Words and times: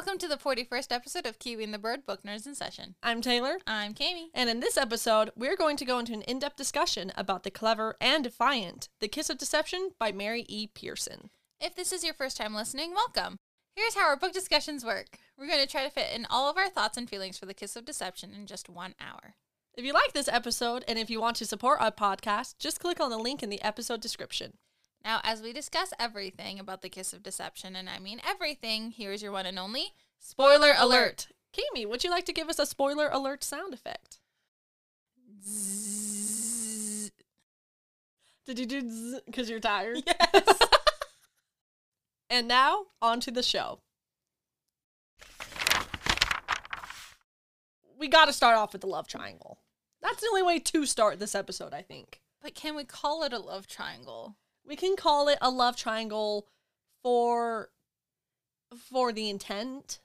Welcome 0.00 0.16
to 0.20 0.28
the 0.28 0.38
41st 0.38 0.92
episode 0.92 1.26
of 1.26 1.38
Kiwi 1.38 1.62
and 1.62 1.74
the 1.74 1.78
Bird 1.78 2.06
Book 2.06 2.22
Nerds 2.22 2.46
in 2.46 2.54
Session. 2.54 2.94
I'm 3.02 3.20
Taylor, 3.20 3.58
I'm 3.66 3.92
Kami. 3.92 4.30
and 4.32 4.48
in 4.48 4.60
this 4.60 4.78
episode, 4.78 5.28
we're 5.36 5.58
going 5.58 5.76
to 5.76 5.84
go 5.84 5.98
into 5.98 6.14
an 6.14 6.22
in 6.22 6.38
depth 6.38 6.56
discussion 6.56 7.12
about 7.18 7.42
The 7.42 7.50
Clever 7.50 7.96
and 8.00 8.24
Defiant 8.24 8.88
The 9.00 9.08
Kiss 9.08 9.28
of 9.28 9.36
Deception 9.36 9.90
by 9.98 10.10
Mary 10.10 10.46
E. 10.48 10.68
Pearson. 10.68 11.28
If 11.60 11.74
this 11.74 11.92
is 11.92 12.02
your 12.02 12.14
first 12.14 12.38
time 12.38 12.54
listening, 12.54 12.94
welcome. 12.94 13.36
Here's 13.76 13.94
how 13.94 14.08
our 14.08 14.16
book 14.16 14.32
discussions 14.32 14.86
work. 14.86 15.18
We're 15.36 15.46
going 15.46 15.60
to 15.60 15.70
try 15.70 15.84
to 15.84 15.90
fit 15.90 16.14
in 16.14 16.26
all 16.30 16.48
of 16.48 16.56
our 16.56 16.70
thoughts 16.70 16.96
and 16.96 17.06
feelings 17.06 17.36
for 17.36 17.44
The 17.44 17.52
Kiss 17.52 17.76
of 17.76 17.84
Deception 17.84 18.32
in 18.32 18.46
just 18.46 18.70
one 18.70 18.94
hour. 19.02 19.34
If 19.74 19.84
you 19.84 19.92
like 19.92 20.14
this 20.14 20.28
episode 20.28 20.82
and 20.88 20.98
if 20.98 21.10
you 21.10 21.20
want 21.20 21.36
to 21.36 21.44
support 21.44 21.78
our 21.78 21.90
podcast, 21.90 22.56
just 22.58 22.80
click 22.80 23.00
on 23.00 23.10
the 23.10 23.18
link 23.18 23.42
in 23.42 23.50
the 23.50 23.62
episode 23.62 24.00
description. 24.00 24.54
Now, 25.04 25.20
as 25.24 25.40
we 25.40 25.52
discuss 25.52 25.92
everything 25.98 26.58
about 26.58 26.82
The 26.82 26.88
Kiss 26.88 27.12
of 27.12 27.22
Deception, 27.22 27.74
and 27.74 27.88
I 27.88 27.98
mean 27.98 28.20
everything, 28.26 28.90
here's 28.90 29.22
your 29.22 29.32
one 29.32 29.46
and 29.46 29.58
only 29.58 29.94
spoiler 30.18 30.74
alert. 30.78 31.28
Kami, 31.54 31.86
would 31.86 32.04
you 32.04 32.10
like 32.10 32.26
to 32.26 32.32
give 32.32 32.48
us 32.48 32.58
a 32.58 32.66
spoiler 32.66 33.08
alert 33.08 33.42
sound 33.42 33.72
effect? 33.74 34.18
Zzz. 35.44 37.10
Did 38.46 38.58
you 38.58 38.66
do 38.66 39.20
because 39.26 39.48
you're 39.48 39.60
tired? 39.60 40.02
Yes. 40.06 40.58
And 42.32 42.46
now, 42.46 42.84
on 43.02 43.18
to 43.22 43.32
the 43.32 43.42
show. 43.42 43.80
We 47.98 48.06
got 48.06 48.26
to 48.26 48.32
start 48.32 48.56
off 48.56 48.72
with 48.72 48.82
the 48.82 48.86
love 48.86 49.08
triangle. 49.08 49.58
That's 50.00 50.20
the 50.20 50.28
only 50.30 50.44
way 50.44 50.60
to 50.60 50.86
start 50.86 51.18
this 51.18 51.34
episode, 51.34 51.74
I 51.74 51.82
think. 51.82 52.20
but 52.40 52.54
can 52.54 52.76
we 52.76 52.84
call 52.84 53.24
it 53.24 53.32
a 53.32 53.38
love 53.40 53.66
triangle? 53.66 54.36
We 54.70 54.76
can 54.76 54.94
call 54.94 55.26
it 55.26 55.36
a 55.42 55.50
love 55.50 55.76
triangle 55.76 56.46
for 57.02 57.70
for 58.90 59.12
the 59.12 59.28
intent. 59.28 59.98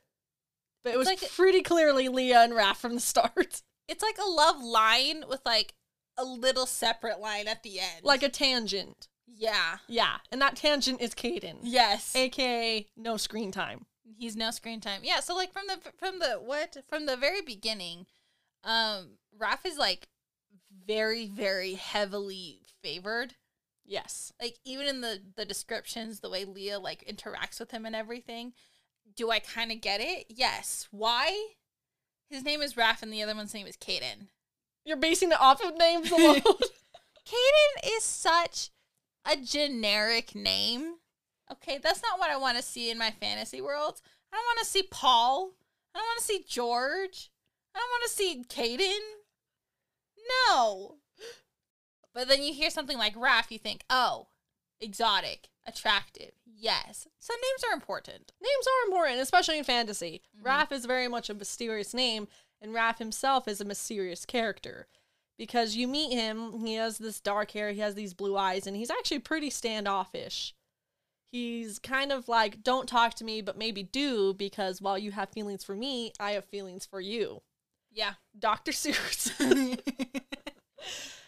But 0.84 0.96
it 0.96 0.98
was 0.98 1.08
like- 1.08 1.32
pretty 1.32 1.62
clearly 1.62 2.10
Lia 2.10 2.42
and 2.42 2.52
Raph 2.54 2.78
from 2.78 2.96
the 2.96 3.00
start. 3.02 3.62
It's 3.88 4.02
like 4.02 4.18
a 4.18 4.28
love 4.28 4.60
line 4.64 5.26
with 5.30 5.42
like 5.46 5.76
a 6.18 6.26
little 6.26 6.66
separate 6.66 7.20
line 7.20 7.48
at 7.48 7.62
the 7.62 7.80
end. 7.80 8.02
Like 8.04 8.24
a 8.24 8.30
tangent. 8.30 9.08
yeah. 9.28 9.78
Yeah. 9.88 10.16
And 10.32 10.42
that 10.42 10.56
tangent 10.56 11.00
is 11.02 11.14
Kaden. 11.14 11.58
Yes. 11.62 12.16
AKA 12.16 12.88
no 12.98 13.18
screen 13.18 13.52
time. 13.52 13.86
He's 14.18 14.36
no 14.36 14.50
screen 14.50 14.82
time. 14.82 15.02
Yeah, 15.04 15.20
so 15.20 15.36
like 15.36 15.54
from 15.54 15.68
the 15.68 15.78
from 16.00 16.18
the 16.18 16.40
what 16.44 16.78
from 16.90 17.06
the 17.06 17.16
very 17.16 17.42
beginning, 17.44 18.08
um 18.64 19.20
Raph 19.38 19.64
is 19.68 19.78
like 19.78 20.08
very 20.88 21.28
very 21.28 21.76
heavily 21.76 22.62
favored. 22.82 23.36
Yes. 23.86 24.34
Like 24.42 24.58
even 24.66 24.88
in 24.88 25.02
the 25.02 25.22
the 25.36 25.46
descriptions, 25.46 26.20
the 26.20 26.30
way 26.30 26.46
Lia 26.46 26.80
like 26.80 27.06
interacts 27.08 27.60
with 27.60 27.72
him 27.72 27.86
and 27.86 27.96
everything, 27.96 28.54
do 29.16 29.30
I 29.32 29.40
kind 29.40 29.72
of 29.72 29.82
get 29.82 30.02
it? 30.02 30.26
Yes. 30.30 30.88
Why? 30.92 31.50
His 32.30 32.44
name 32.44 32.62
is 32.62 32.74
Raph 32.74 33.04
and 33.04 33.14
the 33.14 33.22
other 33.22 33.36
one's 33.36 33.54
name 33.54 33.68
is 33.68 33.78
Kaden. 33.78 34.28
You're 34.84 34.98
basing 34.98 35.32
it 35.32 35.40
off 35.40 35.64
of 35.64 35.78
names 35.78 36.12
alone. 36.12 36.42
Kaden 37.26 37.98
is 37.98 38.04
such 38.04 38.70
a 39.26 39.36
generic 39.38 40.36
name. 40.36 40.96
Okay, 41.52 41.78
that's 41.78 42.02
not 42.02 42.20
what 42.20 42.32
I 42.32 42.38
want 42.38 42.58
to 42.58 42.64
see 42.64 42.90
in 42.90 42.98
my 42.98 43.12
fantasy 43.12 43.62
world. 43.62 44.02
I 44.32 44.36
don't 44.36 44.46
want 44.46 44.60
to 44.60 44.66
see 44.66 44.84
Paul. 44.84 45.52
I 45.94 46.00
don't 46.00 46.08
want 46.08 46.20
to 46.20 46.26
see 46.26 46.46
George. 46.48 47.32
I 47.76 47.80
don't 47.80 47.90
want 47.90 48.04
to 48.06 48.10
see 48.10 48.44
Kaden. 48.48 49.00
No. 50.50 50.96
But 52.16 52.30
then 52.30 52.42
you 52.42 52.54
hear 52.54 52.70
something 52.72 52.98
like 52.98 53.14
Raph, 53.16 53.52
you 53.52 53.60
think, 53.60 53.84
oh, 53.90 54.28
exotic, 54.80 55.50
attractive. 55.68 56.32
Yes. 56.46 57.08
So 57.20 57.34
names 57.34 57.64
are 57.70 57.74
important. 57.74 58.32
Names 58.42 58.66
are 58.66 58.88
important, 58.88 59.20
especially 59.20 59.58
in 59.58 59.66
fantasy. 59.66 60.22
Mhm. 60.40 60.44
Raph 60.44 60.72
is 60.72 60.86
very 60.86 61.10
much 61.10 61.30
a 61.30 61.34
mysterious 61.34 61.94
name, 61.94 62.30
and 62.62 62.74
Raph 62.74 63.00
himself 63.00 63.50
is 63.50 63.60
a 63.60 63.66
mysterious 63.66 64.26
character. 64.26 64.88
Because 65.38 65.76
you 65.76 65.90
meet 65.90 66.14
him, 66.14 66.66
he 66.66 66.76
has 66.76 66.98
this 66.98 67.20
dark 67.20 67.52
hair, 67.52 67.74
he 67.74 67.82
has 67.82 67.96
these 67.96 68.14
blue 68.14 68.38
eyes, 68.38 68.66
and 68.66 68.78
he's 68.78 68.90
actually 68.90 69.20
pretty 69.20 69.50
standoffish. 69.50 70.56
He's 71.30 71.80
kind 71.80 72.14
of 72.14 72.30
like, 72.30 72.64
don't 72.64 72.88
talk 72.88 73.16
to 73.16 73.26
me, 73.26 73.42
but 73.42 73.58
maybe 73.58 73.84
do, 73.84 74.34
because 74.34 74.82
while 74.82 74.98
you 74.98 75.12
have 75.12 75.30
feelings 75.32 75.66
for 75.66 75.76
me, 75.76 76.14
I 76.18 76.32
have 76.32 76.46
feelings 76.46 76.86
for 76.86 77.02
you. 77.02 77.42
Yeah. 77.92 78.14
Dr. 78.40 78.72
Seuss. 78.72 79.34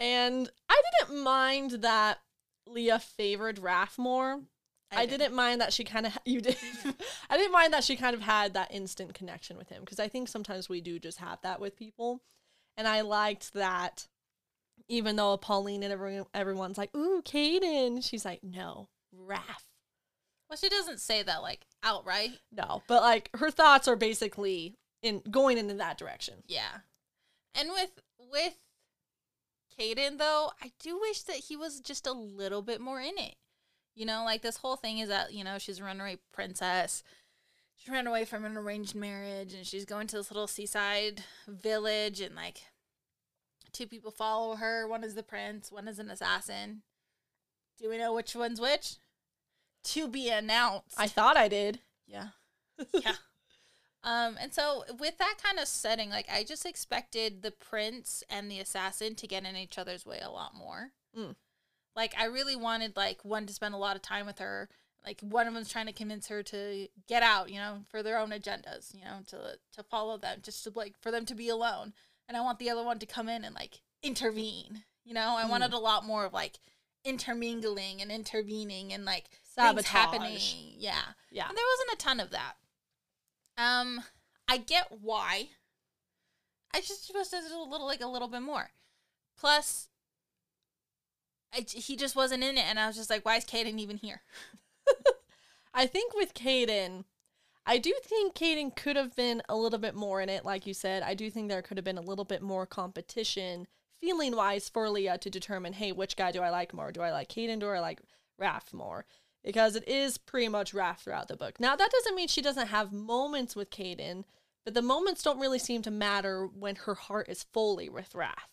and 0.00 0.50
I 0.68 0.82
didn't 1.00 1.22
mind 1.22 1.70
that 1.82 2.18
Lia 2.66 2.98
favored 2.98 3.56
Raph 3.56 3.98
more. 3.98 4.40
I, 4.92 5.06
did. 5.06 5.18
didn't 5.18 5.36
mind 5.36 5.60
that 5.60 5.72
she 5.72 5.84
kind 5.84 6.06
of 6.06 6.18
you 6.24 6.40
did. 6.40 6.56
I 7.28 7.36
didn't 7.36 7.52
mind 7.52 7.72
that 7.72 7.84
she 7.84 7.94
kind 7.96 8.14
of 8.14 8.22
had 8.22 8.54
that 8.54 8.72
instant 8.72 9.14
connection 9.14 9.56
with 9.56 9.68
him 9.68 9.82
because 9.82 10.00
I 10.00 10.08
think 10.08 10.28
sometimes 10.28 10.68
we 10.68 10.80
do 10.80 10.98
just 10.98 11.18
have 11.18 11.38
that 11.42 11.60
with 11.60 11.76
people, 11.76 12.22
and 12.76 12.88
I 12.88 13.02
liked 13.02 13.52
that. 13.54 14.08
Even 14.88 15.14
though 15.14 15.36
Pauline 15.36 15.84
and 15.84 15.92
everyone, 15.92 16.26
everyone's 16.34 16.78
like, 16.78 16.92
"Ooh, 16.96 17.22
Kaden," 17.22 18.02
she's 18.02 18.24
like, 18.24 18.42
"No, 18.42 18.88
Raph." 19.14 19.66
Well, 20.48 20.56
she 20.56 20.68
doesn't 20.68 20.98
say 20.98 21.22
that 21.22 21.42
like 21.42 21.64
outright. 21.84 22.32
No, 22.50 22.82
but 22.88 23.02
like 23.02 23.30
her 23.36 23.52
thoughts 23.52 23.86
are 23.86 23.94
basically 23.94 24.74
in 25.02 25.22
going 25.30 25.58
in 25.58 25.76
that 25.76 25.96
direction. 25.96 26.42
Yeah. 26.48 26.78
And 27.54 27.70
with 27.70 27.90
with 28.32 28.56
Kaden 29.80 30.18
though, 30.18 30.50
I 30.62 30.72
do 30.78 30.98
wish 31.00 31.22
that 31.22 31.36
he 31.36 31.56
was 31.56 31.80
just 31.80 32.06
a 32.06 32.12
little 32.12 32.62
bit 32.62 32.80
more 32.80 33.00
in 33.00 33.16
it. 33.16 33.36
You 33.94 34.06
know, 34.06 34.24
like 34.24 34.42
this 34.42 34.58
whole 34.58 34.76
thing 34.76 34.98
is 34.98 35.08
that, 35.08 35.32
you 35.32 35.42
know, 35.42 35.58
she's 35.58 35.80
a 35.80 35.84
runaway 35.84 36.18
princess. 36.32 37.02
She 37.76 37.90
ran 37.90 38.06
away 38.06 38.24
from 38.24 38.44
an 38.44 38.56
arranged 38.56 38.94
marriage 38.94 39.54
and 39.54 39.66
she's 39.66 39.84
going 39.84 40.06
to 40.08 40.16
this 40.16 40.30
little 40.30 40.46
seaside 40.46 41.24
village 41.48 42.20
and 42.20 42.34
like 42.34 42.62
two 43.72 43.86
people 43.86 44.10
follow 44.10 44.56
her. 44.56 44.86
One 44.86 45.02
is 45.02 45.14
the 45.14 45.22
prince, 45.22 45.72
one 45.72 45.88
is 45.88 45.98
an 45.98 46.10
assassin. 46.10 46.82
Do 47.80 47.88
we 47.88 47.96
know 47.96 48.12
which 48.12 48.36
one's 48.36 48.60
which? 48.60 48.96
To 49.84 50.08
be 50.08 50.28
announced. 50.28 50.94
I 50.98 51.06
thought 51.06 51.38
I 51.38 51.48
did. 51.48 51.80
Yeah. 52.06 52.28
yeah. 52.92 53.14
Um, 54.02 54.36
and 54.40 54.54
so 54.54 54.84
with 54.98 55.18
that 55.18 55.34
kind 55.42 55.58
of 55.58 55.66
setting, 55.68 56.08
like 56.10 56.26
I 56.32 56.42
just 56.44 56.64
expected 56.64 57.42
the 57.42 57.50
prince 57.50 58.22
and 58.30 58.50
the 58.50 58.58
assassin 58.60 59.14
to 59.16 59.26
get 59.26 59.44
in 59.44 59.56
each 59.56 59.76
other's 59.78 60.06
way 60.06 60.20
a 60.22 60.30
lot 60.30 60.54
more. 60.54 60.92
Mm. 61.16 61.36
Like 61.94 62.14
I 62.18 62.24
really 62.24 62.56
wanted 62.56 62.96
like 62.96 63.24
one 63.24 63.46
to 63.46 63.52
spend 63.52 63.74
a 63.74 63.78
lot 63.78 63.96
of 63.96 64.02
time 64.02 64.24
with 64.26 64.38
her. 64.38 64.68
Like 65.04 65.20
one 65.22 65.46
of 65.46 65.54
them's 65.54 65.70
trying 65.70 65.86
to 65.86 65.92
convince 65.92 66.28
her 66.28 66.42
to 66.44 66.88
get 67.08 67.22
out, 67.22 67.50
you 67.50 67.56
know, 67.58 67.84
for 67.90 68.02
their 68.02 68.18
own 68.18 68.30
agendas, 68.30 68.94
you 68.94 69.04
know, 69.04 69.18
to 69.28 69.58
to 69.76 69.82
follow 69.82 70.16
them, 70.16 70.38
just 70.42 70.64
to 70.64 70.72
like 70.74 70.94
for 71.00 71.10
them 71.10 71.26
to 71.26 71.34
be 71.34 71.48
alone. 71.48 71.92
And 72.28 72.36
I 72.36 72.40
want 72.42 72.58
the 72.58 72.70
other 72.70 72.82
one 72.84 72.98
to 73.00 73.06
come 73.06 73.28
in 73.28 73.44
and 73.44 73.54
like 73.54 73.80
intervene. 74.02 74.84
You 75.04 75.14
know, 75.14 75.36
I 75.36 75.44
Mm. 75.44 75.50
wanted 75.50 75.72
a 75.72 75.78
lot 75.78 76.04
more 76.06 76.24
of 76.24 76.32
like 76.32 76.58
intermingling 77.04 78.00
and 78.00 78.10
intervening 78.12 78.92
and 78.92 79.04
like 79.04 79.28
things 79.30 79.42
Sabotage. 79.54 79.86
happening. 79.88 80.38
Yeah. 80.76 81.00
Yeah. 81.30 81.48
And 81.48 81.56
there 81.56 81.64
wasn't 81.76 82.00
a 82.00 82.04
ton 82.04 82.20
of 82.20 82.30
that. 82.30 82.54
Um, 83.58 84.02
I 84.48 84.58
get 84.58 84.86
why. 85.00 85.50
I 86.74 86.80
just 86.80 87.10
was 87.14 87.30
just 87.30 87.52
a 87.52 87.62
little 87.62 87.86
like 87.86 88.00
a 88.00 88.06
little 88.06 88.28
bit 88.28 88.42
more. 88.42 88.70
Plus, 89.38 89.88
I, 91.52 91.64
he 91.68 91.96
just 91.96 92.16
wasn't 92.16 92.44
in 92.44 92.56
it, 92.58 92.64
and 92.68 92.78
I 92.78 92.86
was 92.86 92.96
just 92.96 93.10
like, 93.10 93.24
why 93.24 93.36
is 93.36 93.44
Kaden 93.44 93.78
even 93.78 93.96
here? 93.96 94.22
I 95.74 95.86
think 95.86 96.14
with 96.14 96.34
Kaden, 96.34 97.04
I 97.66 97.78
do 97.78 97.94
think 98.04 98.34
Kaden 98.34 98.74
could 98.74 98.96
have 98.96 99.14
been 99.14 99.42
a 99.48 99.56
little 99.56 99.78
bit 99.78 99.94
more 99.94 100.20
in 100.20 100.28
it, 100.28 100.44
like 100.44 100.66
you 100.66 100.74
said. 100.74 101.02
I 101.02 101.14
do 101.14 101.30
think 101.30 101.48
there 101.48 101.62
could 101.62 101.76
have 101.76 101.84
been 101.84 101.98
a 101.98 102.02
little 102.02 102.24
bit 102.24 102.42
more 102.42 102.66
competition, 102.66 103.66
feeling 103.98 104.34
wise, 104.34 104.68
for 104.68 104.88
Lia 104.88 105.18
to 105.18 105.30
determine, 105.30 105.74
hey, 105.74 105.92
which 105.92 106.16
guy 106.16 106.32
do 106.32 106.40
I 106.42 106.50
like 106.50 106.74
more? 106.74 106.92
Do 106.92 107.02
I 107.02 107.12
like 107.12 107.28
Kaden? 107.28 107.60
Do 107.60 107.68
I 107.68 107.80
like 107.80 108.00
Raph 108.40 108.72
more? 108.72 109.04
Because 109.44 109.74
it 109.74 109.88
is 109.88 110.18
pretty 110.18 110.48
much 110.48 110.74
Raph 110.74 110.98
throughout 110.98 111.28
the 111.28 111.36
book. 111.36 111.58
Now, 111.58 111.74
that 111.74 111.90
doesn't 111.90 112.14
mean 112.14 112.28
she 112.28 112.42
doesn't 112.42 112.68
have 112.68 112.92
moments 112.92 113.56
with 113.56 113.70
Kaden, 113.70 114.24
but 114.64 114.74
the 114.74 114.82
moments 114.82 115.22
don't 115.22 115.40
really 115.40 115.58
seem 115.58 115.82
to 115.82 115.90
matter 115.90 116.46
when 116.46 116.76
her 116.76 116.94
heart 116.94 117.28
is 117.28 117.46
fully 117.52 117.88
with 117.88 118.12
Raph. 118.12 118.48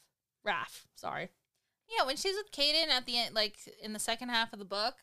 Raph, 0.45 0.85
sorry. 0.95 1.29
Yeah, 1.89 2.05
when 2.05 2.15
she's 2.15 2.35
with 2.35 2.51
Kaden 2.51 2.89
at 2.89 3.05
the 3.05 3.17
end, 3.17 3.35
like 3.35 3.57
in 3.81 3.93
the 3.93 3.99
second 3.99 4.29
half 4.29 4.53
of 4.53 4.59
the 4.59 4.65
book, 4.65 4.95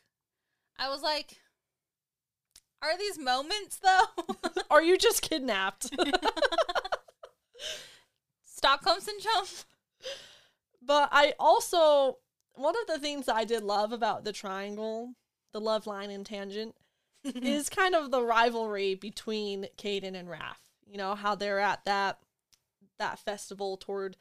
I 0.79 0.89
was 0.89 1.03
like, 1.03 1.39
Are 2.83 2.99
these 2.99 3.19
moments 3.19 3.79
though? 3.79 4.35
Are 4.71 4.83
you 4.83 4.97
just 4.97 5.23
kidnapped? 5.23 5.91
Stockholm 8.45 9.01
syndrome. 9.01 9.45
but 10.83 11.09
I 11.13 11.35
also 11.39 12.19
one 12.55 12.75
of 12.81 12.87
the 12.87 12.99
things 12.99 13.29
I 13.29 13.45
did 13.45 13.63
love 13.63 13.93
about 13.93 14.25
the 14.25 14.33
triangle, 14.33 15.15
the 15.55 15.61
love 15.61 15.87
line 15.87 16.11
and 16.11 16.27
tangent, 16.27 16.75
is 17.25 17.71
kind 17.71 17.95
of 17.95 18.11
the 18.11 18.23
rivalry 18.23 18.95
between 18.95 19.69
Kaden 19.79 20.15
and 20.15 20.29
Raph. 20.29 20.61
You 20.87 20.99
know 20.99 21.15
how 21.15 21.35
they're 21.35 21.61
at 21.61 21.87
that 21.87 22.19
that 22.99 23.19
festival 23.19 23.79
toward 23.79 24.19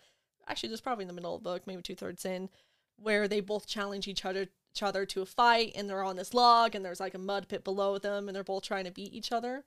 actually 0.48 0.70
just 0.70 0.84
probably 0.84 1.04
in 1.04 1.08
the 1.08 1.14
middle 1.14 1.36
of 1.36 1.44
the 1.44 1.50
book, 1.50 1.68
maybe 1.68 1.82
two 1.82 1.96
thirds 1.96 2.26
in, 2.26 2.50
where 2.98 3.28
they 3.28 3.42
both 3.42 3.68
challenge 3.68 4.08
each 4.08 4.24
other 4.24 4.48
each 4.74 4.84
other 4.84 5.06
to 5.06 5.22
a 5.22 5.26
fight 5.26 5.72
and 5.76 5.88
they're 5.88 6.04
on 6.04 6.16
this 6.16 6.34
log 6.34 6.74
and 6.74 6.84
there's 6.84 7.00
like 7.00 7.14
a 7.14 7.20
mud 7.20 7.48
pit 7.48 7.64
below 7.64 8.00
them 8.00 8.28
and 8.28 8.36
they're 8.36 8.44
both 8.44 8.64
trying 8.64 8.86
to 8.86 8.92
beat 8.92 9.14
each 9.14 9.32
other. 9.32 9.66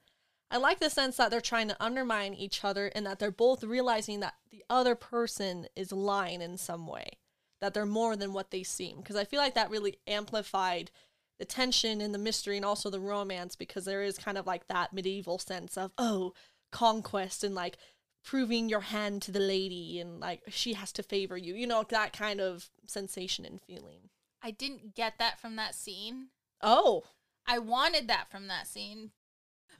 I 0.50 0.58
like 0.58 0.80
the 0.80 0.90
sense 0.90 1.16
that 1.16 1.30
they're 1.30 1.40
trying 1.40 1.68
to 1.68 1.82
undermine 1.82 2.34
each 2.34 2.64
other 2.64 2.90
and 2.94 3.06
that 3.06 3.18
they're 3.18 3.30
both 3.30 3.64
realizing 3.64 4.20
that 4.20 4.34
the 4.50 4.64
other 4.68 4.94
person 4.94 5.66
is 5.76 5.92
lying 5.92 6.40
in 6.40 6.56
some 6.56 6.86
way, 6.86 7.18
that 7.60 7.74
they're 7.74 7.86
more 7.86 8.16
than 8.16 8.32
what 8.32 8.50
they 8.50 8.62
seem. 8.62 8.98
Because 8.98 9.16
I 9.16 9.24
feel 9.24 9.40
like 9.40 9.54
that 9.54 9.70
really 9.70 9.98
amplified 10.06 10.90
the 11.38 11.44
tension 11.44 12.00
and 12.00 12.14
the 12.14 12.18
mystery 12.18 12.56
and 12.56 12.64
also 12.64 12.90
the 12.90 13.00
romance 13.00 13.56
because 13.56 13.84
there 13.84 14.02
is 14.02 14.18
kind 14.18 14.38
of 14.38 14.46
like 14.46 14.66
that 14.68 14.92
medieval 14.92 15.38
sense 15.38 15.76
of, 15.76 15.92
oh, 15.98 16.32
conquest 16.72 17.44
and 17.44 17.54
like 17.54 17.76
proving 18.24 18.68
your 18.68 18.80
hand 18.80 19.22
to 19.22 19.30
the 19.30 19.40
lady 19.40 20.00
and 20.00 20.18
like 20.20 20.42
she 20.48 20.72
has 20.74 20.92
to 20.92 21.02
favor 21.02 21.36
you, 21.36 21.54
you 21.54 21.66
know, 21.66 21.84
that 21.88 22.12
kind 22.12 22.40
of 22.40 22.70
sensation 22.86 23.44
and 23.44 23.60
feeling. 23.62 24.10
I 24.42 24.50
didn't 24.50 24.94
get 24.94 25.18
that 25.18 25.40
from 25.40 25.56
that 25.56 25.74
scene. 25.74 26.28
Oh, 26.62 27.04
I 27.46 27.58
wanted 27.58 28.08
that 28.08 28.30
from 28.30 28.48
that 28.48 28.66
scene. 28.66 29.10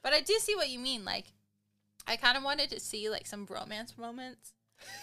But 0.03 0.13
I 0.13 0.21
do 0.21 0.35
see 0.41 0.55
what 0.55 0.69
you 0.69 0.79
mean. 0.79 1.05
Like, 1.05 1.27
I 2.07 2.17
kind 2.17 2.37
of 2.37 2.45
wanted 2.45 2.71
to 2.71 2.81
see 2.81 3.11
like 3.11 3.27
some 3.27 3.47
romance 3.49 3.99
moments, 3.99 4.53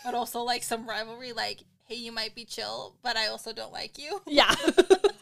but 0.05 0.13
also 0.13 0.41
like 0.41 0.63
some 0.63 0.87
rivalry. 0.87 1.33
Like, 1.33 1.63
hey, 1.83 1.95
you 1.95 2.11
might 2.11 2.35
be 2.35 2.45
chill, 2.45 2.95
but 3.03 3.17
I 3.17 3.27
also 3.27 3.51
don't 3.53 3.73
like 3.73 3.97
you. 3.97 4.21
yeah. 4.27 4.55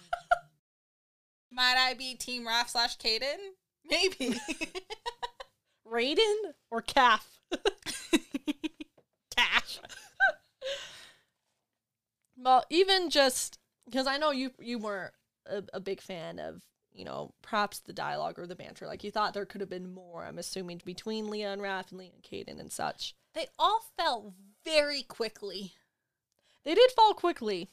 Might 1.51 1.75
I 1.77 1.93
be 1.93 2.15
Team 2.15 2.47
Raph 2.47 2.69
slash 2.69 2.97
Kaden? 2.97 3.37
Maybe. 3.89 4.39
Raiden 5.91 6.35
or 6.69 6.81
Calf? 6.81 7.39
Cash. 9.35 9.79
Well, 12.37 12.63
even 12.69 13.09
just 13.09 13.59
because 13.85 14.07
I 14.07 14.17
know 14.17 14.31
you 14.31 14.51
you 14.59 14.79
were 14.79 15.11
a, 15.45 15.63
a 15.73 15.79
big 15.79 16.01
fan 16.01 16.39
of 16.39 16.61
you 16.93 17.03
know 17.05 17.33
perhaps 17.41 17.79
the 17.79 17.93
dialogue 17.93 18.39
or 18.39 18.47
the 18.47 18.55
banter. 18.55 18.87
Like 18.87 19.03
you 19.03 19.11
thought 19.11 19.33
there 19.33 19.45
could 19.45 19.61
have 19.61 19.69
been 19.69 19.93
more. 19.93 20.25
I'm 20.25 20.39
assuming 20.39 20.81
between 20.85 21.29
Lia 21.29 21.51
and 21.51 21.61
Raph 21.61 21.91
and 21.91 21.99
Lia 21.99 22.11
and 22.13 22.23
Kaden 22.23 22.59
and 22.59 22.71
such. 22.71 23.13
They 23.33 23.47
all 23.59 23.81
fell 23.97 24.33
very 24.63 25.03
quickly. 25.03 25.73
They 26.63 26.75
did 26.75 26.91
fall 26.91 27.13
quickly, 27.13 27.69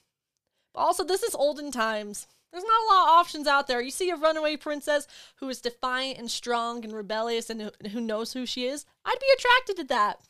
but 0.75 0.80
also 0.80 1.04
this 1.04 1.22
is 1.22 1.34
olden 1.34 1.70
times. 1.70 2.26
There's 2.50 2.65
not 2.65 2.83
a 2.83 2.89
lot 2.95 3.03
of 3.05 3.09
options 3.21 3.47
out 3.47 3.67
there. 3.67 3.81
You 3.81 3.91
see 3.91 4.11
a 4.11 4.17
runaway 4.17 4.56
princess 4.56 5.06
who 5.37 5.49
is 5.49 5.61
defiant 5.61 6.19
and 6.19 6.31
strong 6.31 6.85
and 6.85 6.95
rebellious 6.95 7.50
and 7.50 7.71
who- 7.91 8.00
knows 8.00 8.33
who 8.33 8.47
she 8.47 8.67
is. 8.67 8.87
I'd 9.05 9.21
be 9.21 9.27
attracted 9.37 9.77
to 9.77 9.85
that. 9.95 10.21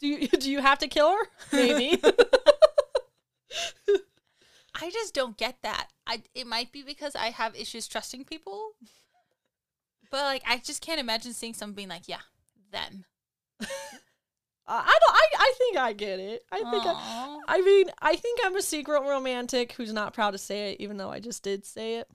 Do 0.00 0.08
you 0.08 0.28
do 0.28 0.50
you 0.50 0.60
have 0.60 0.78
to 0.78 0.88
kill 0.88 1.10
her? 1.12 1.28
Maybe. 1.52 2.02
I 4.74 4.90
just 4.90 5.14
don't 5.14 5.36
get 5.36 5.58
that. 5.62 5.88
I 6.06 6.22
it 6.34 6.46
might 6.46 6.72
be 6.72 6.82
because 6.82 7.14
I 7.14 7.26
have 7.30 7.54
issues 7.54 7.86
trusting 7.86 8.24
people. 8.24 8.72
But 10.10 10.22
like 10.24 10.42
I 10.46 10.58
just 10.58 10.80
can't 10.82 11.00
imagine 11.00 11.32
seeing 11.34 11.54
someone 11.54 11.74
being 11.74 11.88
like, 11.88 12.08
yeah, 12.08 12.22
them. 12.70 13.04
Uh, 14.66 14.82
I 14.84 14.98
don't. 15.00 15.14
I, 15.14 15.26
I 15.38 15.52
think 15.58 15.76
I 15.76 15.92
get 15.92 16.20
it. 16.20 16.44
I 16.52 16.58
think. 16.58 16.84
I, 16.86 17.38
I 17.48 17.60
mean, 17.62 17.86
I 18.00 18.16
think 18.16 18.40
I'm 18.44 18.56
a 18.56 18.62
secret 18.62 19.00
romantic 19.00 19.72
who's 19.72 19.92
not 19.92 20.14
proud 20.14 20.32
to 20.32 20.38
say 20.38 20.72
it, 20.72 20.80
even 20.80 20.96
though 20.96 21.10
I 21.10 21.18
just 21.20 21.42
did 21.42 21.64
say 21.64 21.96
it. 21.96 22.08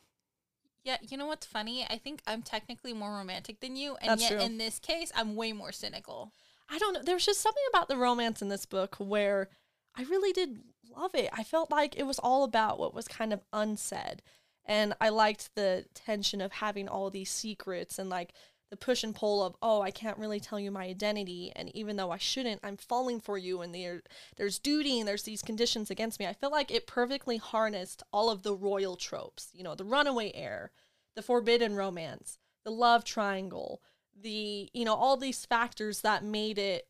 Yeah, 0.84 0.98
you 1.02 1.18
know 1.18 1.28
what's 1.28 1.46
funny? 1.46 1.86
I 1.90 1.98
think 1.98 2.22
I'm 2.26 2.42
technically 2.42 2.94
more 2.94 3.12
romantic 3.12 3.60
than 3.60 3.76
you, 3.76 3.98
and 4.02 4.12
That's 4.12 4.22
yet 4.22 4.32
true. 4.32 4.40
in 4.40 4.58
this 4.58 4.80
case, 4.80 5.12
I'm 5.14 5.36
way 5.36 5.52
more 5.52 5.74
cynical. 5.74 6.32
I 6.70 6.78
don't 6.78 6.94
know. 6.94 7.02
There's 7.04 7.26
just 7.26 7.42
something 7.42 7.64
about 7.70 7.90
the 7.90 7.98
romance 7.98 8.42
in 8.42 8.48
this 8.48 8.66
book 8.66 8.96
where 8.98 9.50
I 9.98 10.04
really 10.04 10.32
did 10.32 10.62
love 10.96 11.14
it. 11.14 11.30
I 11.34 11.44
felt 11.44 11.72
like 11.72 11.98
it 11.98 12.04
was 12.04 12.20
all 12.20 12.46
about 12.46 12.80
what 12.80 12.94
was 12.94 13.08
kind 13.08 13.34
of 13.34 13.42
unsaid. 13.52 14.22
And 14.66 14.94
I 15.00 15.10
liked 15.10 15.56
the 15.56 15.86
tension 15.94 16.42
of 16.42 16.54
having 16.54 16.88
all 16.88 17.10
these 17.10 17.30
secrets 17.30 18.00
and 18.00 18.10
like 18.10 18.34
the 18.69 18.78
push 18.78 19.04
and 19.04 19.16
pull 19.16 19.44
of, 19.44 19.56
oh, 19.62 19.81
I 19.81 19.92
can't 19.92 20.18
really 20.18 20.40
tell 20.40 20.60
you 20.60 20.72
my 20.72 20.84
identity. 20.84 21.52
And 21.56 21.74
even 21.75 21.96
though 21.96 22.12
I 22.12 22.18
shouldn't, 22.18 22.62
I'm 22.64 22.78
falling 22.78 23.19
for 23.19 23.38
you. 23.38 23.62
And 23.62 23.74
there, 23.74 24.02
there's 24.36 24.60
duty 24.60 25.00
and 25.00 25.08
there's 25.08 25.24
these 25.24 25.42
conditions 25.42 25.90
against 25.90 26.19
me. 26.19 26.28
I 26.28 26.34
feel 26.34 26.52
like 26.52 26.72
it 26.72 26.88
perfectly 26.88 27.38
harnessed 27.38 28.04
all 28.12 28.30
of 28.30 28.44
the 28.44 28.54
royal 28.54 28.98
tropes, 28.98 29.50
you 29.54 29.64
know, 29.64 29.75
the 29.75 29.86
runaway 29.86 30.31
heir, 30.34 30.72
the 31.16 31.22
forbidden 31.22 31.75
romance, 31.75 32.38
the 32.66 32.72
love 32.72 33.06
triangle, 33.06 33.81
the, 34.19 34.70
you 34.74 34.84
know, 34.84 34.96
all 34.96 35.16
these 35.16 35.46
factors 35.46 36.02
that 36.02 36.24
made 36.24 36.58
it 36.58 36.88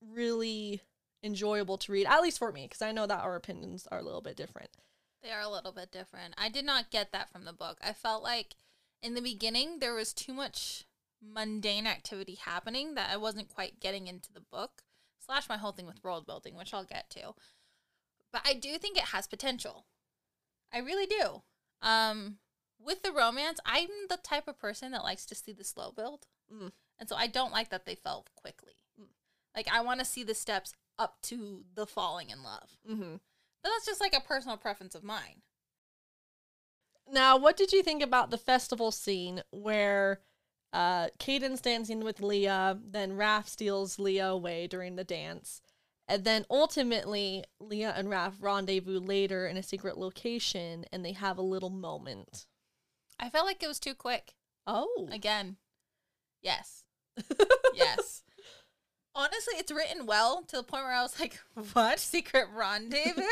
really 0.00 0.80
enjoyable 1.22 1.78
to 1.78 1.92
read, 1.92 2.06
at 2.06 2.22
least 2.22 2.38
for 2.38 2.50
me, 2.50 2.62
because 2.64 2.82
I 2.82 2.92
know 2.92 3.06
that 3.06 3.22
our 3.22 3.36
opinions 3.36 3.86
are 3.92 3.98
a 3.98 4.02
little 4.02 4.20
bit 4.20 4.36
different. 4.36 4.70
They 5.22 5.30
are 5.30 5.40
a 5.42 5.48
little 5.48 5.70
bit 5.70 5.92
different. 5.92 6.34
I 6.36 6.48
did 6.48 6.64
not 6.64 6.90
get 6.90 7.12
that 7.12 7.30
from 7.30 7.44
the 7.44 7.52
book. 7.52 7.78
I 7.80 7.92
felt 7.92 8.24
like 8.24 8.56
in 9.02 9.14
the 9.14 9.20
beginning 9.20 9.78
there 9.78 9.94
was 9.94 10.12
too 10.12 10.32
much 10.32 10.84
mundane 11.22 11.86
activity 11.86 12.34
happening 12.34 12.94
that 12.94 13.10
I 13.10 13.16
wasn't 13.16 13.48
quite 13.48 13.80
getting 13.80 14.06
into 14.06 14.32
the 14.32 14.40
book. 14.40 14.82
Slash 15.24 15.48
my 15.48 15.56
whole 15.56 15.72
thing 15.72 15.86
with 15.86 16.02
world 16.02 16.26
building, 16.26 16.56
which 16.56 16.74
I'll 16.74 16.84
get 16.84 17.08
to. 17.10 17.34
But 18.32 18.42
I 18.44 18.54
do 18.54 18.76
think 18.78 18.96
it 18.96 19.04
has 19.04 19.26
potential. 19.26 19.86
I 20.72 20.78
really 20.78 21.06
do. 21.06 21.42
Um 21.80 22.38
with 22.84 23.02
the 23.02 23.12
romance, 23.12 23.60
I'm 23.64 23.88
the 24.08 24.16
type 24.16 24.48
of 24.48 24.58
person 24.58 24.90
that 24.90 25.04
likes 25.04 25.24
to 25.26 25.36
see 25.36 25.52
the 25.52 25.62
slow 25.62 25.92
build. 25.92 26.26
Mm. 26.52 26.72
And 26.98 27.08
so 27.08 27.14
I 27.14 27.28
don't 27.28 27.52
like 27.52 27.70
that 27.70 27.86
they 27.86 27.94
fell 27.94 28.26
quickly. 28.34 28.74
Mm. 29.00 29.06
Like 29.54 29.68
I 29.72 29.80
want 29.82 30.00
to 30.00 30.06
see 30.06 30.24
the 30.24 30.34
steps 30.34 30.74
up 30.98 31.20
to 31.22 31.64
the 31.74 31.86
falling 31.86 32.30
in 32.30 32.42
love. 32.42 32.76
Mm-hmm. 32.88 33.16
But 33.62 33.70
that's 33.70 33.86
just 33.86 34.00
like 34.00 34.16
a 34.16 34.20
personal 34.20 34.56
preference 34.56 34.94
of 34.94 35.04
mine. 35.04 35.42
Now, 37.10 37.36
what 37.36 37.56
did 37.56 37.72
you 37.72 37.82
think 37.82 38.02
about 38.02 38.30
the 38.30 38.38
festival 38.38 38.90
scene 38.90 39.42
where 39.50 40.20
uh, 40.72 41.08
Kaden's 41.18 41.60
dancing 41.60 42.04
with 42.04 42.20
Lia, 42.20 42.78
then 42.84 43.12
Raph 43.12 43.48
steals 43.48 43.98
Lia 43.98 44.28
away 44.28 44.66
during 44.66 44.96
the 44.96 45.04
dance, 45.04 45.60
and 46.08 46.24
then 46.24 46.44
ultimately 46.50 47.44
Lia 47.60 47.92
and 47.96 48.08
Raph 48.08 48.34
rendezvous 48.40 49.00
later 49.00 49.46
in 49.46 49.56
a 49.56 49.62
secret 49.62 49.96
location 49.96 50.84
and 50.92 51.04
they 51.04 51.12
have 51.12 51.38
a 51.38 51.42
little 51.42 51.70
moment? 51.70 52.46
I 53.18 53.30
felt 53.30 53.46
like 53.46 53.62
it 53.62 53.68
was 53.68 53.78
too 53.78 53.94
quick. 53.94 54.34
Oh. 54.66 55.08
Again, 55.10 55.56
yes, 56.42 56.84
yes. 57.74 58.22
Honestly, 59.14 59.54
it's 59.58 59.72
written 59.72 60.06
well 60.06 60.42
to 60.48 60.56
the 60.56 60.62
point 60.62 60.84
where 60.84 60.94
I 60.94 61.02
was 61.02 61.20
like, 61.20 61.38
"What 61.72 62.00
secret 62.00 62.48
rendezvous?" 62.54 63.22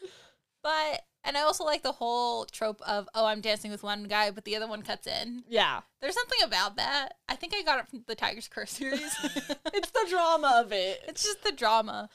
but 0.62 1.02
and 1.24 1.36
I 1.36 1.42
also 1.42 1.64
like 1.64 1.82
the 1.82 1.92
whole 1.92 2.44
trope 2.46 2.80
of, 2.82 3.08
"Oh, 3.14 3.26
I'm 3.26 3.40
dancing 3.40 3.70
with 3.70 3.82
one 3.82 4.04
guy, 4.04 4.30
but 4.30 4.44
the 4.44 4.56
other 4.56 4.66
one 4.66 4.82
cuts 4.82 5.06
in." 5.06 5.44
yeah. 5.48 5.80
There's 6.00 6.14
something 6.14 6.38
about 6.44 6.76
that. 6.76 7.14
I 7.28 7.36
think 7.36 7.54
I 7.54 7.62
got 7.62 7.78
it 7.78 7.88
from 7.88 8.04
the 8.06 8.14
Tiger's 8.14 8.48
Curse 8.48 8.70
series. 8.72 9.14
It's 9.72 9.90
the 9.90 10.06
drama 10.08 10.62
of 10.64 10.72
it. 10.72 11.02
it's 11.08 11.22
just 11.22 11.44
the 11.44 11.52
drama. 11.52 12.08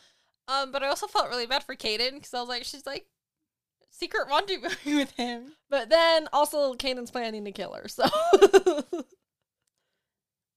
Um, 0.48 0.72
but 0.72 0.84
I 0.84 0.88
also 0.88 1.08
felt 1.08 1.30
really 1.30 1.46
bad 1.46 1.64
for 1.64 1.76
Kaden 1.76 2.16
because 2.16 2.34
I 2.34 2.40
was 2.40 2.50
like, 2.50 2.64
she's 2.64 2.86
like 2.86 3.08
secret 3.92 4.28
rendezvous 4.28 4.70
with 4.98 5.12
him. 5.12 5.54
But 5.70 5.90
then 5.90 6.28
also 6.34 6.74
Kaden's 6.74 7.12
planning 7.12 7.46
to 7.46 7.52
kill 7.52 7.74
her, 7.74 7.88
so 7.88 8.04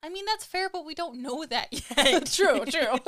I 0.03 0.11
mean, 0.11 0.25
that's 0.27 0.45
fair, 0.45 0.69
but 0.71 0.85
we 0.87 0.95
don't 0.95 1.23
know 1.23 1.45
that 1.47 1.69
yet. 1.73 2.27
true, 2.33 2.65
true. 2.67 2.99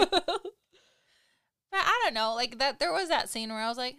But 1.70 1.82
I 1.85 2.00
don't 2.04 2.14
know, 2.14 2.35
like 2.35 2.59
that. 2.59 2.78
There 2.78 2.92
was 2.92 3.09
that 3.09 3.28
scene 3.28 3.50
where 3.50 3.61
I 3.61 3.68
was 3.68 3.78
like, 3.78 3.97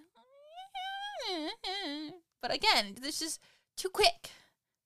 but 2.41 2.53
again, 2.53 2.95
this 3.01 3.21
is 3.21 3.39
too 3.77 3.89
quick. 3.89 4.31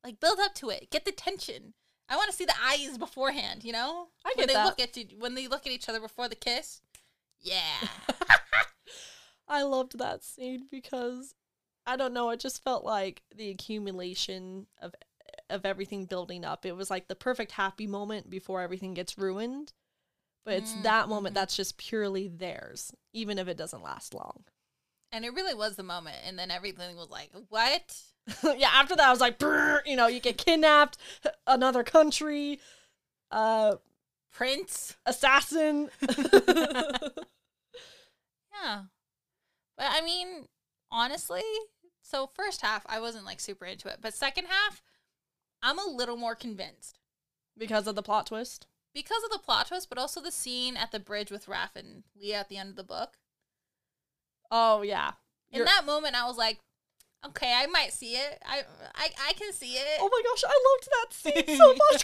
Like 0.03 0.19
build 0.19 0.39
up 0.39 0.53
to 0.55 0.69
it, 0.69 0.89
get 0.91 1.05
the 1.05 1.11
tension. 1.11 1.73
I 2.09 2.15
want 2.15 2.29
to 2.29 2.35
see 2.35 2.45
the 2.45 2.53
eyes 2.63 2.97
beforehand. 2.97 3.63
You 3.63 3.73
know, 3.73 4.09
I 4.25 4.33
when 4.35 4.45
get 4.45 4.47
they 4.47 4.53
that. 4.53 4.65
look 4.65 4.79
at 4.79 4.95
you, 4.97 5.05
when 5.17 5.35
they 5.35 5.47
look 5.47 5.65
at 5.65 5.71
each 5.73 5.89
other 5.89 5.99
before 5.99 6.27
the 6.29 6.35
kiss. 6.35 6.81
Yeah, 7.41 7.87
I 9.47 9.63
loved 9.63 9.97
that 9.99 10.23
scene 10.23 10.67
because 10.71 11.35
I 11.85 11.95
don't 11.95 12.13
know, 12.13 12.29
it 12.31 12.39
just 12.39 12.63
felt 12.63 12.83
like 12.83 13.23
the 13.35 13.49
accumulation 13.49 14.67
of 14.81 14.95
of 15.49 15.65
everything 15.65 16.05
building 16.05 16.43
up. 16.45 16.65
It 16.65 16.75
was 16.75 16.89
like 16.89 17.07
the 17.07 17.15
perfect 17.15 17.51
happy 17.53 17.87
moment 17.87 18.29
before 18.29 18.61
everything 18.61 18.93
gets 18.95 19.17
ruined. 19.17 19.73
But 20.45 20.55
it's 20.55 20.75
Mm, 20.75 20.83
that 20.83 21.09
moment 21.09 21.35
mhm. 21.35 21.35
that's 21.35 21.55
just 21.55 21.77
purely 21.77 22.27
theirs, 22.27 22.93
even 23.13 23.39
if 23.39 23.47
it 23.47 23.57
doesn't 23.57 23.83
last 23.83 24.13
long. 24.13 24.45
And 25.15 25.23
it 25.23 25.33
really 25.33 25.53
was 25.53 25.77
the 25.77 25.83
moment. 25.83 26.17
And 26.27 26.37
then 26.37 26.51
everything 26.51 26.97
was 26.97 27.09
like, 27.09 27.31
what? 27.47 28.01
yeah, 28.57 28.69
after 28.73 28.97
that 28.97 29.07
I 29.07 29.11
was 29.11 29.21
like, 29.21 29.41
you 29.85 29.95
know, 29.95 30.07
you 30.07 30.19
get 30.19 30.37
kidnapped, 30.37 30.97
another 31.47 31.83
country, 31.83 32.59
uh, 33.31 33.75
Prince. 34.31 34.97
assassin. 35.05 35.89
Yeah. 38.63 38.83
But 39.77 39.87
I 39.89 40.01
mean, 40.01 40.47
honestly, 40.91 41.43
so 42.01 42.29
first 42.33 42.61
half 42.61 42.85
I 42.87 42.99
wasn't 42.99 43.25
like 43.25 43.39
super 43.39 43.65
into 43.65 43.89
it, 43.89 43.99
but 44.01 44.13
second 44.13 44.45
half 44.47 44.81
I'm 45.61 45.77
a 45.79 45.85
little 45.85 46.17
more 46.17 46.35
convinced 46.35 46.99
because 47.57 47.85
of 47.87 47.95
the 47.95 48.03
plot 48.03 48.27
twist. 48.27 48.67
because 48.93 49.23
of 49.23 49.29
the 49.31 49.39
plot 49.39 49.67
twist, 49.67 49.89
but 49.89 49.97
also 49.97 50.21
the 50.21 50.31
scene 50.31 50.77
at 50.77 50.91
the 50.91 50.99
bridge 50.99 51.31
with 51.31 51.47
Raph 51.47 51.75
and 51.75 52.03
Lia 52.19 52.37
at 52.39 52.49
the 52.49 52.57
end 52.57 52.69
of 52.69 52.75
the 52.77 52.83
book. 52.83 53.17
Oh 54.51 54.81
yeah. 54.81 55.11
In 55.51 55.59
You're- 55.59 55.65
that 55.73 55.85
moment, 55.85 56.15
I 56.15 56.25
was 56.27 56.37
like, 56.37 56.59
okay, 57.25 57.53
I 57.55 57.65
might 57.67 57.93
see 57.93 58.13
it. 58.15 58.41
I 58.45 58.63
I, 58.95 59.09
I 59.29 59.33
can 59.33 59.51
see 59.53 59.73
it. 59.73 59.97
Oh 59.99 60.09
my 60.11 60.21
gosh, 60.23 60.43
I 60.47 60.57
loved 60.69 60.89
that 60.91 61.45
scene 61.47 61.57
so 61.57 61.73
much. 61.91 62.03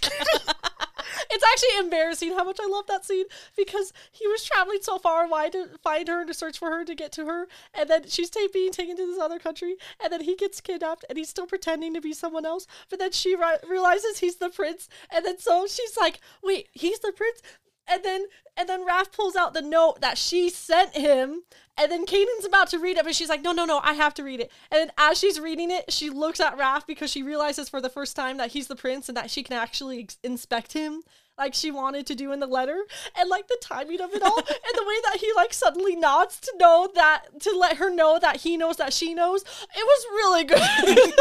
it's 1.31 1.43
actually 1.43 1.79
embarrassing 1.85 2.33
how 2.33 2.43
much 2.43 2.59
I 2.61 2.67
love 2.67 2.87
that 2.87 3.05
scene 3.05 3.25
because 3.57 3.91
he 4.11 4.27
was 4.27 4.43
traveling 4.43 4.79
so 4.81 4.97
far 4.97 5.27
wide 5.27 5.51
to 5.53 5.67
find 5.83 6.07
her 6.07 6.19
and 6.19 6.27
to 6.27 6.33
search 6.33 6.57
for 6.57 6.69
her 6.71 6.85
to 6.85 6.95
get 6.95 7.11
to 7.13 7.25
her, 7.25 7.47
and 7.73 7.89
then 7.89 8.07
she's 8.07 8.29
ta- 8.29 8.47
being 8.53 8.71
taken 8.71 8.95
to 8.97 9.05
this 9.05 9.19
other 9.19 9.39
country, 9.39 9.75
and 10.01 10.11
then 10.13 10.21
he 10.21 10.35
gets 10.35 10.61
kidnapped, 10.61 11.05
and 11.09 11.17
he's 11.17 11.29
still 11.29 11.47
pretending 11.47 11.93
to 11.93 12.01
be 12.01 12.13
someone 12.13 12.45
else, 12.45 12.65
but 12.89 12.99
then 12.99 13.11
she 13.11 13.35
ri- 13.35 13.59
realizes 13.69 14.19
he's 14.19 14.37
the 14.37 14.49
prince, 14.49 14.87
and 15.13 15.25
then 15.25 15.37
so 15.37 15.67
she's 15.67 15.97
like, 15.97 16.19
"Wait, 16.43 16.69
he's 16.73 16.99
the 16.99 17.11
prince." 17.11 17.41
And 17.87 18.03
then 18.03 18.25
and 18.57 18.69
then 18.69 18.87
Raph 18.87 19.11
pulls 19.11 19.35
out 19.35 19.53
the 19.53 19.61
note 19.61 20.01
that 20.01 20.17
she 20.17 20.49
sent 20.49 20.95
him, 20.95 21.43
and 21.77 21.91
then 21.91 22.05
Kaden's 22.05 22.45
about 22.45 22.69
to 22.69 22.79
read 22.79 22.97
it, 22.97 23.05
but 23.05 23.15
she's 23.15 23.29
like, 23.29 23.41
"No, 23.41 23.51
no, 23.51 23.65
no, 23.65 23.79
I 23.83 23.93
have 23.93 24.13
to 24.15 24.23
read 24.23 24.39
it." 24.39 24.51
And 24.69 24.81
then 24.81 24.91
as 24.97 25.17
she's 25.17 25.39
reading 25.39 25.71
it, 25.71 25.91
she 25.91 26.09
looks 26.09 26.39
at 26.39 26.57
Raph 26.57 26.85
because 26.85 27.09
she 27.09 27.23
realizes 27.23 27.69
for 27.69 27.81
the 27.81 27.89
first 27.89 28.15
time 28.15 28.37
that 28.37 28.51
he's 28.51 28.67
the 28.67 28.75
prince 28.75 29.09
and 29.09 29.17
that 29.17 29.31
she 29.31 29.43
can 29.43 29.57
actually 29.57 30.01
ex- 30.01 30.17
inspect 30.23 30.73
him 30.73 31.03
like 31.37 31.53
she 31.53 31.71
wanted 31.71 32.05
to 32.05 32.15
do 32.15 32.31
in 32.31 32.39
the 32.39 32.47
letter. 32.47 32.85
And 33.17 33.29
like 33.29 33.47
the 33.47 33.57
timing 33.61 33.99
of 33.99 34.13
it 34.13 34.21
all, 34.21 34.37
and 34.37 34.47
the 34.47 34.85
way 34.85 34.95
that 35.05 35.17
he 35.19 35.31
like 35.35 35.53
suddenly 35.53 35.95
nods 35.95 36.39
to 36.41 36.53
know 36.59 36.89
that 36.93 37.41
to 37.41 37.57
let 37.57 37.77
her 37.77 37.93
know 37.93 38.19
that 38.19 38.37
he 38.37 38.57
knows 38.57 38.77
that 38.77 38.93
she 38.93 39.13
knows, 39.13 39.43
it 39.43 39.47
was 39.75 40.05
really 40.11 40.43
good. 40.43 40.61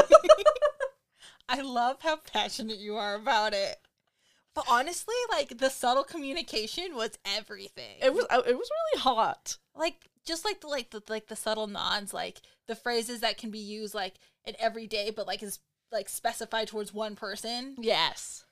I 1.49 1.62
love 1.62 1.97
how 2.00 2.17
passionate 2.17 2.79
you 2.79 2.97
are 2.97 3.14
about 3.14 3.55
it. 3.55 3.79
But 4.54 4.64
honestly, 4.69 5.14
like 5.30 5.59
the 5.59 5.71
subtle 5.71 6.04
communication 6.04 6.97
was 6.97 7.19
everything. 7.25 7.97
it 8.02 8.12
was 8.12 8.25
it 8.30 8.57
was 8.57 8.71
really 8.71 9.00
hot. 9.00 9.59
like 9.75 10.09
just 10.26 10.45
like 10.45 10.61
the 10.61 10.66
like 10.66 10.90
the 10.90 11.02
like 11.09 11.28
the 11.28 11.37
subtle 11.37 11.66
nods, 11.66 12.12
like 12.12 12.40
the 12.66 12.75
phrases 12.75 13.21
that 13.21 13.38
can 13.38 13.50
be 13.50 13.59
used 13.59 13.95
like 13.95 14.14
in 14.45 14.54
everyday, 14.59 15.11
but 15.11 15.26
like 15.26 15.42
is 15.42 15.61
like 15.92 16.09
specified 16.09 16.69
towards 16.69 16.92
one 16.92 17.16
person. 17.16 17.76
Yes. 17.78 18.45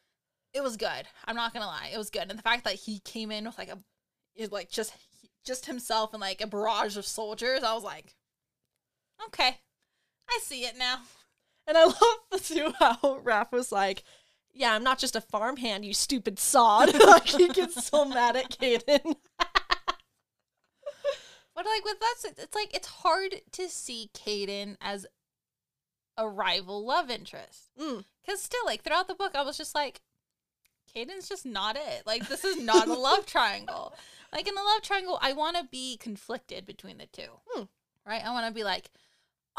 It 0.55 0.63
was 0.63 0.77
good. 0.77 1.07
I'm 1.27 1.37
not 1.37 1.53
gonna 1.53 1.67
lie, 1.67 1.91
it 1.93 1.99
was 1.99 2.11
good. 2.11 2.29
And 2.29 2.39
the 2.39 2.43
fact 2.43 2.65
that 2.65 2.75
he 2.75 3.01
came 3.01 3.31
in 3.31 3.45
with 3.45 3.59
like 3.59 3.69
a, 3.69 3.79
is 4.35 4.51
like 4.51 4.71
just 4.71 4.93
just 5.45 5.67
himself 5.67 6.13
and 6.13 6.21
like 6.21 6.41
a 6.41 6.47
barrage 6.47 6.97
of 6.97 7.07
soldiers, 7.07 7.63
I 7.63 7.75
was 7.75 7.85
like, 7.85 8.15
okay, 9.27 9.59
I 10.29 10.39
see 10.43 10.65
it 10.65 10.77
now. 10.79 10.99
And 11.67 11.77
I 11.77 11.85
love 11.87 11.97
the 12.31 12.39
too 12.39 12.73
how 12.79 13.21
Raph 13.25 13.53
was 13.53 13.73
like, 13.73 14.05
"Yeah, 14.59 14.75
I'm 14.75 14.83
not 14.85 14.99
just 14.99 15.17
a 15.17 15.21
farmhand, 15.21 15.85
you 15.85 15.95
stupid 15.95 16.39
sod." 16.39 16.93
like 17.07 17.27
he 17.29 17.49
gets 17.49 17.87
so 17.87 18.05
mad 18.17 18.37
at 18.37 18.51
Kaden. 18.51 19.17
But 21.55 21.67
like 21.67 21.85
with 21.85 21.97
us, 22.01 22.25
it's 22.39 22.55
like 22.55 22.73
it's 22.73 22.87
hard 22.87 23.41
to 23.51 23.69
see 23.69 24.11
Kaden 24.15 24.77
as 24.81 25.07
a 26.17 26.29
rival 26.29 26.87
love 26.87 27.11
interest. 27.11 27.71
Mm. 27.81 28.05
Cause 28.25 28.41
still, 28.41 28.65
like 28.65 28.83
throughout 28.85 29.09
the 29.09 29.15
book, 29.17 29.33
I 29.35 29.43
was 29.43 29.57
just 29.59 29.75
like, 29.75 30.01
Kaden's 30.95 31.29
just 31.29 31.45
not 31.45 31.75
it. 31.75 32.05
Like 32.07 32.29
this 32.29 32.45
is 32.45 32.63
not 32.63 32.87
a 32.87 32.95
love 32.95 33.27
triangle. 33.27 33.93
Like 34.33 34.47
in 34.47 34.55
the 34.55 34.63
love 34.63 34.83
triangle, 34.83 35.19
I 35.21 35.33
want 35.33 35.57
to 35.57 35.65
be 35.65 35.97
conflicted 35.97 36.65
between 36.65 36.99
the 36.99 37.07
two, 37.07 37.41
Hmm. 37.51 37.65
right? 38.07 38.25
I 38.25 38.31
want 38.31 38.47
to 38.47 38.53
be 38.55 38.63
like, 38.63 38.91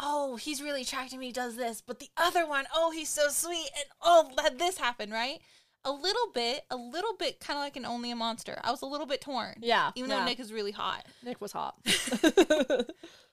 oh, 0.00 0.36
he's 0.36 0.62
really 0.62 0.82
attracted 0.82 1.12
to 1.12 1.18
me, 1.18 1.30
does 1.30 1.56
this, 1.56 1.80
but 1.86 1.98
the 2.00 2.08
other 2.16 2.46
one, 2.46 2.64
oh, 2.74 2.90
he's 2.90 3.08
so 3.08 3.28
sweet, 3.28 3.68
and 3.76 3.84
oh, 4.02 4.30
let 4.36 4.58
this 4.58 4.78
happen, 4.78 5.10
right? 5.10 5.40
A 5.84 5.92
little 5.92 6.30
bit, 6.34 6.64
a 6.70 6.76
little 6.76 7.14
bit, 7.14 7.40
kind 7.40 7.56
of 7.58 7.62
like 7.64 7.76
an 7.76 7.86
only 7.86 8.10
a 8.10 8.16
monster. 8.16 8.58
I 8.62 8.70
was 8.70 8.82
a 8.82 8.86
little 8.86 9.06
bit 9.06 9.20
torn, 9.20 9.56
Yeah, 9.60 9.92
even 9.94 10.10
yeah. 10.10 10.18
though 10.18 10.24
Nick 10.24 10.40
is 10.40 10.52
really 10.52 10.72
hot. 10.72 11.06
Nick 11.22 11.40
was 11.40 11.52
hot. 11.52 11.76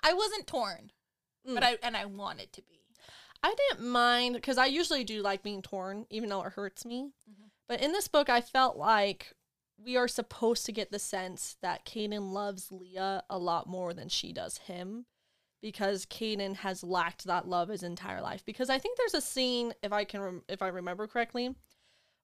I 0.03 0.13
wasn't 0.13 0.47
torn, 0.47 0.91
Mm. 1.47 1.53
but 1.53 1.63
I 1.63 1.77
and 1.81 1.95
I 1.95 2.05
wanted 2.05 2.51
to 2.53 2.61
be. 2.61 2.79
I 3.41 3.53
didn't 3.69 3.87
mind 3.87 4.35
because 4.35 4.57
I 4.57 4.65
usually 4.65 5.03
do 5.05 5.21
like 5.21 5.43
being 5.43 5.61
torn, 5.61 6.05
even 6.09 6.27
though 6.29 6.43
it 6.43 6.53
hurts 6.53 6.83
me. 6.85 7.11
Mhm. 7.29 7.49
But 7.69 7.81
in 7.81 7.91
this 7.93 8.07
book, 8.09 8.29
I 8.29 8.41
felt 8.41 8.75
like 8.75 9.33
we 9.77 9.95
are 9.95 10.07
supposed 10.07 10.65
to 10.65 10.71
get 10.73 10.91
the 10.91 10.99
sense 10.99 11.55
that 11.61 11.85
Kaden 11.85 12.31
loves 12.33 12.71
Lia 12.71 13.23
a 13.29 13.37
lot 13.37 13.67
more 13.67 13.93
than 13.93 14.09
she 14.09 14.33
does 14.33 14.57
him 14.57 15.05
because 15.61 16.05
Kaden 16.05 16.57
has 16.57 16.83
lacked 16.83 17.25
that 17.25 17.47
love 17.47 17.69
his 17.69 17.83
entire 17.83 18.21
life. 18.21 18.43
Because 18.45 18.69
I 18.69 18.79
think 18.79 18.97
there's 18.97 19.13
a 19.13 19.21
scene, 19.21 19.73
if 19.81 19.91
I 19.91 20.03
can, 20.03 20.21
rem- 20.21 20.43
if 20.47 20.61
I 20.61 20.67
remember 20.67 21.07
correctly, 21.07 21.55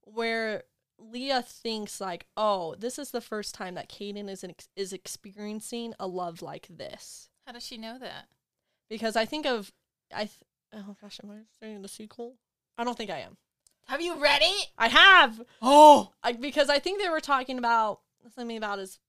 where 0.02 0.64
Lia 1.00 1.42
thinks 1.42 2.00
like, 2.00 2.28
"Oh, 2.38 2.76
this 2.76 3.00
is 3.00 3.12
the 3.12 3.22
first 3.22 3.56
time 3.56 3.76
that 3.76 3.90
Kaden 3.90 4.30
is 4.30 4.44
ex- 4.44 4.70
is 4.76 4.94
experiencing 4.94 5.94
a 6.00 6.08
love 6.08 6.42
like 6.42 6.68
this." 6.70 7.30
How 7.46 7.54
does 7.54 7.66
she 7.66 7.78
know 7.78 7.98
that? 8.00 8.28
Because 8.90 9.16
I 9.16 9.26
think 9.26 9.46
of, 9.46 9.72
I, 10.14 10.26
th- 10.26 10.38
oh 10.74 10.96
gosh, 11.02 11.20
am 11.24 11.32
I 11.32 11.40
saying 11.60 11.82
the 11.82 11.88
sequel? 11.88 12.36
I 12.78 12.84
don't 12.84 12.98
think 12.98 13.12
I 13.12 13.20
am. 13.20 13.38
Have 13.88 14.02
you 14.02 14.22
read 14.22 14.42
it? 14.42 14.68
I 14.78 14.88
have. 14.88 15.42
Oh, 15.62 16.12
I, 16.24 16.34
because 16.34 16.70
I 16.70 16.80
think 16.80 17.02
they 17.02 17.10
were 17.10 17.20
talking 17.20 17.58
about 17.58 18.02
something 18.34 18.58
about 18.58 18.80
his. 18.80 19.00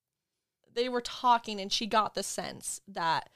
They 0.75 0.89
were 0.89 1.01
talking, 1.01 1.61
and 1.61 1.73
she 1.73 1.87
got 1.87 2.15
the 2.15 2.25
sense 2.25 2.81
that 2.89 3.31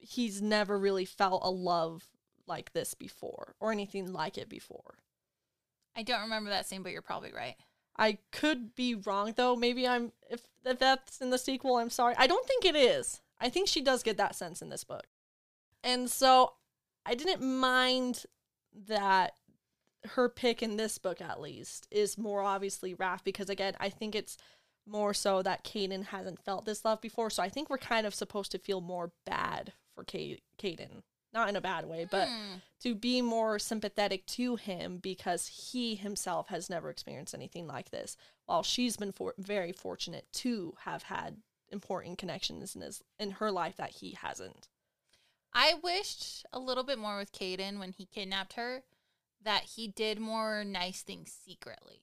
he's 0.00 0.42
never 0.42 0.78
really 0.78 1.04
felt 1.04 1.42
a 1.44 1.50
love 1.50 2.08
like 2.46 2.72
this 2.72 2.94
before, 2.94 3.54
or 3.60 3.70
anything 3.70 4.12
like 4.12 4.36
it 4.36 4.48
before. 4.48 4.98
I 5.96 6.02
don't 6.02 6.22
remember 6.22 6.50
that 6.50 6.66
scene, 6.66 6.82
but 6.82 6.92
you're 6.92 7.02
probably 7.02 7.32
right. 7.32 7.56
I 7.96 8.18
could 8.32 8.74
be 8.74 8.94
wrong 8.94 9.34
though. 9.36 9.54
Maybe 9.54 9.86
I'm 9.86 10.12
if 10.28 10.40
if 10.64 10.78
that's 10.78 11.20
in 11.20 11.30
the 11.30 11.38
sequel, 11.38 11.76
I'm 11.76 11.90
sorry. 11.90 12.14
I 12.18 12.26
don't 12.26 12.46
think 12.46 12.64
it 12.64 12.76
is. 12.76 13.20
I 13.40 13.48
think 13.48 13.68
she 13.68 13.82
does 13.82 14.02
get 14.02 14.16
that 14.16 14.34
sense 14.34 14.62
in 14.62 14.68
this 14.68 14.84
book. 14.84 15.06
And 15.82 16.10
so 16.10 16.54
I 17.06 17.14
didn't 17.14 17.42
mind 17.42 18.24
that 18.86 19.32
her 20.04 20.28
pick 20.28 20.62
in 20.62 20.76
this 20.76 20.98
book 20.98 21.20
at 21.20 21.40
least 21.40 21.86
is 21.90 22.16
more 22.16 22.42
obviously 22.42 22.94
Raph 22.94 23.24
because 23.24 23.50
again, 23.50 23.74
I 23.80 23.88
think 23.88 24.14
it's 24.14 24.36
more 24.86 25.12
so 25.14 25.42
that 25.42 25.64
Kaden 25.64 26.06
hasn't 26.06 26.42
felt 26.42 26.64
this 26.64 26.84
love 26.84 27.00
before. 27.00 27.30
So 27.30 27.42
I 27.42 27.48
think 27.48 27.68
we're 27.68 27.78
kind 27.78 28.06
of 28.06 28.14
supposed 28.14 28.50
to 28.52 28.58
feel 28.58 28.80
more 28.80 29.12
bad 29.26 29.72
for 30.04 30.38
Kaden. 30.58 31.02
Not 31.32 31.48
in 31.48 31.54
a 31.56 31.60
bad 31.60 31.86
way, 31.86 32.06
but 32.10 32.28
Hmm. 32.28 32.56
to 32.80 32.94
be 32.94 33.22
more 33.22 33.58
sympathetic 33.60 34.26
to 34.26 34.56
him 34.56 34.98
because 34.98 35.46
he 35.72 35.94
himself 35.94 36.48
has 36.48 36.68
never 36.68 36.90
experienced 36.90 37.34
anything 37.34 37.66
like 37.68 37.90
this 37.90 38.16
while 38.46 38.62
she's 38.64 38.96
been 38.96 39.12
for- 39.12 39.34
very 39.38 39.70
fortunate 39.72 40.32
to 40.32 40.74
have 40.80 41.04
had 41.04 41.42
important 41.68 42.18
connections 42.18 42.74
in 42.74 42.82
his 42.82 43.00
in 43.18 43.30
her 43.32 43.52
life 43.52 43.76
that 43.76 43.90
he 43.96 44.12
hasn't 44.12 44.68
I 45.52 45.74
wished 45.74 46.44
a 46.52 46.58
little 46.58 46.82
bit 46.84 46.98
more 46.98 47.16
with 47.18 47.30
Kaden 47.32 47.78
when 47.78 47.92
he 47.92 48.06
kidnapped 48.06 48.54
her 48.54 48.82
that 49.40 49.64
he 49.64 49.86
did 49.88 50.18
more 50.20 50.62
nice 50.64 51.02
things 51.02 51.32
secretly. 51.32 52.02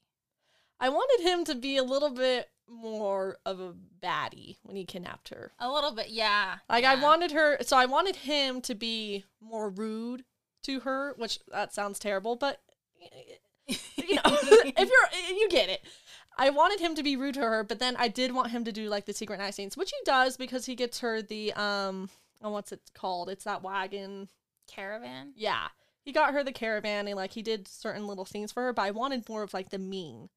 I 0.79 0.89
wanted 0.89 1.27
him 1.27 1.43
to 1.46 1.55
be 1.55 1.77
a 1.77 1.84
little 1.84 2.12
bit 2.12 2.50
more 2.69 3.38
of 3.46 3.60
a 3.60 3.74
baddie 4.03 4.57
when 4.63 4.75
he 4.75 4.84
kidnapped 4.84 5.29
her 5.29 5.53
A 5.60 5.72
little 5.72 5.91
bit, 5.91 6.10
yeah. 6.10 6.57
like 6.69 6.84
i 6.84 6.96
wanted 6.96 7.31
her 7.31 7.57
so 7.62 7.77
i 7.77 7.86
wanted 7.86 8.17
him 8.17 8.62
to 8.62 8.75
be 8.75 9.24
more 9.39 9.69
rude 9.69 10.25
to 10.63 10.81
her 10.81 11.13
which 11.17 11.39
that 11.51 11.74
sounds 11.74 11.98
terrible 12.00 12.36
but 12.36 12.62
you 13.67 14.15
know, 14.15 14.22
if 14.25 14.77
you're 14.77 15.38
you 15.38 15.50
get 15.50 15.69
it. 15.69 15.81
I 16.38 16.51
wanted 16.51 16.79
him 16.79 16.93
to 16.96 17.03
be 17.03 17.15
rude 17.17 17.34
to 17.34 17.41
her, 17.41 17.63
but 17.63 17.79
then 17.79 17.96
I 17.98 18.07
did 18.07 18.31
want 18.31 18.51
him 18.51 18.63
to 18.65 18.72
do 18.72 18.89
like 18.89 19.05
the 19.05 19.13
secret 19.13 19.39
nice 19.39 19.55
things, 19.55 19.75
which 19.75 19.89
he 19.91 19.98
does 20.05 20.38
because 20.38 20.65
he 20.65 20.75
gets 20.75 21.00
her 21.00 21.22
the 21.22 21.51
um 21.53 22.10
oh 22.41 22.51
what's 22.51 22.72
it 22.72 22.81
called? 22.93 23.29
It's 23.29 23.43
that 23.46 23.63
wagon. 23.63 24.29
caravan. 24.67 25.34
Yeah. 25.36 25.67
He 26.03 26.12
got 26.13 26.34
her 26.34 26.43
the 26.43 26.53
caravan 26.53 27.07
and 27.07 27.15
like 27.17 27.34
he 27.34 27.41
did 27.41 27.67
certain 27.67 28.07
little 28.07 28.25
things 28.25 28.51
for 28.51 28.63
her, 28.63 28.74
but 28.74 28.84
I 28.84 28.91
wanted 28.91 29.27
more 29.27 29.43
of 29.43 29.53
like 29.53 29.69
the 29.69 29.79
mean 29.79 30.29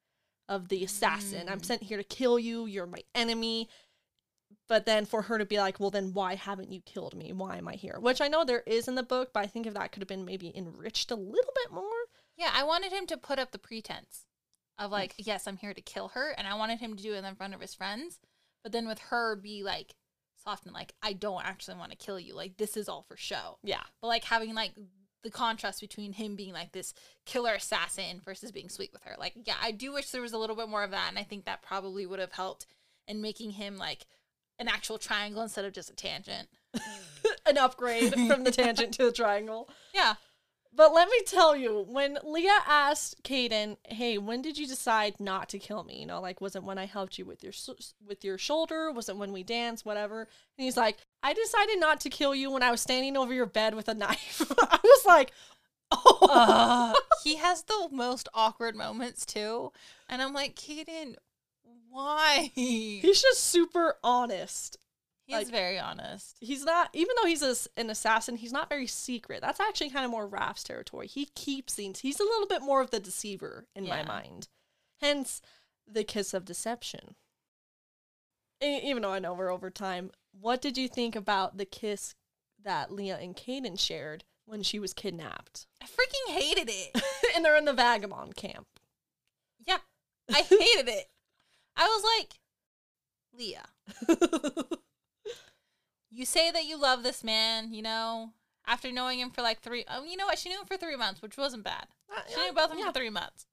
of 0.50 0.68
the 0.68 0.84
assassin. 0.84 1.48
I'm 1.48 1.60
Mm. 1.60 1.64
sent 1.64 1.82
here 1.84 1.96
to 1.96 2.04
kill 2.04 2.38
you, 2.38 2.66
you're 2.66 2.86
my 2.86 3.02
enemy. 3.14 3.70
But 4.68 4.84
then 4.84 5.06
for 5.06 5.22
her 5.22 5.38
to 5.38 5.46
be 5.46 5.58
like, 5.58 5.78
well, 5.80 5.90
then 5.90 6.12
why 6.12 6.34
haven't 6.34 6.72
you 6.72 6.80
killed 6.82 7.14
me? 7.14 7.32
Why 7.32 7.56
am 7.56 7.68
I 7.68 7.74
here? 7.74 7.98
Which 8.00 8.20
I 8.20 8.28
know 8.28 8.44
there 8.44 8.64
is 8.66 8.88
in 8.88 8.96
the 8.96 9.02
book, 9.02 9.32
but 9.32 9.44
I 9.44 9.46
think 9.46 9.66
if 9.66 9.74
that 9.74 9.92
could 9.92 10.02
have 10.02 10.08
been 10.08 10.24
maybe 10.24 10.54
enriched 10.56 11.10
a 11.10 11.16
little 11.16 11.52
bit 11.54 11.72
more. 11.72 11.84
Yeah, 12.36 12.50
I 12.52 12.64
wanted 12.64 12.92
him 12.92 13.06
to 13.06 13.16
put 13.16 13.38
up 13.38 13.52
the 13.52 13.58
pretense 13.58 14.26
of 14.76 14.90
like, 14.90 15.14
yes, 15.18 15.46
I'm 15.46 15.56
here 15.56 15.74
to 15.74 15.80
kill 15.80 16.08
her, 16.08 16.30
and 16.30 16.46
I 16.48 16.54
wanted 16.54 16.80
him 16.80 16.96
to 16.96 17.02
do 17.02 17.14
it 17.14 17.24
in 17.24 17.34
front 17.36 17.54
of 17.54 17.60
his 17.60 17.74
friends, 17.74 18.18
but 18.62 18.72
then 18.72 18.88
with 18.88 18.98
her 19.10 19.36
be 19.36 19.62
like 19.62 19.94
soft 20.36 20.64
and 20.64 20.74
like 20.74 20.94
I 21.02 21.12
don't 21.12 21.44
actually 21.44 21.76
want 21.76 21.90
to 21.92 21.96
kill 21.96 22.18
you. 22.18 22.34
Like 22.34 22.56
this 22.56 22.76
is 22.76 22.88
all 22.88 23.02
for 23.02 23.16
show. 23.16 23.58
Yeah. 23.62 23.82
But 24.00 24.08
like 24.08 24.24
having 24.24 24.54
like 24.54 24.72
the 25.22 25.30
contrast 25.30 25.80
between 25.80 26.12
him 26.12 26.36
being 26.36 26.52
like 26.52 26.72
this 26.72 26.94
killer 27.26 27.54
assassin 27.54 28.20
versus 28.24 28.52
being 28.52 28.68
sweet 28.68 28.92
with 28.92 29.02
her. 29.04 29.14
Like 29.18 29.34
yeah, 29.44 29.56
I 29.62 29.70
do 29.70 29.92
wish 29.92 30.10
there 30.10 30.22
was 30.22 30.32
a 30.32 30.38
little 30.38 30.56
bit 30.56 30.68
more 30.68 30.82
of 30.82 30.90
that 30.90 31.08
and 31.08 31.18
I 31.18 31.24
think 31.24 31.44
that 31.44 31.62
probably 31.62 32.06
would 32.06 32.20
have 32.20 32.32
helped 32.32 32.66
in 33.06 33.20
making 33.20 33.52
him 33.52 33.76
like 33.76 34.06
an 34.60 34.68
actual 34.68 34.98
triangle 34.98 35.42
instead 35.42 35.64
of 35.64 35.72
just 35.72 35.90
a 35.90 35.94
tangent. 35.94 36.48
An 37.46 37.58
upgrade 37.58 38.14
from 38.14 38.44
the 38.44 38.50
tangent 38.52 38.94
to 38.94 39.04
the 39.04 39.12
triangle. 39.12 39.68
Yeah. 39.92 40.14
But 40.72 40.92
let 40.94 41.08
me 41.08 41.20
tell 41.26 41.56
you, 41.56 41.84
when 41.88 42.18
Lia 42.22 42.58
asked 42.68 43.24
Kaden, 43.24 43.76
"Hey, 43.84 44.18
when 44.18 44.40
did 44.40 44.56
you 44.56 44.68
decide 44.68 45.18
not 45.18 45.48
to 45.48 45.58
kill 45.58 45.82
me?" 45.82 45.98
You 45.98 46.06
know, 46.06 46.20
like 46.20 46.40
was 46.40 46.54
it 46.54 46.62
when 46.62 46.78
I 46.78 46.86
helped 46.86 47.18
you 47.18 47.24
with 47.24 47.42
your 47.42 47.52
with 48.06 48.24
your 48.24 48.38
shoulder? 48.38 48.92
Was 48.92 49.08
it 49.08 49.16
when 49.16 49.32
we 49.32 49.42
danced? 49.42 49.84
Whatever. 49.84 50.20
And 50.20 50.64
he's 50.64 50.76
like, 50.76 50.98
"I 51.22 51.32
decided 51.32 51.78
not 51.80 52.00
to 52.00 52.10
kill 52.10 52.34
you 52.34 52.50
when 52.50 52.62
I 52.62 52.70
was 52.70 52.80
standing 52.80 53.16
over 53.16 53.32
your 53.34 53.46
bed 53.46 53.74
with 53.74 53.88
a 53.88 53.94
knife." 53.94 54.42
I 54.60 54.78
was 54.82 55.04
like, 55.06 55.32
"Oh, 55.92 56.28
Uh, 56.30 56.94
he 57.24 57.36
has 57.36 57.62
the 57.62 57.88
most 57.90 58.28
awkward 58.34 58.76
moments 58.76 59.24
too. 59.26 59.72
And 60.08 60.22
I'm 60.22 60.32
like, 60.32 60.54
Kaden, 60.56 61.16
why? 61.88 62.50
he's 62.54 63.20
just 63.22 63.42
super 63.44 63.96
honest." 64.02 64.76
He's 65.26 65.36
like- 65.36 65.46
very 65.48 65.78
honest. 65.78 66.36
He's 66.40 66.64
not, 66.64 66.90
even 66.92 67.14
though 67.20 67.28
he's 67.28 67.42
a 67.42 67.54
an 67.80 67.88
assassin, 67.90 68.36
he's 68.36 68.52
not 68.52 68.68
very 68.68 68.88
secret. 68.88 69.40
That's 69.40 69.60
actually 69.60 69.90
kind 69.90 70.04
of 70.04 70.10
more 70.10 70.26
Raph's 70.26 70.64
territory. 70.64 71.06
He 71.06 71.26
keeps 71.26 71.74
things. 71.74 72.00
He's 72.00 72.18
a 72.18 72.24
little 72.24 72.48
bit 72.48 72.62
more 72.62 72.80
of 72.80 72.90
the 72.90 72.98
deceiver 72.98 73.66
in 73.76 73.86
my 73.86 74.02
mind. 74.02 74.48
Hence, 75.00 75.40
the 75.86 76.02
kiss 76.04 76.34
of 76.34 76.44
deception. 76.44 77.14
Even 78.62 79.02
though 79.02 79.12
I 79.12 79.18
know 79.18 79.32
we're 79.32 79.52
over 79.52 79.70
time, 79.70 80.10
what 80.38 80.60
did 80.60 80.76
you 80.76 80.88
think 80.88 81.16
about 81.16 81.56
the 81.56 81.64
kiss 81.64 82.14
that 82.62 82.92
Lia 82.92 83.16
and 83.16 83.34
Kaden 83.34 83.78
shared 83.78 84.24
when 84.44 84.62
she 84.62 84.78
was 84.78 84.92
kidnapped? 84.92 85.66
I 85.82 85.86
freaking 85.86 86.34
hated 86.34 86.68
it. 86.70 87.02
and 87.34 87.44
they're 87.44 87.56
in 87.56 87.64
the 87.64 87.72
vagabond 87.72 88.36
camp. 88.36 88.66
yeah. 89.66 89.78
I 90.28 90.42
hated 90.42 90.88
it. 90.88 91.06
I 91.76 91.86
was 91.86 92.04
like, 92.18 92.40
Lia, 93.32 93.68
you 96.10 96.26
say 96.26 96.50
that 96.50 96.66
you 96.66 96.80
love 96.80 97.02
this 97.02 97.24
man, 97.24 97.72
you 97.72 97.82
know, 97.82 98.32
after 98.66 98.92
knowing 98.92 99.20
him 99.20 99.30
for 99.30 99.42
like 99.42 99.60
three, 99.60 99.84
um, 99.84 100.06
you 100.06 100.16
know 100.16 100.26
what? 100.26 100.38
She 100.38 100.48
knew 100.48 100.60
him 100.60 100.66
for 100.66 100.76
three 100.76 100.96
months, 100.96 101.22
which 101.22 101.36
wasn't 101.36 101.64
bad. 101.64 101.86
She 102.28 102.40
knew 102.40 102.52
both 102.52 102.64
of 102.64 102.70
them 102.70 102.80
yeah. 102.80 102.86
for 102.86 102.92
three 102.92 103.10
months. 103.10 103.46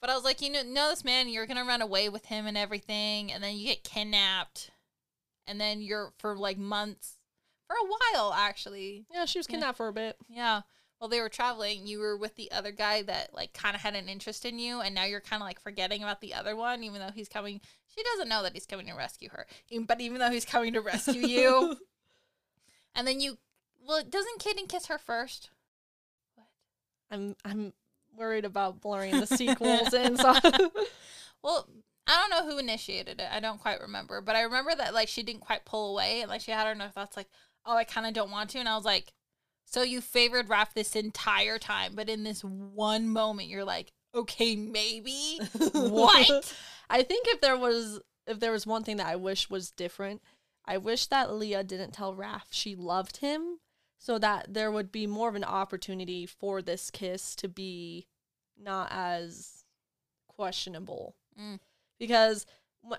But 0.00 0.10
I 0.10 0.14
was 0.14 0.24
like, 0.24 0.40
you 0.42 0.50
know, 0.50 0.62
know 0.62 0.90
this 0.90 1.04
man, 1.04 1.28
you're 1.28 1.46
gonna 1.46 1.64
run 1.64 1.82
away 1.82 2.08
with 2.08 2.26
him 2.26 2.46
and 2.46 2.56
everything, 2.56 3.32
and 3.32 3.42
then 3.42 3.56
you 3.56 3.66
get 3.66 3.82
kidnapped, 3.84 4.70
and 5.46 5.60
then 5.60 5.80
you're 5.80 6.12
for 6.18 6.36
like 6.36 6.58
months, 6.58 7.14
for 7.66 7.74
a 7.74 7.86
while 8.14 8.32
actually. 8.32 9.06
Yeah, 9.12 9.24
she 9.24 9.38
was 9.38 9.46
Yeah. 9.48 9.52
kidnapped 9.52 9.78
for 9.78 9.88
a 9.88 9.92
bit. 9.92 10.16
Yeah. 10.28 10.62
While 10.98 11.08
they 11.10 11.20
were 11.20 11.28
traveling, 11.28 11.86
you 11.86 11.98
were 11.98 12.16
with 12.16 12.36
the 12.36 12.50
other 12.52 12.72
guy 12.72 13.02
that 13.02 13.34
like 13.34 13.52
kind 13.52 13.74
of 13.74 13.82
had 13.82 13.94
an 13.94 14.08
interest 14.08 14.44
in 14.46 14.58
you, 14.58 14.80
and 14.80 14.94
now 14.94 15.04
you're 15.04 15.20
kind 15.20 15.42
of 15.42 15.46
like 15.46 15.60
forgetting 15.60 16.02
about 16.02 16.20
the 16.20 16.32
other 16.34 16.56
one, 16.56 16.82
even 16.84 17.00
though 17.00 17.10
he's 17.14 17.28
coming. 17.28 17.60
She 17.94 18.02
doesn't 18.02 18.28
know 18.28 18.42
that 18.42 18.52
he's 18.54 18.66
coming 18.66 18.86
to 18.86 18.94
rescue 18.94 19.30
her, 19.30 19.46
but 19.86 20.00
even 20.00 20.18
though 20.18 20.30
he's 20.30 20.44
coming 20.44 20.72
to 20.74 20.80
rescue 20.80 21.26
you, 21.26 21.76
and 22.94 23.06
then 23.06 23.20
you, 23.20 23.38
well, 23.86 24.02
doesn't 24.04 24.40
Kaden 24.40 24.68
kiss 24.68 24.86
her 24.86 24.98
first? 24.98 25.50
What? 26.34 26.46
I'm 27.10 27.36
I'm 27.44 27.72
worried 28.16 28.44
about 28.44 28.80
blurring 28.80 29.20
the 29.20 29.26
sequels 29.26 29.92
in. 29.94 30.16
So 30.16 30.34
Well, 31.42 31.68
I 32.06 32.16
don't 32.16 32.30
know 32.30 32.50
who 32.50 32.58
initiated 32.58 33.20
it. 33.20 33.28
I 33.30 33.40
don't 33.40 33.60
quite 33.60 33.80
remember, 33.80 34.20
but 34.20 34.36
I 34.36 34.42
remember 34.42 34.74
that 34.74 34.94
like 34.94 35.08
she 35.08 35.22
didn't 35.22 35.40
quite 35.40 35.64
pull 35.64 35.92
away, 35.92 36.20
and 36.20 36.30
like 36.30 36.40
she 36.40 36.50
had 36.50 36.76
her 36.76 36.88
thoughts, 36.88 37.16
like, 37.16 37.28
oh, 37.64 37.76
I 37.76 37.84
kind 37.84 38.06
of 38.06 38.14
don't 38.14 38.30
want 38.30 38.50
to, 38.50 38.58
and 38.58 38.68
I 38.68 38.76
was 38.76 38.84
like, 38.84 39.12
so 39.64 39.82
you 39.82 40.00
favored 40.00 40.48
Raph 40.48 40.72
this 40.74 40.94
entire 40.94 41.58
time, 41.58 41.92
but 41.94 42.08
in 42.08 42.22
this 42.22 42.42
one 42.42 43.08
moment, 43.08 43.48
you're 43.48 43.64
like, 43.64 43.92
okay, 44.14 44.56
maybe 44.56 45.40
what? 45.72 46.56
I 46.88 47.02
think 47.02 47.26
if 47.28 47.40
there 47.40 47.56
was 47.56 48.00
if 48.26 48.40
there 48.40 48.52
was 48.52 48.66
one 48.66 48.82
thing 48.84 48.96
that 48.96 49.06
I 49.06 49.16
wish 49.16 49.50
was 49.50 49.70
different, 49.70 50.22
I 50.64 50.78
wish 50.78 51.06
that 51.06 51.32
Lia 51.32 51.64
didn't 51.64 51.92
tell 51.92 52.14
Raph 52.14 52.46
she 52.50 52.74
loved 52.74 53.18
him 53.18 53.58
so 53.98 54.18
that 54.18 54.52
there 54.52 54.70
would 54.70 54.92
be 54.92 55.06
more 55.06 55.28
of 55.28 55.34
an 55.34 55.44
opportunity 55.44 56.26
for 56.26 56.62
this 56.62 56.90
kiss 56.90 57.34
to 57.36 57.48
be 57.48 58.06
not 58.60 58.88
as 58.90 59.64
questionable. 60.28 61.14
Mm. 61.40 61.58
Because 61.98 62.46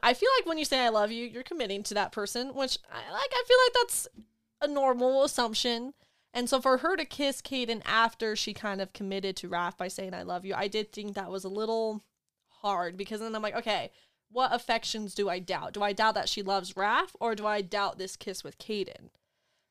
I 0.04 0.14
feel 0.14 0.30
like 0.38 0.48
when 0.48 0.58
you 0.58 0.66
say 0.66 0.80
I 0.80 0.90
love 0.90 1.12
you, 1.12 1.26
you're 1.26 1.44
committing 1.44 1.84
to 1.84 1.94
that 1.94 2.12
person, 2.12 2.54
which 2.54 2.78
I 2.92 3.12
like 3.12 3.32
I 3.32 3.44
feel 3.48 3.58
like 3.66 3.74
that's 3.74 4.08
a 4.62 4.68
normal 4.68 5.24
assumption. 5.24 5.94
And 6.34 6.50
so 6.50 6.60
for 6.60 6.78
her 6.78 6.96
to 6.96 7.06
kiss 7.06 7.42
Kaden 7.42 7.82
after 7.86 8.36
she 8.36 8.54
kind 8.54 8.82
of 8.82 8.94
committed 8.94 9.36
to 9.38 9.50
Raph 9.50 9.78
by 9.78 9.88
saying 9.88 10.14
I 10.14 10.24
love 10.24 10.46
you, 10.46 10.54
I 10.56 10.68
did 10.68 10.92
think 10.92 11.16
that 11.16 11.32
was 11.32 11.44
a 11.44 11.50
little 11.50 12.04
hard 12.62 12.98
because 12.98 13.22
then 13.22 13.36
I'm 13.36 13.42
like, 13.42 13.56
okay, 13.56 13.92
what 14.30 14.54
affections 14.54 15.16
do 15.16 15.30
I 15.30 15.40
doubt? 15.40 15.74
Do 15.74 15.82
I 15.82 15.94
doubt 15.94 16.16
that 16.16 16.30
she 16.30 16.44
loves 16.44 16.74
Raph 16.74 17.16
or 17.20 17.34
do 17.34 17.48
I 17.48 17.62
doubt 17.62 17.98
this 17.98 18.16
kiss 18.16 18.44
with 18.44 18.58
Kaden? 18.58 19.10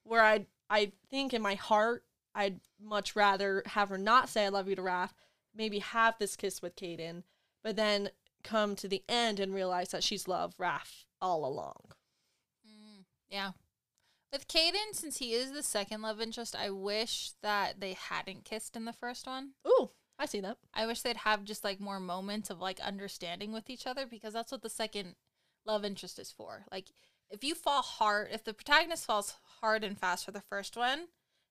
Where 0.03 0.23
I 0.23 0.47
I 0.69 0.93
think 1.11 1.33
in 1.33 1.43
my 1.43 1.55
heart 1.55 2.05
I'd 2.35 2.61
much 2.81 3.17
rather 3.17 3.63
have 3.67 3.89
her 3.89 3.99
not 3.99 4.29
say 4.29 4.45
I 4.45 4.51
love 4.51 4.69
you 4.69 4.77
to 4.77 4.83
Raph, 4.83 5.13
maybe 5.55 5.79
have 5.79 6.19
this 6.19 6.37
kiss 6.37 6.61
with 6.61 6.77
Kaden, 6.77 7.23
but 7.65 7.77
then 7.77 8.11
come 8.45 8.77
to 8.77 8.89
the 8.89 9.03
end 9.09 9.41
and 9.41 9.55
realize 9.55 9.89
that 9.91 10.05
she's 10.05 10.29
loved 10.29 10.59
Raph 10.59 11.05
all 11.21 11.47
along. 11.47 11.93
Mm, 12.67 13.05
yeah. 13.31 13.53
With 14.33 14.49
Kaden, 14.49 14.93
since 14.93 15.17
he 15.17 15.33
is 15.33 15.53
the 15.53 15.63
second 15.63 16.03
love 16.03 16.21
interest, 16.21 16.55
I 16.55 16.71
wish 16.71 17.33
that 17.43 17.81
they 17.81 17.95
hadn't 17.95 18.45
kissed 18.45 18.77
in 18.77 18.85
the 18.85 18.93
first 18.93 19.27
one. 19.27 19.53
Ooh, 19.67 19.91
I 20.19 20.27
see 20.27 20.41
that. 20.41 20.59
I 20.75 20.87
wish 20.87 21.01
they'd 21.01 21.17
have 21.19 21.45
just 21.45 21.65
like 21.65 21.81
more 21.81 22.01
moments 22.01 22.51
of 22.51 22.61
like 22.61 22.81
understanding 22.81 23.53
with 23.53 23.71
each 23.71 23.87
other 23.87 24.05
because 24.05 24.35
that's 24.35 24.53
what 24.53 24.63
the 24.63 24.69
second 24.69 25.15
love 25.65 25.85
interest 25.85 26.19
is 26.19 26.31
for. 26.31 26.67
Like 26.71 26.91
if 27.31 27.43
you 27.45 27.55
fall 27.55 27.83
hard, 27.83 28.29
if 28.33 28.45
the 28.45 28.55
protagonist 28.55 29.05
falls 29.07 29.37
hard 29.61 29.83
and 29.85 29.99
fast 29.99 30.25
for 30.25 30.31
the 30.33 30.41
first 30.41 30.77
one, 30.77 31.07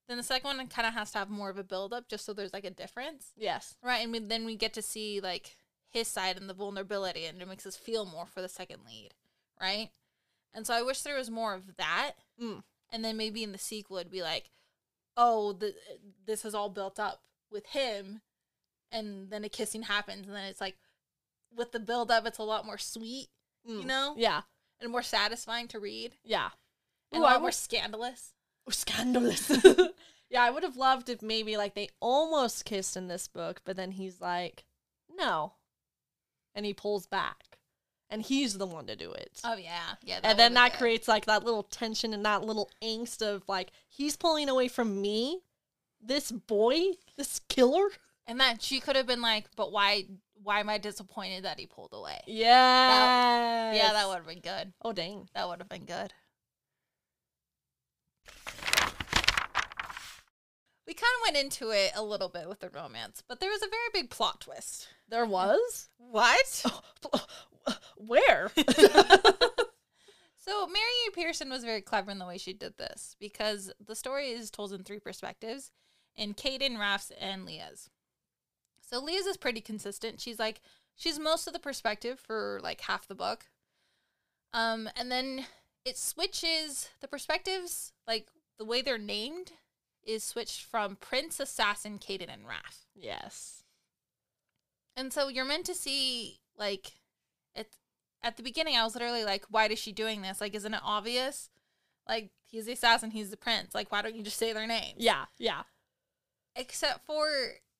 then 0.08 0.16
the 0.16 0.22
second 0.22 0.56
one 0.56 0.66
kind 0.68 0.86
of 0.86 0.94
has 0.94 1.10
to 1.12 1.18
have 1.18 1.28
more 1.30 1.50
of 1.50 1.58
a 1.58 1.64
build 1.64 1.92
up 1.92 2.08
just 2.08 2.24
so 2.24 2.32
there's 2.32 2.52
like 2.52 2.64
a 2.64 2.70
difference. 2.70 3.32
Yes. 3.36 3.74
Right. 3.82 3.98
And 4.02 4.12
we, 4.12 4.18
then 4.20 4.44
we 4.46 4.54
get 4.56 4.72
to 4.74 4.82
see 4.82 5.20
like 5.20 5.56
his 5.88 6.08
side 6.08 6.36
and 6.36 6.48
the 6.48 6.54
vulnerability 6.54 7.24
and 7.26 7.40
it 7.42 7.48
makes 7.48 7.66
us 7.66 7.76
feel 7.76 8.04
more 8.06 8.26
for 8.26 8.40
the 8.40 8.48
second 8.48 8.80
lead. 8.86 9.10
Right. 9.60 9.90
And 10.54 10.66
so 10.66 10.74
I 10.74 10.82
wish 10.82 11.02
there 11.02 11.16
was 11.16 11.30
more 11.30 11.54
of 11.54 11.76
that. 11.76 12.12
Mm. 12.40 12.62
And 12.92 13.04
then 13.04 13.16
maybe 13.16 13.42
in 13.42 13.52
the 13.52 13.58
sequel 13.58 13.98
it'd 13.98 14.12
be 14.12 14.22
like, 14.22 14.50
oh, 15.16 15.52
the, 15.52 15.74
this 16.26 16.44
is 16.44 16.54
all 16.54 16.68
built 16.70 16.98
up 17.00 17.22
with 17.50 17.66
him 17.66 18.20
and 18.92 19.30
then 19.30 19.42
a 19.44 19.48
kissing 19.48 19.82
happens 19.82 20.26
and 20.26 20.36
then 20.36 20.44
it's 20.44 20.60
like 20.60 20.76
with 21.56 21.72
the 21.72 21.80
build 21.80 22.10
up 22.10 22.26
it's 22.26 22.38
a 22.38 22.42
lot 22.42 22.64
more 22.66 22.78
sweet 22.78 23.28
you 23.64 23.80
Mm. 23.80 23.84
know 23.86 24.14
Yeah. 24.16 24.42
And 24.80 24.90
more 24.90 25.02
satisfying 25.02 25.68
to 25.68 25.78
read 25.80 26.16
Yeah. 26.24 26.50
and 27.12 27.20
Ooh, 27.22 27.24
a 27.24 27.28
I 27.28 27.32
lot 27.32 27.40
more 27.40 27.48
would- 27.48 27.54
scandalous 27.54 28.32
Oh, 28.68 28.72
scandalous. 28.72 29.48
yeah, 30.28 30.42
I 30.42 30.50
would 30.50 30.64
have 30.64 30.76
loved 30.76 31.08
if 31.08 31.22
maybe 31.22 31.56
like 31.56 31.74
they 31.76 31.88
almost 32.00 32.64
kissed 32.64 32.96
in 32.96 33.06
this 33.06 33.28
book, 33.28 33.60
but 33.64 33.76
then 33.76 33.92
he's 33.92 34.20
like, 34.20 34.64
no. 35.16 35.52
And 36.52 36.66
he 36.66 36.74
pulls 36.74 37.06
back. 37.06 37.58
And 38.10 38.22
he's 38.22 38.58
the 38.58 38.66
one 38.66 38.86
to 38.88 38.96
do 38.96 39.12
it. 39.12 39.40
oh 39.44 39.54
yeah 39.56 39.94
yeah 40.02 40.18
and 40.24 40.36
then 40.38 40.54
that 40.54 40.72
been- 40.72 40.78
creates 40.78 41.06
like 41.08 41.26
that 41.26 41.44
little 41.44 41.62
tension 41.62 42.12
and 42.12 42.24
that 42.24 42.42
little 42.44 42.68
angst 42.82 43.22
of 43.22 43.42
like, 43.48 43.70
he's 43.88 44.16
pulling 44.16 44.48
away 44.48 44.66
from 44.68 45.00
me, 45.00 45.42
this 46.00 46.30
boy, 46.32 46.80
this 47.16 47.40
killer. 47.48 47.88
and 48.26 48.40
that 48.40 48.62
she 48.62 48.80
could 48.80 48.96
have 48.96 49.06
been 49.06 49.22
like 49.22 49.46
but 49.56 49.70
why 49.70 50.06
why 50.46 50.60
am 50.60 50.68
i 50.68 50.78
disappointed 50.78 51.44
that 51.44 51.58
he 51.58 51.66
pulled 51.66 51.92
away 51.92 52.20
Yeah. 52.26 53.72
yeah 53.72 53.92
that 53.92 54.06
would 54.06 54.16
have 54.18 54.26
been 54.26 54.40
good 54.40 54.72
Oh, 54.82 54.92
dang. 54.92 55.28
that 55.34 55.48
would 55.48 55.58
have 55.58 55.68
been 55.68 55.84
good 55.86 56.12
we 60.86 60.94
kind 60.94 61.10
of 61.20 61.26
went 61.34 61.36
into 61.44 61.70
it 61.70 61.90
a 61.96 62.02
little 62.02 62.28
bit 62.28 62.48
with 62.48 62.60
the 62.60 62.70
romance 62.70 63.22
but 63.28 63.40
there 63.40 63.50
was 63.50 63.62
a 63.62 63.68
very 63.68 63.88
big 63.92 64.10
plot 64.10 64.40
twist 64.40 64.88
There 65.08 65.26
was? 65.26 65.88
what 65.98 66.64
Where? 67.96 68.50
So 70.38 70.64
Mary 70.68 70.84
A. 71.08 71.10
Pearson 71.10 71.50
was 71.50 71.64
very 71.64 71.80
clever 71.80 72.12
in 72.12 72.18
the 72.20 72.24
way 72.26 72.38
she 72.38 72.52
did 72.52 72.78
this 72.78 73.16
because 73.18 73.72
the 73.84 73.96
story 73.96 74.28
is 74.28 74.48
told 74.48 74.72
in 74.72 74.84
three 74.84 75.00
perspectives, 75.00 75.72
in 76.14 76.34
Kaden, 76.34 76.78
Raph's, 76.78 77.10
and 77.20 77.44
Lia's. 77.44 77.90
So 78.86 79.02
Lia's 79.02 79.26
is 79.26 79.36
pretty 79.36 79.60
consistent. 79.60 80.20
She's 80.20 80.38
like 80.38 80.60
she's 80.94 81.18
most 81.18 81.46
of 81.46 81.52
the 81.52 81.58
perspective 81.58 82.18
for 82.18 82.60
like 82.62 82.80
half 82.82 83.06
the 83.06 83.14
book. 83.14 83.46
Um, 84.54 84.88
and 84.96 85.10
then 85.10 85.44
it 85.84 85.98
switches 85.98 86.88
the 87.00 87.08
perspectives, 87.08 87.92
like 88.06 88.28
the 88.58 88.64
way 88.64 88.80
they're 88.80 88.96
named, 88.96 89.52
is 90.02 90.24
switched 90.24 90.62
from 90.62 90.96
Prince, 90.96 91.40
Assassin, 91.40 91.98
Kaden, 91.98 92.32
and 92.32 92.44
Raph. 92.44 92.86
yes. 92.94 93.64
And 94.98 95.12
so 95.12 95.28
you're 95.28 95.44
meant 95.44 95.66
to 95.66 95.74
see 95.74 96.38
like 96.56 96.92
it 97.54 97.76
at 98.22 98.36
the 98.38 98.42
beginning 98.42 98.76
I 98.76 98.84
was 98.84 98.94
literally 98.94 99.24
like, 99.24 99.44
why 99.50 99.66
is 99.66 99.78
she 99.78 99.92
doing 99.92 100.22
this? 100.22 100.40
Like, 100.40 100.54
isn't 100.54 100.72
it 100.72 100.80
obvious? 100.82 101.50
Like 102.08 102.30
he's 102.46 102.66
the 102.66 102.72
assassin, 102.72 103.10
he's 103.10 103.30
the 103.30 103.36
prince. 103.36 103.74
Like 103.74 103.90
why 103.92 104.00
don't 104.00 104.14
you 104.14 104.22
just 104.22 104.38
say 104.38 104.52
their 104.52 104.66
names? 104.66 104.94
Yeah, 104.96 105.24
yeah. 105.38 105.62
Except 106.54 107.04
for 107.04 107.26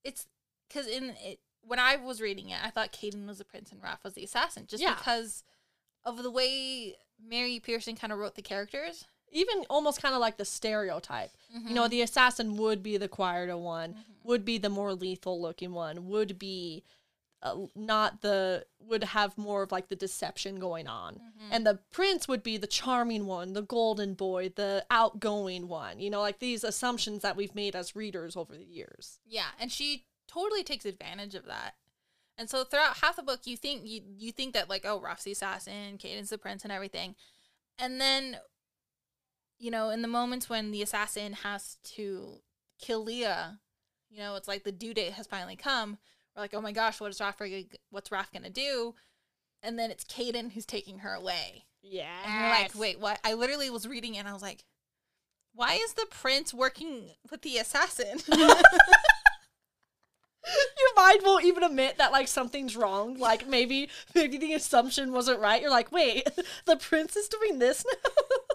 it's 0.05 0.27
because 0.69 0.87
in 0.87 1.11
it 1.23 1.39
when 1.63 1.79
I 1.81 1.97
was 1.97 2.21
reading 2.21 2.51
it, 2.51 2.59
I 2.63 2.71
thought 2.71 2.93
Kaden 2.93 3.27
was 3.27 3.39
the 3.39 3.45
prince 3.45 3.73
and 3.73 3.83
Raph 3.83 4.05
was 4.05 4.15
the 4.15 4.23
assassin, 4.25 4.67
just 4.69 4.83
Yeah. 4.83 4.95
because 4.95 5.43
of 6.05 6.23
the 6.23 6.31
way 6.31 6.95
Mary 7.21 7.59
Pearson 7.59 7.97
kind 7.97 8.13
of 8.13 8.19
wrote 8.21 8.37
the 8.37 8.43
characters. 8.43 9.05
Even 9.33 9.65
almost 9.69 10.01
kind 10.01 10.15
of 10.15 10.21
like 10.21 10.37
the 10.37 10.45
stereotype. 10.45 11.33
You 11.51 11.61
Mm-hmm. 11.61 11.75
know, 11.75 11.89
the 11.89 12.03
assassin 12.03 12.57
would 12.57 12.83
be 12.85 12.97
the 12.97 13.09
quieter 13.09 13.57
one, 13.57 13.97
would 14.23 14.45
be 14.45 14.59
the 14.59 14.69
more 14.69 14.95
lethal 14.95 15.41
looking 15.43 15.73
one, 15.73 16.07
would 16.09 16.39
be 16.39 16.85
uh, 17.43 17.67
not 17.75 18.23
the 18.23 18.65
would 18.81 19.03
have 19.05 19.37
more 19.37 19.63
of 19.65 19.71
like 19.73 19.89
the 19.89 19.97
deception 19.97 20.59
going 20.61 20.87
on. 20.87 21.15
Mm-hmm. 21.15 21.49
And 21.53 21.67
the 21.67 21.81
prince 21.91 22.29
would 22.29 22.43
be 22.45 22.57
the 22.57 22.67
charming 22.69 23.27
one, 23.27 23.53
the 23.53 23.63
golden 23.63 24.15
boy, 24.15 24.51
the 24.55 24.87
outgoing 24.91 25.67
one. 25.69 25.99
You 26.01 26.11
know, 26.11 26.21
like 26.21 26.39
these 26.39 26.63
assumptions 26.65 27.23
that 27.23 27.37
we've 27.37 27.55
made 27.55 27.75
as 27.77 27.95
readers 27.97 28.37
over 28.37 28.57
the 28.57 28.65
years. 28.65 29.19
Yeah, 29.27 29.49
and 29.61 29.71
she 29.73 30.05
totally 30.29 30.63
takes 30.63 30.85
advantage 30.85 31.35
of 31.35 31.47
that. 31.47 31.75
And 32.39 32.51
so 32.51 32.65
throughout 32.65 32.99
half 32.99 33.17
the 33.17 33.23
book, 33.23 33.41
you 33.45 33.57
think 33.57 33.83
you 33.85 34.03
you 34.19 34.31
think 34.33 34.53
that 34.55 34.69
like 34.69 34.85
oh 34.85 35.01
Raph's 35.01 35.25
the 35.25 35.33
assassin, 35.33 35.97
Kaden's 35.99 36.31
the 36.31 36.39
prince, 36.39 36.65
and 36.65 36.73
everything, 36.73 37.15
and 37.79 38.01
then, 38.01 38.37
you 39.59 39.71
know, 39.71 39.89
in 39.91 40.03
the 40.03 40.09
moments 40.09 40.49
when 40.49 40.71
the 40.71 40.83
assassin 40.83 41.33
has 41.33 41.79
to 41.95 42.41
kill 42.79 43.05
Lia, 43.05 43.59
you 44.11 44.19
know, 44.19 44.35
it's 44.37 44.49
like 44.49 44.65
the 44.65 44.73
due 44.73 44.93
date 44.93 45.15
has 45.15 45.27
finally 45.27 45.57
come. 45.57 45.97
We're 46.35 46.43
like, 46.43 46.53
oh 46.55 46.61
my 46.61 46.73
gosh, 46.73 47.01
what 47.01 47.11
is 47.11 47.19
Raph? 47.21 47.39
gonna- 47.39 47.63
What's 47.91 48.11
Raph 48.11 48.31
gonna 48.33 48.51
do? 48.51 48.95
And 49.63 49.79
then 49.79 49.91
it's 49.91 50.05
Kaden 50.05 50.53
who's 50.53 50.67
taking 50.67 50.99
her 50.99 51.15
away. 51.15 51.65
Yeah. 51.83 52.11
And 52.27 52.35
you're 52.41 52.51
like, 52.51 52.75
wait, 52.79 53.01
what? 53.01 53.19
I 53.25 53.33
literally 53.33 53.71
was 53.71 53.89
reading 53.89 54.19
and 54.19 54.29
I 54.29 54.35
was 54.35 54.43
like, 54.43 54.65
why 55.55 55.75
is 55.77 55.95
the 55.95 56.05
prince 56.11 56.53
working 56.53 57.13
with 57.31 57.41
the 57.41 57.57
assassin? 57.57 58.19
Your 60.47 60.95
mind 60.97 61.21
won't 61.25 61.45
even 61.45 61.63
admit 61.63 61.99
that 61.99 62.13
like 62.13 62.29
something's 62.29 62.77
wrong. 62.77 63.19
Like 63.19 63.49
maybe 63.49 63.89
maybe 64.15 64.39
the 64.39 64.55
assumption 64.55 65.13
wasn't 65.13 65.41
right. 65.41 65.61
You're 65.61 65.71
like, 65.71 65.93
wait, 65.93 66.29
the 66.67 66.77
prince 66.77 67.17
is 67.17 67.29
doing 67.29 67.59
this 67.59 67.85
now. 67.85 68.11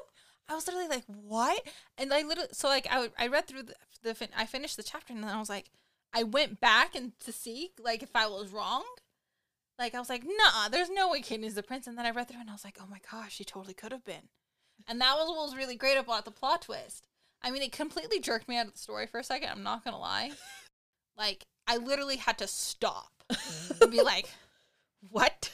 I 0.50 0.56
was 0.56 0.68
literally 0.68 0.90
like, 0.90 1.06
what? 1.06 1.66
And 1.98 2.14
I 2.14 2.24
literally, 2.24 2.50
so 2.52 2.68
like, 2.68 2.86
I, 2.92 3.10
I 3.18 3.28
read 3.28 3.48
through 3.48 3.64
the, 3.64 3.76
the, 4.04 4.14
fin- 4.14 4.28
I 4.36 4.46
finished 4.46 4.76
the 4.76 4.84
chapter 4.84 5.14
and 5.14 5.24
then 5.24 5.30
I 5.30 5.40
was 5.40 5.50
like, 5.50 5.72
I 6.14 6.24
went 6.24 6.60
back 6.60 6.94
and 6.94 7.18
to 7.22 7.32
see 7.32 7.72
like 7.82 8.04
if 8.04 8.16
I 8.16 8.28
was 8.28 8.50
wrong. 8.50 8.84
Like 9.80 9.96
I 9.96 10.00
was 10.00 10.10
like, 10.10 10.24
nah, 10.26 10.68
there's 10.70 10.90
no 10.90 11.10
way 11.10 11.22
Kaden 11.22 11.46
is 11.46 11.56
the 11.56 11.64
prince. 11.64 11.88
And 11.88 11.98
then 11.98 12.06
I 12.06 12.12
read 12.12 12.28
through 12.28 12.42
and 12.42 12.50
I 12.50 12.54
was 12.54 12.66
like, 12.66 12.78
oh 12.82 12.88
my 12.90 13.00
gosh, 13.10 13.36
she 13.36 13.46
totally 13.46 13.74
could 13.74 13.94
have 13.94 14.04
been. 14.04 14.30
And 14.88 15.00
that 15.00 15.16
was 15.16 15.30
what 15.30 15.46
was 15.46 15.56
really 15.56 15.76
great 15.76 15.98
about 15.98 16.26
the 16.26 16.32
plot 16.32 16.64
twist. 16.64 17.08
I 17.42 17.50
mean, 17.50 17.62
it 17.62 17.72
completely 17.72 18.20
jerked 18.20 18.48
me 18.48 18.58
out 18.58 18.68
of 18.68 18.74
the 18.74 18.80
story 18.80 19.08
for 19.08 19.20
a 19.20 19.24
second. 19.24 19.50
I'm 19.50 19.64
not 19.64 19.84
gonna 19.84 19.98
lie. 19.98 20.32
Like 21.18 21.46
I 21.68 21.78
literally 21.78 22.18
had 22.18 22.38
to 22.40 22.48
stop 22.48 23.12
and 23.82 23.92
be 23.92 24.02
like, 24.02 24.30
what? 25.10 25.52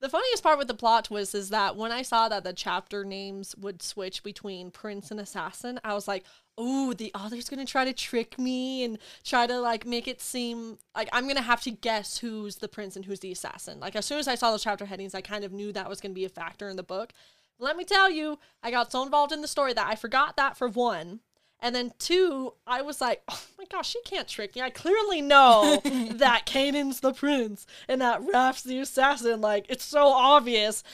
The 0.00 0.08
funniest 0.08 0.44
part 0.44 0.58
with 0.58 0.68
the 0.68 0.74
plot 0.74 1.06
twist 1.06 1.34
is 1.34 1.48
that 1.50 1.74
when 1.74 1.90
I 1.90 2.02
saw 2.02 2.28
that 2.28 2.44
the 2.44 2.52
chapter 2.52 3.04
names 3.04 3.56
would 3.56 3.82
switch 3.82 4.22
between 4.22 4.70
prince 4.70 5.10
and 5.10 5.18
assassin, 5.18 5.80
I 5.82 5.92
was 5.94 6.06
like, 6.06 6.24
"Oh, 6.56 6.92
the 6.92 7.12
author's 7.14 7.48
gonna 7.48 7.64
try 7.64 7.84
to 7.84 7.92
trick 7.92 8.38
me 8.38 8.84
and 8.84 8.98
try 9.24 9.48
to 9.48 9.58
like 9.58 9.84
make 9.84 10.06
it 10.06 10.20
seem 10.20 10.78
like 10.96 11.08
I'm 11.12 11.26
gonna 11.26 11.42
have 11.42 11.62
to 11.62 11.72
guess 11.72 12.18
who's 12.18 12.56
the 12.56 12.68
prince 12.68 12.94
and 12.94 13.04
who's 13.06 13.20
the 13.20 13.32
assassin." 13.32 13.80
Like 13.80 13.96
as 13.96 14.06
soon 14.06 14.20
as 14.20 14.28
I 14.28 14.36
saw 14.36 14.52
the 14.52 14.58
chapter 14.60 14.86
headings, 14.86 15.16
I 15.16 15.20
kind 15.20 15.42
of 15.42 15.52
knew 15.52 15.72
that 15.72 15.88
was 15.88 16.00
gonna 16.00 16.14
be 16.14 16.24
a 16.24 16.28
factor 16.28 16.68
in 16.68 16.76
the 16.76 16.84
book. 16.84 17.12
Let 17.58 17.76
me 17.76 17.84
tell 17.84 18.08
you, 18.08 18.38
I 18.62 18.70
got 18.70 18.92
so 18.92 19.02
involved 19.02 19.32
in 19.32 19.42
the 19.42 19.48
story 19.48 19.72
that 19.72 19.88
I 19.88 19.96
forgot 19.96 20.36
that 20.36 20.56
for 20.56 20.68
one. 20.68 21.20
And 21.60 21.74
then 21.74 21.92
two, 21.98 22.54
I 22.66 22.82
was 22.82 23.00
like, 23.00 23.22
oh 23.28 23.42
my 23.58 23.64
gosh, 23.70 23.88
she 23.90 24.00
can't 24.02 24.28
trick 24.28 24.54
me. 24.54 24.62
I 24.62 24.70
clearly 24.70 25.20
know 25.20 25.80
that 26.12 26.46
Kaden's 26.46 27.00
the 27.00 27.12
prince 27.12 27.66
and 27.88 28.00
that 28.00 28.20
Raph's 28.22 28.62
the 28.62 28.78
assassin. 28.78 29.40
Like, 29.40 29.66
it's 29.68 29.84
so 29.84 30.06
obvious. 30.08 30.84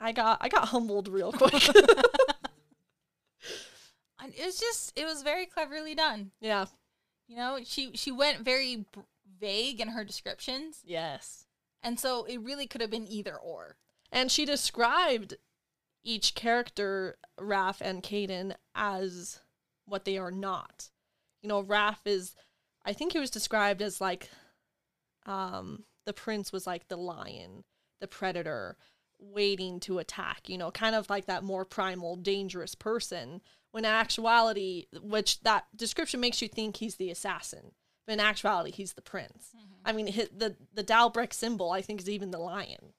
I 0.00 0.12
got 0.12 0.38
I 0.40 0.48
got 0.48 0.68
humbled 0.68 1.06
real 1.08 1.32
quick. 1.32 1.52
And 4.22 4.34
it 4.34 4.44
was 4.44 4.58
just, 4.60 4.92
it 4.98 5.06
was 5.06 5.22
very 5.22 5.46
cleverly 5.46 5.94
done. 5.94 6.32
yeah. 6.40 6.66
You 7.26 7.36
know, 7.36 7.58
she 7.64 7.92
she 7.94 8.10
went 8.10 8.40
very 8.40 8.76
b- 8.92 9.00
vague 9.40 9.80
in 9.80 9.88
her 9.88 10.02
descriptions, 10.04 10.80
Yes. 10.84 11.46
and 11.80 11.98
so 11.98 12.24
it 12.24 12.38
really 12.40 12.66
could 12.66 12.80
have 12.80 12.90
been 12.90 13.06
either 13.06 13.36
or. 13.36 13.76
And 14.10 14.32
she 14.32 14.44
described 14.44 15.34
each 16.02 16.34
character, 16.34 17.16
Raph 17.38 17.80
and 17.80 18.02
Kaden, 18.02 18.56
as 18.74 19.38
what 19.90 20.04
they 20.04 20.16
are 20.18 20.30
not. 20.30 20.88
You 21.42 21.48
know, 21.48 21.62
Raph 21.62 22.06
is 22.06 22.34
I 22.84 22.92
think 22.92 23.12
he 23.12 23.18
was 23.18 23.30
described 23.30 23.82
as 23.82 24.00
like 24.00 24.30
um 25.26 25.84
the 26.06 26.12
prince 26.12 26.52
was 26.52 26.66
like 26.66 26.88
the 26.88 26.96
lion, 26.96 27.64
the 28.00 28.08
predator, 28.08 28.76
waiting 29.18 29.80
to 29.80 29.98
attack, 29.98 30.48
you 30.48 30.56
know, 30.56 30.70
kind 30.70 30.94
of 30.94 31.10
like 31.10 31.26
that 31.26 31.44
more 31.44 31.64
primal, 31.64 32.16
dangerous 32.16 32.74
person. 32.74 33.42
When 33.72 33.84
in 33.84 33.90
actuality, 33.90 34.86
which 35.00 35.42
that 35.42 35.66
description 35.76 36.20
makes 36.20 36.42
you 36.42 36.48
think 36.48 36.76
he's 36.76 36.96
the 36.96 37.10
assassin, 37.10 37.72
but 38.06 38.14
in 38.14 38.20
actuality, 38.20 38.72
he's 38.72 38.94
the 38.94 39.02
prince. 39.02 39.50
I 39.84 39.92
mean, 39.92 40.06
the 40.06 40.56
the 40.74 40.82
Dalbrek 40.82 41.32
symbol, 41.32 41.70
I 41.70 41.82
think, 41.82 42.00
is 42.00 42.08
even 42.10 42.30
the 42.32 42.38
lion 42.38 42.94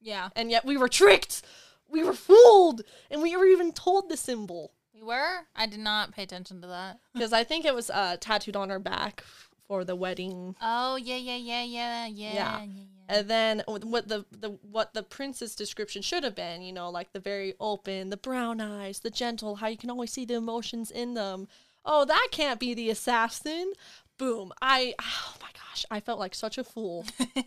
Yeah, 0.00 0.30
and 0.34 0.50
yet 0.50 0.64
we 0.64 0.76
were 0.76 0.88
tricked. 0.88 1.42
We 1.88 2.02
were 2.02 2.14
fooled, 2.14 2.82
and 3.10 3.22
we 3.22 3.36
were 3.36 3.46
even 3.46 3.72
told 3.72 4.08
the 4.08 4.16
symbol 4.16 4.72
we 4.96 5.06
were. 5.06 5.40
I 5.54 5.66
did 5.66 5.80
not 5.80 6.12
pay 6.12 6.22
attention 6.22 6.60
to 6.62 6.68
that. 6.68 6.98
because 7.14 7.32
I 7.32 7.44
think 7.44 7.64
it 7.64 7.74
was 7.74 7.90
uh, 7.90 8.16
tattooed 8.20 8.56
on 8.56 8.70
her 8.70 8.78
back 8.78 9.22
for 9.66 9.84
the 9.84 9.96
wedding. 9.96 10.54
Oh 10.60 10.96
yeah, 10.96 11.16
yeah, 11.16 11.36
yeah, 11.36 11.62
yeah, 11.62 12.06
yeah, 12.06 12.34
Yeah. 12.34 12.62
yeah. 12.62 12.66
And 13.08 13.30
then 13.30 13.62
what 13.66 14.08
the, 14.08 14.24
the 14.32 14.58
what 14.62 14.92
the 14.92 15.02
prince's 15.02 15.54
description 15.54 16.02
should 16.02 16.24
have 16.24 16.34
been, 16.34 16.62
you 16.62 16.72
know, 16.72 16.90
like 16.90 17.12
the 17.12 17.20
very 17.20 17.54
open, 17.60 18.10
the 18.10 18.16
brown 18.16 18.60
eyes, 18.60 19.00
the 19.00 19.10
gentle, 19.10 19.56
how 19.56 19.68
you 19.68 19.76
can 19.76 19.90
always 19.90 20.12
see 20.12 20.24
the 20.24 20.34
emotions 20.34 20.90
in 20.90 21.14
them. 21.14 21.46
Oh, 21.84 22.04
that 22.04 22.28
can't 22.32 22.58
be 22.58 22.74
the 22.74 22.90
assassin. 22.90 23.72
Boom. 24.18 24.52
I 24.60 24.94
oh 25.00 25.34
my 25.40 25.48
gosh, 25.52 25.86
I 25.90 26.00
felt 26.00 26.18
like 26.18 26.34
such 26.34 26.58
a 26.58 26.64
fool. 26.64 27.06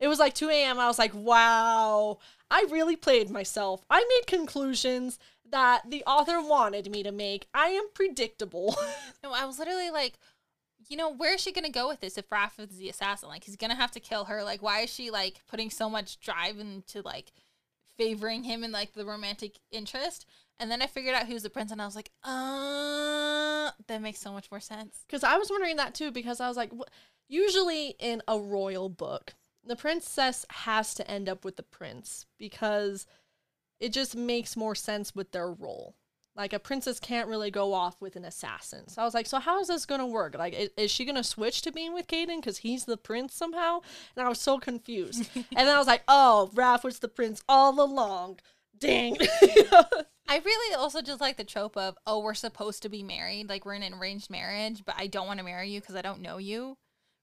It 0.00 0.06
was 0.06 0.20
like 0.20 0.34
2 0.34 0.48
a.m. 0.48 0.78
I 0.78 0.86
was 0.86 0.98
like, 0.98 1.12
wow, 1.12 2.18
I 2.50 2.66
really 2.70 2.94
played 2.94 3.30
myself. 3.30 3.84
I 3.90 3.98
made 3.98 4.26
conclusions 4.28 5.18
that 5.50 5.82
the 5.88 6.04
author 6.04 6.40
wanted 6.40 6.90
me 6.90 7.02
to 7.02 7.12
make. 7.12 7.46
I 7.54 7.68
am 7.68 7.84
predictable. 7.94 8.76
No, 9.24 9.32
I 9.32 9.46
was 9.46 9.58
literally 9.58 9.90
like, 9.90 10.14
you 10.88 10.96
know, 10.96 11.12
where 11.12 11.34
is 11.34 11.40
she 11.40 11.50
gonna 11.52 11.70
go 11.70 11.88
with 11.88 11.98
this 11.98 12.16
if 12.16 12.30
Raph 12.30 12.60
is 12.60 12.78
the 12.78 12.88
assassin? 12.88 13.28
Like, 13.28 13.42
he's 13.42 13.56
gonna 13.56 13.74
have 13.74 13.90
to 13.90 14.00
kill 14.00 14.26
her. 14.26 14.44
Like, 14.44 14.62
why 14.62 14.82
is 14.82 14.90
she 14.90 15.10
like 15.10 15.40
putting 15.48 15.70
so 15.70 15.90
much 15.90 16.20
drive 16.20 16.60
into 16.60 17.02
like 17.02 17.32
favoring 17.96 18.44
him 18.44 18.62
and 18.62 18.72
like 18.72 18.92
the 18.92 19.04
romantic 19.04 19.58
interest? 19.72 20.24
And 20.60 20.70
then 20.70 20.82
I 20.82 20.86
figured 20.86 21.16
out 21.16 21.26
he 21.26 21.34
was 21.34 21.42
the 21.42 21.50
prince, 21.50 21.72
and 21.72 21.80
I 21.82 21.84
was 21.84 21.96
like, 21.96 22.10
uh, 22.24 23.70
that 23.86 24.02
makes 24.02 24.20
so 24.20 24.32
much 24.32 24.50
more 24.50 24.60
sense. 24.60 25.04
Because 25.06 25.24
I 25.24 25.36
was 25.36 25.50
wondering 25.50 25.76
that 25.76 25.94
too, 25.94 26.10
because 26.10 26.40
I 26.40 26.48
was 26.48 26.56
like, 26.56 26.72
wh- 26.72 26.90
usually 27.28 27.94
in 27.98 28.22
a 28.28 28.38
royal 28.38 28.88
book, 28.88 29.34
the 29.64 29.76
princess 29.76 30.46
has 30.50 30.94
to 30.94 31.10
end 31.10 31.28
up 31.28 31.44
with 31.44 31.56
the 31.56 31.62
prince 31.62 32.26
because 32.38 33.06
it 33.80 33.92
just 33.92 34.16
makes 34.16 34.56
more 34.56 34.74
sense 34.74 35.14
with 35.14 35.32
their 35.32 35.50
role. 35.50 35.94
Like 36.36 36.52
a 36.52 36.60
princess 36.60 37.00
can't 37.00 37.28
really 37.28 37.50
go 37.50 37.74
off 37.74 38.00
with 38.00 38.14
an 38.14 38.24
assassin. 38.24 38.88
So 38.88 39.02
I 39.02 39.04
was 39.04 39.12
like, 39.12 39.26
so 39.26 39.40
how 39.40 39.60
is 39.60 39.66
this 39.66 39.84
going 39.84 40.00
to 40.00 40.06
work? 40.06 40.36
Like, 40.38 40.54
is, 40.54 40.70
is 40.76 40.90
she 40.90 41.04
going 41.04 41.16
to 41.16 41.24
switch 41.24 41.62
to 41.62 41.72
being 41.72 41.92
with 41.92 42.06
Kaden 42.06 42.36
because 42.36 42.58
he's 42.58 42.84
the 42.84 42.96
prince 42.96 43.34
somehow? 43.34 43.80
And 44.16 44.24
I 44.24 44.28
was 44.28 44.40
so 44.40 44.58
confused. 44.58 45.28
and 45.34 45.44
then 45.50 45.74
I 45.74 45.78
was 45.78 45.88
like, 45.88 46.04
oh, 46.06 46.50
Raph 46.54 46.84
was 46.84 47.00
the 47.00 47.08
prince 47.08 47.42
all 47.48 47.82
along. 47.82 48.38
Dang. 48.78 49.16
I 50.28 50.38
really 50.44 50.74
also 50.76 51.00
just 51.02 51.20
like 51.20 51.38
the 51.38 51.44
trope 51.44 51.76
of, 51.76 51.96
oh, 52.06 52.20
we're 52.20 52.34
supposed 52.34 52.82
to 52.82 52.88
be 52.88 53.02
married, 53.02 53.48
like 53.48 53.64
we're 53.64 53.74
in 53.74 53.82
an 53.82 53.94
arranged 53.94 54.30
marriage, 54.30 54.84
but 54.84 54.94
I 54.98 55.06
don't 55.06 55.26
want 55.26 55.38
to 55.38 55.44
marry 55.44 55.70
you 55.70 55.80
because 55.80 55.96
I 55.96 56.02
don't 56.02 56.20
know 56.20 56.36
you, 56.36 56.76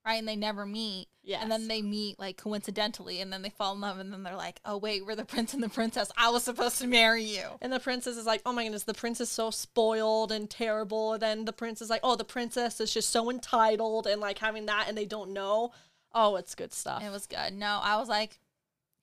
right? 0.06 0.20
And 0.20 0.28
they 0.28 0.36
never 0.36 0.66
meet. 0.66 1.08
And 1.42 1.52
then 1.52 1.68
they 1.68 1.82
meet 1.82 2.20
like 2.20 2.38
coincidentally, 2.38 3.20
and 3.22 3.34
then 3.34 3.42
they 3.42 3.50
fall 3.50 3.74
in 3.74 3.82
love, 3.82 3.98
and 3.98 4.14
then 4.14 4.22
they're 4.24 4.36
like, 4.36 4.60
oh, 4.64 4.78
wait, 4.78 5.06
we're 5.06 5.16
the 5.16 5.26
prince 5.26 5.54
and 5.56 5.64
the 5.64 5.70
princess. 5.70 6.12
I 6.18 6.30
was 6.30 6.44
supposed 6.44 6.80
to 6.82 6.88
marry 6.88 7.24
you. 7.24 7.44
And 7.62 7.74
the 7.74 7.80
princess 7.80 8.16
is 8.16 8.26
like, 8.28 8.42
oh 8.46 8.54
my 8.54 8.64
goodness, 8.64 8.84
the 8.84 8.94
prince 8.94 9.20
is 9.20 9.30
so 9.30 9.50
spoiled 9.50 10.32
and 10.32 10.48
terrible. 10.50 11.14
And 11.14 11.22
then 11.24 11.46
the 11.46 11.54
prince 11.54 11.82
is 11.82 11.90
like, 11.90 12.02
oh, 12.04 12.16
the 12.16 12.24
princess 12.24 12.80
is 12.80 12.94
just 12.94 13.10
so 13.10 13.32
entitled 13.32 14.06
and 14.06 14.22
like 14.22 14.38
having 14.38 14.68
that 14.68 14.86
and 14.88 14.96
they 14.98 15.06
don't 15.06 15.32
know. 15.34 15.72
Oh, 16.14 16.36
it's 16.36 16.54
good 16.56 16.74
stuff. 16.74 17.04
It 17.04 17.12
was 17.12 17.26
good. 17.26 17.54
No, 17.54 17.80
I 17.82 17.98
was 17.98 18.08
like, 18.08 18.40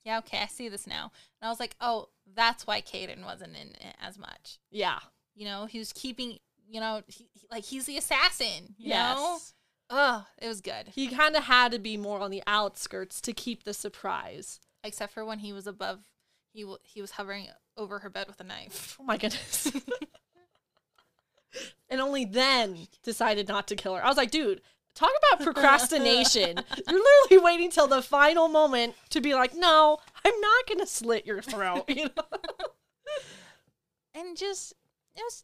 yeah, 0.04 0.18
okay, 0.18 0.38
I 0.42 0.46
see 0.46 0.68
this 0.68 0.86
now. 0.86 1.10
And 1.40 1.48
I 1.48 1.50
was 1.50 1.58
like, 1.60 1.74
oh, 1.80 2.08
that's 2.34 2.66
why 2.66 2.80
Kaden 2.80 3.24
wasn't 3.24 3.56
in 3.56 3.68
it 3.68 3.96
as 4.00 4.16
much. 4.18 4.58
yeah. 4.70 4.98
You 5.34 5.46
know, 5.46 5.64
he 5.66 5.78
was 5.78 5.92
keeping, 5.94 6.38
you 6.68 6.78
know, 6.78 7.02
he, 7.08 7.26
he- 7.32 7.46
like 7.50 7.64
he's 7.64 7.86
the 7.86 7.96
assassin, 7.96 8.74
you 8.78 8.90
Yes. 8.90 9.16
know? 9.16 9.38
Oh, 9.94 10.26
it 10.38 10.48
was 10.48 10.60
good. 10.62 10.88
He 10.94 11.08
kind 11.08 11.36
of 11.36 11.44
had 11.44 11.70
to 11.72 11.78
be 11.78 11.96
more 11.98 12.20
on 12.20 12.30
the 12.30 12.42
outskirts 12.46 13.20
to 13.20 13.32
keep 13.34 13.64
the 13.64 13.74
surprise. 13.74 14.58
except 14.82 15.12
for 15.12 15.24
when 15.24 15.40
he 15.40 15.52
was 15.52 15.66
above 15.66 16.00
he 16.54 16.62
w- 16.62 16.78
he 16.82 17.00
was 17.02 17.12
hovering 17.12 17.48
over 17.76 17.98
her 18.00 18.08
bed 18.10 18.26
with 18.26 18.40
a 18.40 18.44
knife. 18.44 18.96
Oh 19.00 19.04
my 19.04 19.16
goodness. 19.18 19.70
and 21.90 22.00
only 22.00 22.24
then 22.24 22.88
decided 23.02 23.48
not 23.48 23.68
to 23.68 23.76
kill 23.76 23.94
her. 23.94 24.04
I 24.04 24.08
was 24.08 24.16
like, 24.16 24.30
dude, 24.30 24.62
talk 24.94 25.10
about 25.32 25.44
procrastination. 25.44 26.58
You're 26.88 27.02
literally 27.02 27.44
waiting 27.44 27.70
till 27.70 27.86
the 27.86 28.00
final 28.02 28.48
moment 28.48 28.94
to 29.10 29.20
be 29.20 29.34
like, 29.34 29.54
no, 29.54 29.98
I'm 30.24 30.40
not 30.40 30.66
going 30.66 30.80
to 30.80 30.86
slit 30.86 31.26
your 31.26 31.42
throat. 31.42 31.84
You 31.88 32.04
know? 32.16 32.38
and 34.14 34.36
just 34.36 34.72
it 35.16 35.22
was 35.22 35.42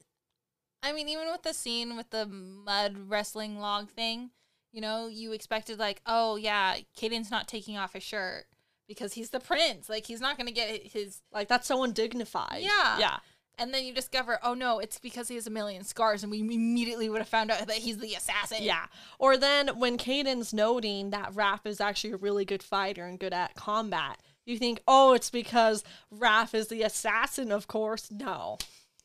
i 0.82 0.92
mean 0.92 1.08
even 1.08 1.26
with 1.32 1.42
the 1.42 1.54
scene 1.54 1.96
with 1.96 2.10
the 2.10 2.26
mud 2.26 2.94
wrestling 3.08 3.58
log 3.58 3.88
thing 3.88 4.30
you 4.78 4.82
know 4.82 5.08
you 5.08 5.32
expected 5.32 5.76
like 5.76 6.00
oh 6.06 6.36
yeah 6.36 6.76
Kaden's 6.96 7.32
not 7.32 7.48
taking 7.48 7.76
off 7.76 7.94
his 7.94 8.04
shirt 8.04 8.44
because 8.86 9.12
he's 9.14 9.30
the 9.30 9.40
prince 9.40 9.88
like 9.88 10.06
he's 10.06 10.20
not 10.20 10.38
gonna 10.38 10.52
get 10.52 10.86
his 10.86 11.20
like, 11.32 11.48
that's 11.48 11.66
so 11.66 11.82
undignified. 11.82 12.62
Yeah. 12.62 12.96
Yeah. 13.00 13.16
and 13.58 13.74
then 13.74 13.84
you 13.84 13.92
discover 13.92 14.38
oh 14.44 14.54
no 14.54 14.78
it's 14.78 15.00
because 15.00 15.26
he 15.26 15.34
has 15.34 15.48
a 15.48 15.50
million 15.50 15.82
scars 15.82 16.22
and 16.22 16.30
we 16.30 16.38
immediately 16.38 17.08
would 17.08 17.18
have 17.18 17.28
found 17.28 17.50
out 17.50 17.66
that 17.66 17.78
he's 17.78 17.98
the 17.98 18.14
assassin 18.14 18.58
Yeah. 18.60 18.86
Or 19.18 19.36
then 19.36 19.80
when 19.80 19.98
Kaden's 19.98 20.54
noting 20.54 21.10
that 21.10 21.32
Raph 21.34 21.66
is 21.66 21.80
actually 21.80 22.12
a 22.12 22.16
really 22.18 22.44
good 22.44 22.62
fighter 22.62 23.04
and 23.04 23.18
good 23.18 23.32
at 23.32 23.56
combat, 23.56 24.22
you 24.46 24.58
think, 24.58 24.80
oh, 24.86 25.12
it's 25.12 25.28
because 25.30 25.82
Raph 26.16 26.54
is 26.54 26.68
the 26.68 26.84
assassin, 26.84 27.50
of 27.50 27.66
course. 27.66 28.12
No. 28.12 28.58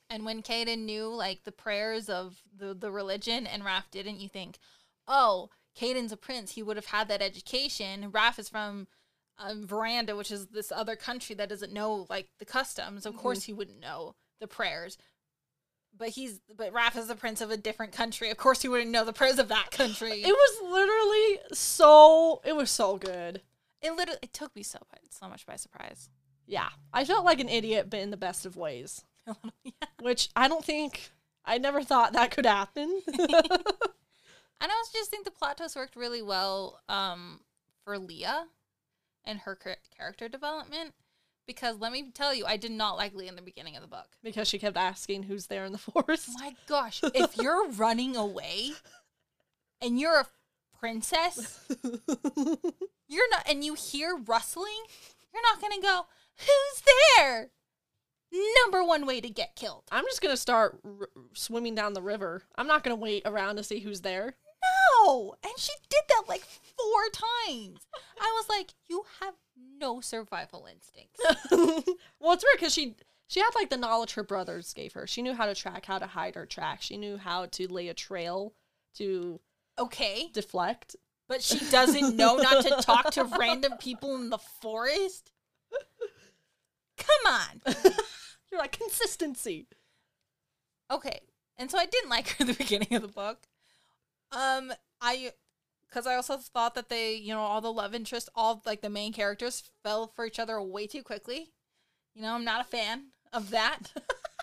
and 0.07 0.23
when 0.23 0.43
Kaden 0.43 0.85
knew 0.85 1.07
like 1.07 1.45
the 1.45 1.51
prayers 1.51 2.09
of 2.09 2.43
the 2.55 2.75
the 2.75 2.91
religion 2.91 3.47
and 3.47 3.63
Raph 3.63 3.89
didn't 3.89 4.19
you 4.19 4.29
think 4.29 4.59
oh 5.07 5.49
Kaden's 5.79 6.11
a 6.11 6.17
prince 6.17 6.51
he 6.53 6.63
would 6.63 6.77
have 6.77 6.87
had 6.87 7.07
that 7.07 7.21
education 7.21 8.11
Raph 8.11 8.39
is 8.39 8.49
from 8.49 8.87
um, 9.37 9.65
Veranda 9.65 10.15
which 10.15 10.31
is 10.31 10.47
this 10.47 10.71
other 10.71 10.95
country 10.95 11.35
that 11.35 11.49
doesn't 11.49 11.73
know 11.73 12.05
like 12.09 12.27
the 12.39 12.45
customs 12.45 13.05
of 13.05 13.17
course 13.17 13.43
he 13.43 13.53
wouldn't 13.53 13.79
know 13.79 14.15
the 14.39 14.47
prayers 14.47 14.97
but 15.97 16.09
he's 16.09 16.39
but 16.55 16.73
Raph 16.73 16.97
is 16.97 17.07
the 17.07 17.15
prince 17.15 17.41
of 17.41 17.49
a 17.51 17.57
different 17.57 17.91
country 17.93 18.29
of 18.29 18.37
course 18.37 18.61
he 18.61 18.67
wouldn't 18.67 18.91
know 18.91 19.05
the 19.05 19.13
prayers 19.13 19.39
of 19.39 19.47
that 19.49 19.71
country 19.71 20.11
It 20.23 20.27
was 20.27 20.71
literally 20.71 21.39
so, 21.53 22.41
it 22.45 22.55
was 22.55 22.69
so 22.71 22.97
good. 22.97 23.41
it 23.81 23.91
literally 23.95 24.19
it 24.21 24.33
took 24.33 24.55
me 24.55 24.63
so 24.63 24.79
by- 24.91 24.97
so 25.09 25.27
much 25.27 25.45
by 25.45 25.55
surprise 25.55 26.09
Yeah. 26.47 26.69
I 26.91 27.05
felt 27.05 27.25
like 27.25 27.39
an 27.39 27.49
idiot, 27.49 27.89
but 27.89 27.99
in 27.99 28.11
the 28.11 28.17
best 28.17 28.45
of 28.45 28.55
ways, 28.57 29.03
yeah. 29.63 29.71
which 30.01 30.29
I 30.35 30.47
don't 30.47 30.63
think, 30.65 31.11
I 31.45 31.57
never 31.57 31.81
thought 31.83 32.13
that 32.13 32.29
could 32.31 32.45
happen. 32.45 33.01
And 34.63 34.71
I 34.71 34.75
also 34.75 34.91
just 34.97 35.11
think 35.11 35.25
the 35.25 35.31
plot 35.31 35.57
twist 35.57 35.75
worked 35.75 35.97
really 35.97 36.21
well 36.21 36.79
um, 36.87 37.41
for 37.83 37.99
Lia 37.99 38.45
and 39.25 39.39
her 39.39 39.59
character 39.97 40.29
development. 40.29 40.93
Because 41.45 41.77
let 41.79 41.91
me 41.91 42.11
tell 42.13 42.33
you, 42.33 42.45
I 42.45 42.55
did 42.55 42.71
not 42.71 42.95
like 42.95 43.13
Lia 43.13 43.27
in 43.27 43.35
the 43.35 43.41
beginning 43.41 43.75
of 43.75 43.81
the 43.81 43.89
book. 43.89 44.07
because 44.23 44.47
she 44.47 44.57
kept 44.57 44.77
asking 44.77 45.23
who's 45.23 45.47
there 45.47 45.65
in 45.65 45.73
the 45.73 45.77
forest. 45.91 46.29
My 46.39 46.55
gosh, 46.65 47.01
if 47.13 47.35
you're 47.41 47.67
running 47.71 48.15
away 48.15 48.69
and 49.81 49.99
you're 49.99 50.21
a 50.21 50.27
princess, 50.79 51.59
you're 53.09 53.29
not, 53.31 53.49
and 53.49 53.65
you 53.65 53.73
hear 53.73 54.15
rustling, 54.25 54.83
you're 55.33 55.43
not 55.43 55.59
going 55.59 55.73
to 55.73 55.85
go, 55.85 56.05
who's 56.37 56.83
there? 57.17 57.49
Number 58.63 58.81
one 58.81 59.05
way 59.05 59.19
to 59.19 59.29
get 59.29 59.57
killed. 59.57 59.83
I'm 59.91 60.05
just 60.05 60.21
going 60.21 60.33
to 60.33 60.41
start 60.41 60.79
r- 60.85 61.09
swimming 61.33 61.75
down 61.75 61.93
the 61.93 62.01
river. 62.01 62.43
I'm 62.55 62.67
not 62.67 62.85
going 62.85 62.95
to 62.95 63.01
wait 63.01 63.23
around 63.25 63.57
to 63.57 63.63
see 63.63 63.79
who's 63.81 64.01
there. 64.01 64.35
No. 65.05 65.35
And 65.43 65.53
she 65.57 65.71
did 65.89 66.01
that 66.09 66.23
like 66.27 66.43
four 66.43 67.01
times. 67.11 67.85
I 68.19 68.31
was 68.35 68.47
like, 68.49 68.71
you 68.87 69.03
have 69.21 69.33
no 69.79 69.99
survival 70.01 70.67
instincts. 70.71 71.19
well, 72.19 72.33
it's 72.33 72.43
weird 72.43 72.57
because 72.57 72.73
she 72.73 72.95
she 73.27 73.39
had 73.39 73.51
like 73.55 73.69
the 73.69 73.77
knowledge 73.77 74.13
her 74.13 74.23
brothers 74.23 74.73
gave 74.73 74.93
her. 74.93 75.07
She 75.07 75.21
knew 75.21 75.33
how 75.33 75.45
to 75.45 75.55
track, 75.55 75.85
how 75.85 75.99
to 75.99 76.07
hide 76.07 76.35
her 76.35 76.45
track. 76.45 76.81
She 76.81 76.97
knew 76.97 77.17
how 77.17 77.47
to 77.47 77.67
lay 77.71 77.87
a 77.89 77.93
trail 77.93 78.53
to 78.97 79.39
Okay. 79.79 80.29
deflect. 80.33 80.95
But 81.27 81.41
she 81.41 81.57
doesn't 81.71 82.15
know 82.15 82.35
not 82.35 82.63
to 82.63 82.69
talk 82.81 83.11
to 83.11 83.23
random 83.39 83.73
people 83.79 84.15
in 84.15 84.29
the 84.29 84.37
forest? 84.37 85.31
Come 86.97 87.33
on. 87.33 87.73
You're 88.51 88.59
like 88.61 88.77
consistency. 88.77 89.67
Okay. 90.91 91.21
And 91.57 91.71
so 91.71 91.77
I 91.79 91.85
didn't 91.85 92.09
like 92.09 92.27
her 92.29 92.35
at 92.41 92.47
the 92.47 92.53
beginning 92.53 92.93
of 92.93 93.01
the 93.01 93.07
book. 93.07 93.47
Um, 94.35 94.73
I, 95.01 95.31
because 95.87 96.07
I 96.07 96.15
also 96.15 96.37
thought 96.37 96.75
that 96.75 96.89
they, 96.89 97.13
you 97.15 97.33
know, 97.33 97.41
all 97.41 97.61
the 97.61 97.71
love 97.71 97.93
interest, 97.93 98.29
all 98.35 98.61
like 98.65 98.81
the 98.81 98.89
main 98.89 99.13
characters 99.13 99.63
fell 99.83 100.07
for 100.07 100.25
each 100.25 100.39
other 100.39 100.61
way 100.61 100.87
too 100.87 101.03
quickly. 101.03 101.51
You 102.15 102.23
know, 102.23 102.33
I'm 102.33 102.43
not 102.43 102.61
a 102.61 102.67
fan 102.67 103.07
of 103.31 103.51
that. 103.51 103.91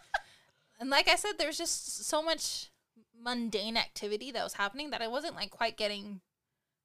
and 0.80 0.90
like 0.90 1.08
I 1.08 1.16
said, 1.16 1.32
there's 1.38 1.58
just 1.58 2.04
so 2.06 2.22
much 2.22 2.70
mundane 3.20 3.76
activity 3.76 4.30
that 4.30 4.44
was 4.44 4.54
happening 4.54 4.90
that 4.90 5.02
I 5.02 5.08
wasn't 5.08 5.34
like 5.34 5.50
quite 5.50 5.76
getting 5.76 6.20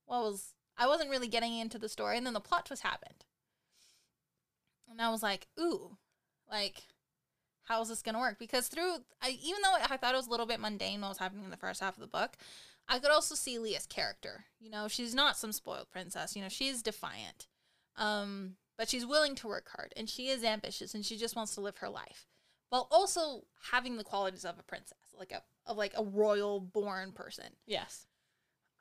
what 0.06 0.22
was 0.22 0.54
I 0.78 0.88
wasn't 0.88 1.10
really 1.10 1.28
getting 1.28 1.58
into 1.58 1.78
the 1.78 1.88
story 1.88 2.18
and 2.18 2.26
then 2.26 2.34
the 2.34 2.40
plot 2.40 2.66
twist 2.66 2.84
happened. 2.84 3.24
And 4.90 5.02
I 5.02 5.10
was 5.10 5.24
like, 5.24 5.48
ooh, 5.60 5.98
like 6.50 6.84
how 7.66 7.82
is 7.82 7.90
this 7.90 8.02
going 8.02 8.16
to 8.16 8.22
work? 8.22 8.40
Because 8.40 8.68
through, 8.68 8.98
I, 9.22 9.38
even 9.44 9.62
though 9.64 9.74
I 9.74 9.98
thought 9.98 10.14
it 10.14 10.18
was 10.18 10.28
a 10.28 10.32
little 10.32 10.46
bit 10.46 10.60
mundane 10.60 11.02
what 11.02 11.10
was 11.10 11.18
happening 11.18 11.44
in 11.44 11.52
the 11.52 11.58
first 11.58 11.82
half 11.82 11.96
of 11.96 12.02
the 12.02 12.08
book, 12.08 12.38
I 12.88 13.00
could 13.00 13.12
also 13.12 13.36
see 13.36 13.58
Lia's 13.58 13.88
character. 13.88 14.46
You 14.60 14.70
know, 14.70 14.88
she's 14.88 15.16
not 15.16 15.38
some 15.38 15.52
spoiled 15.52 15.92
princess. 15.92 16.36
You 16.36 16.42
know, 16.44 16.50
she's 16.50 16.82
defiant, 16.82 17.48
um, 17.98 18.56
but 18.78 18.90
she's 18.90 19.06
willing 19.06 19.36
to 19.36 19.48
work 19.48 19.70
hard, 19.76 19.94
and 19.98 20.10
she 20.10 20.28
is 20.28 20.44
ambitious, 20.44 20.94
and 20.94 21.04
she 21.04 21.18
just 21.18 21.36
wants 21.36 21.56
to 21.56 21.62
live 21.62 21.78
her 21.78 21.90
life, 21.90 22.28
while 22.70 22.88
also 22.92 23.46
having 23.72 23.98
the 23.98 24.04
qualities 24.04 24.46
of 24.46 24.60
a 24.60 24.64
princess, 24.64 25.16
like 25.18 25.32
a 25.32 25.42
of 25.66 25.78
like 25.78 25.94
a 25.98 26.04
royal 26.04 26.60
born 26.60 27.12
person. 27.12 27.48
Yes. 27.66 28.06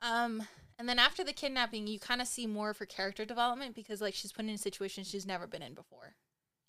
Um, 0.03 0.47
and 0.79 0.87
then 0.87 0.99
after 0.99 1.25
the 1.25 1.33
kidnapping, 1.33 1.87
you 1.87 1.99
kind 1.99 2.21
of 2.21 2.27
see 2.27 2.47
more 2.47 2.71
of 2.71 2.79
her 2.79 2.87
character 2.87 3.25
development 3.25 3.75
because 3.75 4.03
like 4.03 4.15
she's 4.15 4.33
put 4.33 4.45
in 4.45 4.59
situations 4.59 5.09
she's 5.09 5.27
never 5.27 5.47
been 5.47 5.63
in 5.63 5.73
before. 5.73 6.17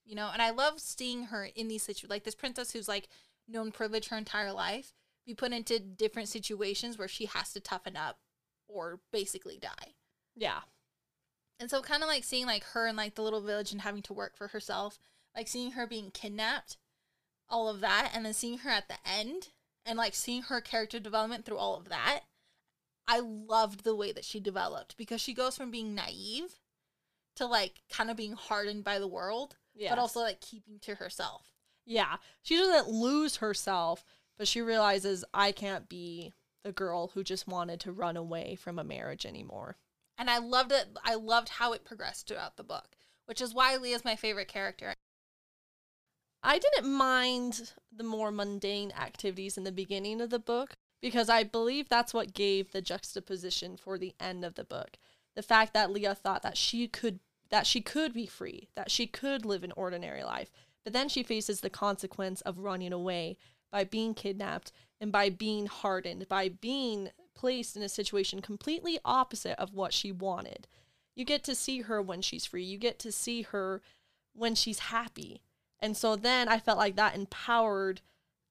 You 0.06 0.16
know, 0.16 0.30
and 0.32 0.42
I 0.42 0.52
love 0.52 0.80
seeing 0.80 1.26
her 1.26 1.46
in 1.46 1.68
these 1.68 1.84
situations, 1.84 2.12
like 2.12 2.24
this 2.24 2.36
princess 2.36 2.72
who's 2.72 2.88
like 2.88 3.10
known 3.48 3.72
privilege 3.72 4.10
her 4.10 4.18
entire 4.18 4.54
life, 4.54 4.94
be 5.26 5.34
put 5.34 5.52
into 5.52 5.80
different 5.80 6.30
situations 6.30 6.98
where 6.98 7.08
she 7.08 7.26
has 7.26 7.52
to 7.54 7.60
toughen 7.60 7.98
up 7.98 8.20
or 8.68 9.00
basically 9.12 9.58
die. 9.58 9.96
Yeah. 10.36 10.60
And 11.60 11.70
so 11.70 11.82
kind 11.82 12.04
of 12.04 12.10
like 12.10 12.24
seeing 12.24 12.46
like 12.46 12.64
her 12.66 12.88
in 12.88 12.96
like 12.96 13.16
the 13.16 13.24
little 13.24 13.42
village 13.42 13.72
and 13.72 13.82
having 13.82 14.02
to 14.04 14.14
work 14.14 14.38
for 14.38 14.50
herself, 14.50 15.00
like 15.36 15.48
seeing 15.48 15.72
her 15.72 15.88
being 15.88 16.12
kidnapped, 16.12 16.78
all 17.50 17.68
of 17.70 17.80
that, 17.82 18.12
and 18.14 18.26
then 18.26 18.34
seeing 18.34 18.60
her 18.60 18.70
at 18.70 18.88
the 18.88 18.98
end 19.10 19.50
and 19.86 19.98
like 19.98 20.16
seeing 20.16 20.44
her 20.44 20.62
character 20.62 21.00
development 21.00 21.46
through 21.46 21.58
all 21.58 21.76
of 21.76 21.90
that. 21.90 22.22
I 23.08 23.20
loved 23.20 23.84
the 23.84 23.96
way 23.96 24.12
that 24.12 24.26
she 24.26 24.40
developed 24.40 24.98
because 24.98 25.22
she 25.22 25.34
goes 25.34 25.56
from 25.56 25.72
being 25.72 25.94
naive 25.96 26.60
to 27.36 27.46
like 27.46 27.82
kind 27.90 28.10
of 28.10 28.18
being 28.18 28.34
hardened 28.34 28.84
by 28.84 29.00
the 29.00 29.08
world, 29.08 29.58
Yeah. 29.76 29.90
but 29.90 30.00
also 30.00 30.22
like 30.22 30.42
keeping 30.42 30.80
to 30.80 30.96
herself. 30.96 31.52
Yeah. 31.86 32.18
She 32.42 32.58
doesn't 32.58 32.90
lose 32.90 33.38
herself, 33.38 34.04
but 34.38 34.48
she 34.48 34.62
realizes 34.62 35.26
I 35.34 35.52
can't 35.52 35.88
be 35.90 36.34
the 36.64 36.72
girl 36.72 37.12
who 37.14 37.24
just 37.24 37.48
wanted 37.48 37.80
to 37.82 37.92
run 37.92 38.18
away 38.18 38.56
from 38.56 38.80
a 38.80 38.84
marriage 38.84 39.26
anymore. 39.26 39.78
And 40.18 40.30
I 40.30 40.40
loved 40.40 40.72
it. 40.72 40.88
I 41.04 41.16
loved 41.16 41.50
how 41.50 41.74
it 41.74 41.86
progressed 41.86 42.28
throughout 42.28 42.58
the 42.58 42.64
book, 42.64 42.96
which 43.26 43.42
is 43.42 43.54
why 43.54 43.76
Lia's 43.76 44.06
my 44.06 44.16
favorite 44.16 44.48
character. 44.48 44.94
I 46.42 46.60
didn't 46.60 46.92
mind 46.92 47.74
the 47.92 48.04
more 48.04 48.32
mundane 48.32 48.92
activities 48.92 49.58
in 49.58 49.64
the 49.64 49.72
beginning 49.72 50.22
of 50.22 50.30
the 50.30 50.40
book 50.40 50.76
because 51.02 51.30
I 51.30 51.44
believe 51.44 51.90
that's 51.90 52.14
what 52.14 52.34
gave 52.34 52.72
the 52.72 52.82
juxtaposition 52.82 53.78
for 53.78 53.98
the 53.98 54.14
end 54.20 54.46
of 54.46 54.56
the 54.56 54.64
book. 54.64 54.98
The 55.36 55.44
fact 55.44 55.74
that 55.74 55.92
Lia 55.92 56.16
thought 56.16 56.44
that 56.44 56.58
she 56.58 56.88
could 56.88 57.20
that 57.50 57.68
she 57.68 57.82
could 57.82 58.14
be 58.14 58.26
free, 58.26 58.70
that 58.76 58.92
she 58.92 59.08
could 59.08 59.46
live 59.46 59.64
an 59.64 59.74
ordinary 59.76 60.24
life, 60.24 60.52
but 60.84 60.94
then 60.94 61.10
she 61.10 61.24
faces 61.24 61.62
the 61.62 61.70
consequence 61.70 62.42
of 62.42 62.60
running 62.60 62.94
away 62.94 63.38
by 63.72 63.84
being 63.84 64.14
kidnapped 64.14 64.72
and 65.02 65.12
by 65.12 65.30
being 65.30 65.66
hardened, 65.66 66.28
by 66.28 66.50
being 66.50 67.10
placed 67.36 67.76
in 67.76 67.84
a 67.84 67.90
situation 67.90 68.42
completely 68.42 69.00
opposite 69.04 69.60
of 69.60 69.74
what 69.74 69.94
she 69.94 70.12
wanted. 70.12 70.68
You 71.16 71.26
get 71.26 71.44
to 71.46 71.56
see 71.56 71.82
her 71.82 72.02
when 72.02 72.22
she's 72.22 72.46
free. 72.46 72.64
You 72.64 72.78
get 72.78 73.00
to 73.00 73.12
see 73.12 73.42
her 73.44 73.82
when 74.34 74.56
she's 74.56 74.80
happy. 74.80 75.42
And 75.80 75.96
so 75.96 76.16
then 76.16 76.48
I 76.48 76.60
felt 76.60 76.78
like 76.78 76.96
that 76.96 77.16
empowered 77.16 78.02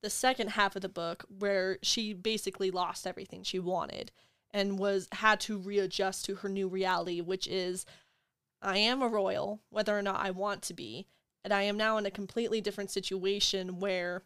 the 0.02 0.10
second 0.10 0.50
half 0.50 0.76
of 0.76 0.82
the 0.82 0.88
book 0.88 1.24
where 1.38 1.78
she 1.82 2.12
basically 2.12 2.70
lost 2.70 3.06
everything 3.06 3.42
she 3.42 3.58
wanted 3.58 4.12
and 4.50 4.78
was 4.78 5.08
had 5.12 5.40
to 5.40 5.58
readjust 5.58 6.26
to 6.26 6.36
her 6.36 6.48
new 6.48 6.68
reality 6.68 7.22
which 7.22 7.46
is 7.46 7.86
I 8.64 8.78
am 8.78 9.02
a 9.02 9.08
royal 9.08 9.60
whether 9.70 9.96
or 9.96 10.02
not 10.02 10.24
I 10.24 10.30
want 10.30 10.62
to 10.62 10.74
be 10.74 11.06
and 11.42 11.52
I 11.52 11.62
am 11.62 11.76
now 11.76 11.96
in 11.98 12.06
a 12.06 12.10
completely 12.10 12.60
different 12.60 12.90
situation 12.90 13.78
where 13.80 14.22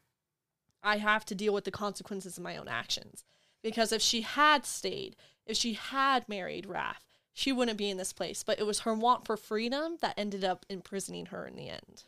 I 0.83 0.99
have 0.99 1.25
to 1.27 1.35
deal 1.35 1.53
with 1.53 1.65
the 1.65 1.71
consequences 1.71 2.37
of 2.37 2.45
my 2.45 2.57
own 2.57 2.69
actions 2.69 3.25
because 3.63 3.93
if 3.93 4.03
she 4.03 4.23
had 4.23 4.65
stayed 4.65 5.17
if 5.47 5.57
she 5.57 5.75
had 5.75 6.29
married 6.29 6.67
Raph 6.67 7.07
she 7.33 7.53
wouldn't 7.53 7.79
be 7.79 7.91
in 7.91 7.97
this 7.97 8.13
place 8.13 8.43
but 8.43 8.59
it 8.59 8.67
was 8.67 8.81
her 8.81 8.95
want 8.95 9.27
for 9.27 9.37
freedom 9.37 9.97
that 10.01 10.15
ended 10.17 10.45
up 10.45 10.67
imprisoning 10.69 11.27
her 11.27 11.47
in 11.47 11.57
the 11.57 11.69
end 11.69 12.05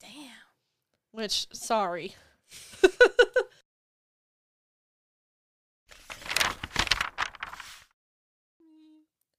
Damn. 0.00 0.30
Which, 1.12 1.46
sorry. 1.52 2.14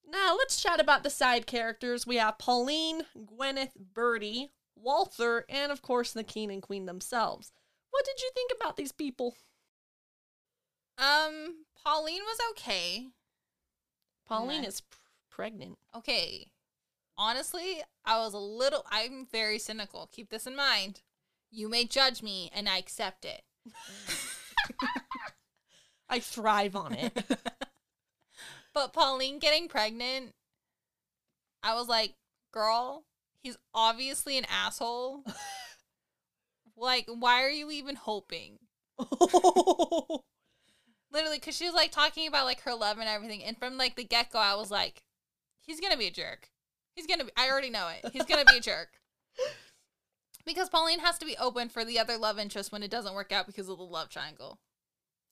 now 0.10 0.36
let's 0.38 0.62
chat 0.62 0.80
about 0.80 1.04
the 1.04 1.10
side 1.10 1.46
characters. 1.48 2.08
We 2.08 2.16
have 2.18 2.38
Pauline, 2.38 3.04
Gwyneth, 3.18 3.72
Berdi, 3.94 4.50
Walther, 4.76 5.46
and 5.50 5.72
of 5.72 5.82
course 5.82 6.12
the 6.14 6.24
king 6.24 6.52
and 6.52 6.62
queen 6.62 6.86
themselves. 6.86 7.52
What 7.92 8.06
did 8.06 8.22
you 8.22 8.30
think 8.34 8.52
about 8.56 8.78
these 8.78 8.92
people? 8.92 9.36
Um, 10.98 11.66
Pauline 11.84 12.24
was 12.24 12.38
okay. 12.52 13.08
Pauline 14.28 14.60
Okay. 14.60 14.68
is 14.68 14.82
pr- 14.82 14.98
pregnant. 15.30 15.78
Okay. 15.96 16.52
Honestly, 17.18 17.82
I 18.06 18.18
was 18.20 18.34
a 18.34 18.40
little 18.40 18.86
I'm 18.92 19.26
very 19.32 19.60
cynical. 19.60 20.10
Keep 20.12 20.30
this 20.30 20.48
in 20.48 20.56
mind. 20.56 21.02
You 21.50 21.70
may 21.70 21.86
judge 21.86 22.22
me 22.22 22.52
and 22.54 22.68
I 22.70 22.78
accept 22.78 23.26
it. 23.26 23.42
I 26.10 26.20
thrive 26.20 26.76
on 26.76 26.94
it. 26.94 27.14
but 28.78 28.94
Pauline 28.94 29.40
getting 29.40 29.68
pregnant, 29.68 30.36
I 31.64 31.74
was 31.74 31.88
like, 31.88 32.14
girl, 32.54 33.06
he's 33.42 33.58
obviously 33.74 34.38
an 34.38 34.46
asshole. 34.52 35.24
like, 36.78 37.08
why 37.08 37.42
are 37.42 37.50
you 37.50 37.72
even 37.72 37.96
hoping? 37.96 38.60
Literally, 41.12 41.40
because 41.40 41.58
she 41.58 41.66
was 41.66 41.74
like 41.74 41.90
talking 41.92 42.28
about 42.28 42.46
like 42.46 42.62
her 42.62 42.76
love 42.76 43.00
and 43.00 43.10
everything. 43.10 43.44
And 43.44 43.58
from 43.58 43.78
like 43.78 43.96
the 43.96 44.04
get 44.04 44.32
go, 44.32 44.38
I 44.38 44.54
was 44.54 44.70
like, 44.70 45.02
he's 45.66 45.80
going 45.80 45.94
to 45.94 45.98
be 45.98 46.06
a 46.06 46.12
jerk. 46.12 46.50
He's 46.96 47.08
going 47.08 47.18
to 47.18 47.26
be, 47.26 47.32
I 47.36 47.50
already 47.50 47.72
know 47.72 47.88
it. 47.88 48.12
He's 48.14 48.26
going 48.26 48.46
to 48.46 48.52
be 48.52 48.60
a 48.60 48.62
jerk. 48.62 48.90
Because 50.46 50.70
Pauline 50.70 51.00
has 51.00 51.18
to 51.18 51.26
be 51.26 51.36
open 51.36 51.68
for 51.68 51.84
the 51.84 52.00
other 52.00 52.18
love 52.18 52.40
interest 52.40 52.72
when 52.72 52.82
it 52.82 52.90
doesn't 52.90 53.14
work 53.14 53.34
out 53.34 53.48
because 53.48 53.68
of 53.68 53.80
the 53.80 53.84
love 53.84 54.08
triangle. 54.08 54.60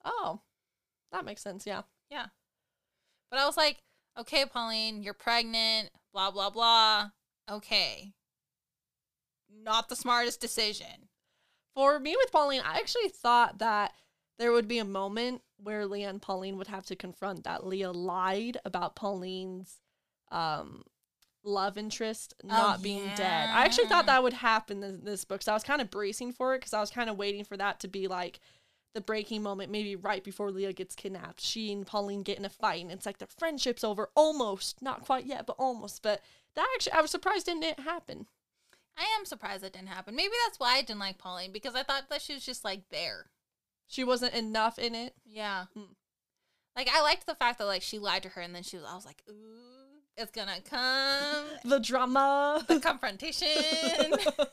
oh, 0.04 0.42
that 1.14 1.24
makes 1.24 1.42
sense. 1.42 1.66
Yeah. 1.66 1.84
Yeah. 2.12 2.26
But 3.30 3.40
I 3.40 3.46
was 3.46 3.58
like, 3.58 3.78
okay, 4.18 4.46
Pauline, 4.46 5.04
you're 5.04 5.14
pregnant, 5.14 5.90
blah, 6.14 6.32
blah, 6.32 6.50
blah. 6.50 7.10
Okay. 7.50 8.14
Not 9.64 9.90
the 9.90 9.96
smartest 9.96 10.40
decision. 10.40 11.10
For 11.74 12.00
me 12.00 12.16
with 12.18 12.32
Pauline, 12.32 12.62
I 12.64 12.78
actually 12.78 13.10
thought 13.10 13.60
that 13.60 13.94
there 14.40 14.52
would 14.52 14.68
be 14.68 14.80
a 14.80 14.86
moment 14.86 15.42
where 15.58 15.86
Lia 15.86 16.10
and 16.10 16.22
Pauline 16.22 16.58
would 16.58 16.68
have 16.68 16.86
to 16.88 16.96
confront 16.96 17.44
that 17.44 17.66
Lia 17.66 17.92
lied 17.92 18.58
about 18.66 18.96
Pauline's 18.96 19.80
um 20.32 20.84
love 21.44 21.78
interest 21.78 22.34
not 22.44 22.82
being 22.82 23.06
dead. 23.16 23.50
I 23.50 23.66
actually 23.66 23.86
thought 23.86 24.08
that 24.08 24.24
would 24.24 24.34
happen 24.34 24.82
in 24.84 25.04
this 25.04 25.24
book. 25.24 25.44
So 25.44 25.52
I 25.52 25.56
was 25.56 25.64
kind 25.64 25.82
of 25.82 25.92
bracing 25.92 26.32
for 26.32 26.56
it 26.56 26.60
because 26.60 26.74
I 26.74 26.80
was 26.80 26.90
kind 26.90 27.10
of 27.10 27.18
waiting 27.18 27.44
for 27.44 27.56
that 27.56 27.80
to 27.82 27.88
be 27.88 28.08
like 28.08 28.40
the 28.96 29.02
breaking 29.02 29.44
moment, 29.44 29.72
maybe 29.72 29.96
right 29.96 30.24
before 30.24 30.50
Lia 30.50 30.74
gets 30.74 30.96
kidnapped. 30.96 31.42
She 31.42 31.72
and 31.72 31.86
Pauline 31.86 32.24
get 32.24 32.40
in 32.40 32.46
a 32.46 32.50
fight, 32.50 32.82
and 32.82 32.92
it's 32.92 33.06
like 33.06 33.20
their 33.20 33.28
friendship's 33.28 33.84
over. 33.84 34.10
Almost, 34.16 34.82
not 34.82 35.06
quite 35.06 35.26
yet, 35.26 35.46
but 35.46 35.58
almost. 35.60 36.02
But 36.02 36.22
that 36.56 36.68
actually, 36.74 36.94
I 36.94 37.02
was 37.02 37.12
surprised 37.12 37.48
it 37.48 37.62
didn't 37.62 37.82
happen. 37.82 38.26
I 38.98 39.06
am 39.20 39.26
surprised 39.26 39.64
it 39.64 39.74
didn't 39.74 39.90
happen. 39.90 40.16
Maybe 40.16 40.34
that's 40.46 40.58
why 40.58 40.78
I 40.78 40.82
didn't 40.82 41.02
like 41.02 41.18
Pauline 41.18 41.52
because 41.52 41.76
I 41.76 41.84
thought 41.84 42.10
that 42.10 42.22
she 42.22 42.34
was 42.34 42.46
just 42.46 42.64
like 42.64 42.90
there. 42.90 43.28
She 43.88 44.04
wasn't 44.04 44.34
enough 44.34 44.80
in 44.80 44.96
it. 44.96 45.14
Yeah. 45.26 45.66
Hmm. 45.74 45.94
Like 46.76 46.90
I 46.92 47.02
liked 47.02 47.28
the 47.28 47.36
fact 47.36 47.60
that 47.60 47.66
like 47.66 47.82
she 47.82 48.00
lied 48.00 48.24
to 48.24 48.30
her 48.30 48.42
and 48.42 48.56
then 48.56 48.64
she 48.64 48.78
was 48.78 48.86
I 48.86 48.96
was 48.96 49.06
like, 49.06 49.22
ooh, 49.30 50.02
it's 50.18 50.32
gonna 50.32 50.62
come. 50.68 51.46
The 51.66 51.80
drama. 51.80 52.64
the 52.68 52.80
confrontation. 52.80 53.50
but 54.38 54.50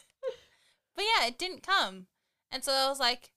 yeah, 0.99 1.27
it 1.27 1.39
didn't 1.39 1.63
come. 1.65 2.07
And 2.51 2.65
so 2.65 2.73
I 2.73 2.89
was 2.89 3.01
like, 3.01 3.31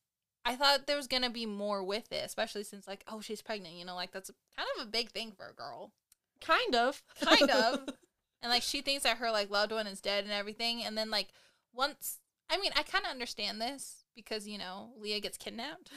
I 0.45 0.55
thought 0.55 0.85
there 0.85 0.95
was 0.97 1.07
gonna 1.07 1.29
be 1.29 1.45
more 1.45 1.83
with 1.83 2.11
it, 2.11 2.23
especially 2.23 2.63
since 2.63 2.87
like, 2.87 3.03
oh, 3.07 3.19
she's 3.19 3.41
pregnant, 3.41 3.75
you 3.75 3.83
know, 3.85 3.95
like 3.95 4.11
that's 4.11 4.29
kind 4.55 4.69
of 4.77 4.85
a 4.87 4.89
big 4.89 5.09
thing 5.09 5.31
for 5.31 5.47
a 5.49 5.53
girl. 5.53 5.91
Kind 6.39 6.75
of. 6.75 7.01
Kind 7.21 7.49
of. 7.49 7.79
and 8.41 8.51
like 8.51 8.61
she 8.61 8.81
thinks 8.81 9.03
that 9.03 9.17
her 9.17 9.31
like 9.31 9.49
loved 9.49 9.71
one 9.71 9.87
is 9.87 10.01
dead 10.01 10.23
and 10.23 10.33
everything. 10.33 10.83
And 10.83 10.97
then 10.97 11.09
like 11.09 11.29
once 11.73 12.19
I 12.49 12.57
mean, 12.57 12.71
I 12.75 12.83
kinda 12.83 13.09
understand 13.09 13.59
this 13.59 14.05
because, 14.15 14.47
you 14.47 14.57
know, 14.59 14.91
Lia 14.99 15.19
gets 15.19 15.37
kidnapped. 15.37 15.91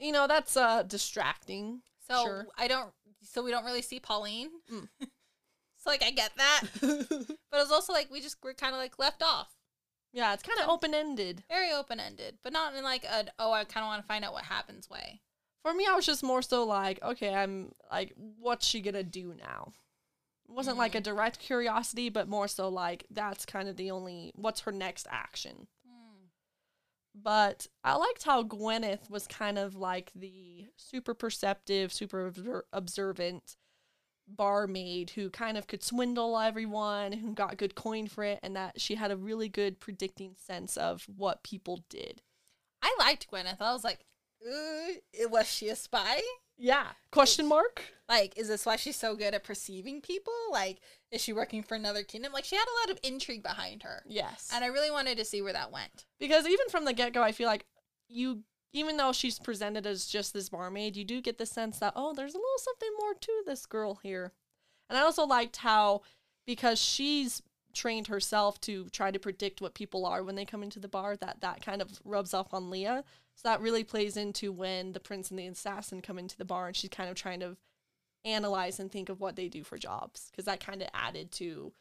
you 0.00 0.10
know, 0.12 0.26
that's 0.26 0.56
uh 0.56 0.82
distracting. 0.82 1.82
So 2.08 2.22
Sure. 2.24 2.46
I 2.58 2.68
don't 2.68 2.90
so 3.22 3.42
we 3.42 3.50
don't 3.52 3.64
really 3.64 3.82
see 3.82 4.00
Pauline. 4.00 4.50
Mm. 4.72 4.88
so 5.00 5.90
like 5.90 6.02
I 6.02 6.10
get 6.10 6.32
that. 6.36 6.62
But 7.50 7.60
it's 7.62 7.70
also 7.72 7.92
like 7.92 8.10
we 8.10 8.20
just 8.20 8.36
we're 8.42 8.52
kinda 8.54 8.76
like 8.76 8.98
left 8.98 9.22
off. 9.22 9.52
Yeah, 10.16 10.32
it's 10.32 10.42
kind 10.42 10.58
of 10.60 10.70
open 10.70 10.94
ended. 10.94 11.44
very 11.46 11.70
open 11.72 12.00
ended, 12.00 12.38
but 12.42 12.50
not 12.50 12.74
in 12.74 12.82
like 12.82 13.04
a 13.04 13.26
oh 13.38 13.52
I 13.52 13.64
kind 13.64 13.84
of 13.84 13.88
want 13.88 14.02
to 14.02 14.08
find 14.08 14.24
out 14.24 14.32
what 14.32 14.44
happens 14.44 14.88
way. 14.88 15.20
For 15.62 15.74
me, 15.74 15.86
I 15.86 15.94
was 15.94 16.06
just 16.06 16.22
more 16.22 16.40
so 16.40 16.64
like, 16.64 17.02
okay, 17.02 17.34
I'm 17.34 17.72
like, 17.92 18.14
what's 18.16 18.66
she 18.66 18.80
gonna 18.80 19.02
do 19.02 19.34
now? 19.38 19.74
It 20.48 20.54
wasn't 20.54 20.78
like 20.78 20.94
a 20.94 20.98
mm-hmm. 20.98 21.14
direct 21.14 21.38
curiosity, 21.38 22.08
but 22.08 22.28
more 22.28 22.48
so 22.48 22.70
like 22.70 23.04
that's 23.10 23.44
kind 23.44 23.68
of 23.68 23.76
the 23.76 23.90
only 23.90 24.32
what's 24.36 24.60
her 24.60 24.72
next 24.72 25.06
action. 25.10 25.66
Hmm. 25.86 26.28
But 27.14 27.66
I 27.84 27.96
liked 27.96 28.24
how 28.24 28.42
Gwyneth 28.42 29.10
was 29.10 29.26
kind 29.26 29.58
of 29.58 29.76
like 29.76 30.12
the 30.16 30.64
super 30.76 31.12
perceptive, 31.12 31.92
super 31.92 32.26
obser- 32.26 32.64
observant 32.72 33.56
barmaid 34.28 35.10
who 35.10 35.30
kind 35.30 35.56
of 35.56 35.66
could 35.66 35.82
swindle 35.82 36.38
everyone, 36.38 37.12
who 37.12 37.32
got 37.32 37.56
good 37.56 37.74
coin 37.74 38.06
for 38.08 38.24
it, 38.24 38.38
and 38.42 38.56
that 38.56 38.80
she 38.80 38.94
had 38.96 39.10
a 39.10 39.16
really 39.16 39.48
good 39.48 39.80
predicting 39.80 40.34
sense 40.36 40.76
of 40.76 41.06
what 41.16 41.42
people 41.42 41.84
did. 41.88 42.22
I 42.82 42.94
liked 42.98 43.30
Gwyneth. 43.30 43.60
I 43.60 43.72
was 43.72 43.84
like, 43.84 44.00
uh, 44.46 44.48
Ooh, 44.50 45.28
was 45.28 45.46
she 45.50 45.68
a 45.68 45.76
spy? 45.76 46.20
Yeah. 46.58 46.86
Question 47.10 47.46
mark? 47.48 47.82
Like, 48.08 48.36
is 48.38 48.48
this 48.48 48.64
why 48.64 48.76
she's 48.76 48.96
so 48.96 49.14
good 49.16 49.34
at 49.34 49.44
perceiving 49.44 50.00
people? 50.00 50.32
Like, 50.50 50.78
is 51.10 51.20
she 51.20 51.32
working 51.32 51.62
for 51.62 51.74
another 51.74 52.02
kingdom? 52.02 52.32
Like, 52.32 52.44
she 52.44 52.56
had 52.56 52.64
a 52.64 52.78
lot 52.88 52.90
of 52.96 53.00
intrigue 53.02 53.42
behind 53.42 53.82
her, 53.82 54.02
Yes. 54.06 54.50
and 54.54 54.64
I 54.64 54.68
really 54.68 54.90
wanted 54.90 55.18
to 55.18 55.24
see 55.24 55.42
where 55.42 55.52
that 55.52 55.72
went. 55.72 56.04
because 56.18 56.46
even 56.46 56.68
from 56.70 56.84
the 56.84 56.92
get 56.92 57.12
go, 57.12 57.22
I 57.22 57.32
feel 57.32 57.46
like 57.48 57.66
you, 58.08 58.42
even 58.76 58.96
though 58.96 59.12
she's 59.12 59.38
presented 59.38 59.86
as 59.86 60.06
just 60.06 60.32
this 60.32 60.48
barmaid, 60.48 60.96
you 60.96 61.04
do 61.04 61.20
get 61.20 61.38
the 61.38 61.46
sense 61.46 61.78
that 61.78 61.94
oh, 61.96 62.12
there's 62.14 62.34
a 62.34 62.38
little 62.38 62.58
something 62.58 62.90
more 63.00 63.14
to 63.14 63.42
this 63.46 63.66
girl 63.66 63.98
here. 64.02 64.32
And 64.88 64.98
I 64.98 65.02
also 65.02 65.24
liked 65.24 65.56
how 65.56 66.02
because 66.46 66.80
she's 66.80 67.42
trained 67.74 68.06
herself 68.06 68.60
to 68.62 68.88
try 68.88 69.10
to 69.10 69.18
predict 69.18 69.60
what 69.60 69.74
people 69.74 70.06
are 70.06 70.22
when 70.22 70.34
they 70.34 70.44
come 70.44 70.62
into 70.62 70.78
the 70.78 70.88
bar, 70.88 71.16
that 71.16 71.40
that 71.40 71.64
kind 71.64 71.82
of 71.82 72.00
rubs 72.04 72.34
off 72.34 72.54
on 72.54 72.70
Lia. 72.70 73.04
So 73.34 73.48
that 73.48 73.60
really 73.60 73.84
plays 73.84 74.16
into 74.16 74.52
when 74.52 74.92
the 74.92 75.00
prince 75.00 75.30
and 75.30 75.38
the 75.38 75.46
assassin 75.46 76.00
come 76.00 76.18
into 76.18 76.38
the 76.38 76.44
bar, 76.44 76.68
and 76.68 76.76
she's 76.76 76.90
kind 76.90 77.10
of 77.10 77.16
trying 77.16 77.40
to 77.40 77.56
analyze 78.26 78.80
and 78.80 78.90
think 78.90 79.08
of 79.08 79.20
what 79.20 79.36
they 79.36 79.48
do 79.48 79.62
for 79.62 79.78
jobs 79.78 80.28
because 80.30 80.46
that 80.46 80.64
kind 80.64 80.82
of 80.82 80.88
added 80.92 81.30
to 81.30 81.72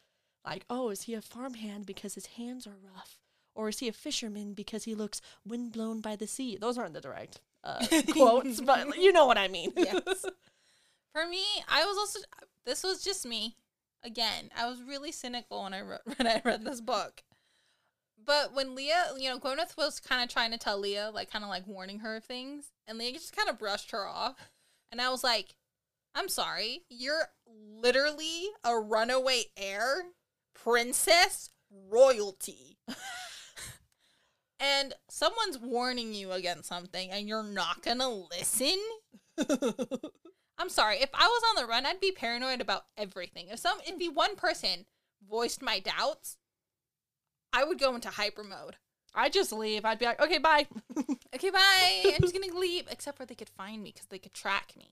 like 0.45 0.63
oh 0.69 0.89
is 0.89 1.01
he 1.03 1.15
a 1.15 1.21
farmhand 1.21 1.87
because 1.87 2.13
his 2.13 2.27
hands 2.27 2.67
are 2.67 2.77
rough 2.93 3.17
or 3.55 3.69
is 3.69 3.79
he 3.79 3.87
a 3.87 3.93
fisherman 3.93 4.53
because 4.53 4.83
he 4.83 4.93
looks 4.93 5.21
windblown 5.45 6.01
by 6.01 6.15
the 6.15 6.27
sea 6.27 6.57
those 6.59 6.77
aren't 6.77 6.93
the 6.93 7.01
direct 7.01 7.39
uh, 7.63 7.83
quotes 8.11 8.61
but 8.61 8.97
you 8.97 9.11
know 9.11 9.25
what 9.25 9.37
i 9.37 9.47
mean 9.47 9.71
Yes. 9.75 10.25
For 11.13 11.25
me, 11.25 11.43
I 11.69 11.85
was 11.85 11.97
also 11.97 12.19
this 12.65 12.83
was 12.83 13.01
just 13.01 13.25
me. 13.25 13.55
Again, 14.03 14.49
I 14.53 14.67
was 14.69 14.83
really 14.83 15.13
cynical 15.13 15.63
when 15.63 15.73
I 15.73 15.79
re- 15.79 15.97
when 16.17 16.27
I 16.27 16.41
read 16.43 16.65
this 16.65 16.81
book. 16.81 17.23
But 18.23 18.53
when 18.53 18.75
Lia, 18.75 19.11
you 19.17 19.29
know, 19.29 19.39
Gwyneth 19.39 19.77
was 19.77 20.01
kind 20.01 20.21
of 20.21 20.29
trying 20.29 20.51
to 20.51 20.57
tell 20.57 20.77
Lia, 20.77 21.11
like, 21.13 21.31
kind 21.31 21.45
of 21.45 21.49
like 21.49 21.65
warning 21.67 21.99
her 21.99 22.17
of 22.17 22.25
things, 22.25 22.71
and 22.85 22.97
Lia 22.97 23.13
just 23.13 23.33
kind 23.33 23.47
of 23.47 23.57
brushed 23.57 23.91
her 23.91 24.05
off. 24.05 24.51
And 24.91 24.99
I 24.99 25.09
was 25.09 25.23
like, 25.23 25.55
I'm 26.13 26.27
sorry, 26.27 26.83
you're 26.89 27.29
literally 27.47 28.49
a 28.65 28.77
runaway 28.77 29.43
heir, 29.55 30.07
princess, 30.53 31.49
royalty. 31.89 32.77
And 34.59 34.93
someone's 35.09 35.57
warning 35.59 36.13
you 36.13 36.31
against 36.31 36.65
something, 36.69 37.11
and 37.11 37.27
you're 37.27 37.43
not 37.43 37.81
gonna 37.81 38.09
listen? 38.09 38.77
I'm 40.57 40.69
sorry. 40.69 40.97
If 41.01 41.09
I 41.13 41.27
was 41.27 41.43
on 41.49 41.61
the 41.63 41.67
run, 41.69 41.85
I'd 41.85 41.99
be 41.99 42.11
paranoid 42.11 42.61
about 42.61 42.85
everything. 42.97 43.47
If 43.49 43.59
some, 43.59 43.77
if 43.85 43.97
the 43.99 44.09
one 44.09 44.35
person 44.35 44.85
voiced 45.29 45.61
my 45.61 45.79
doubts, 45.79 46.37
I 47.51 47.63
would 47.65 47.79
go 47.79 47.93
into 47.95 48.09
hyper 48.09 48.43
mode. 48.43 48.77
I'd 49.17 49.31
just 49.31 49.53
leave 49.53 49.85
i'd 49.85 49.97
be 49.97 50.05
like 50.05 50.21
okay 50.21 50.39
bye 50.39 50.67
Okay, 51.33 51.49
bye. 51.49 52.01
I'm 52.03 52.19
just 52.21 52.33
gonna 52.33 52.53
leave. 52.59 52.83
Except 52.91 53.17
for 53.17 53.25
they 53.25 53.33
could 53.35 53.47
find 53.47 53.81
me 53.81 53.91
because 53.93 54.07
they 54.07 54.19
could 54.19 54.33
track 54.33 54.73
me. 54.77 54.91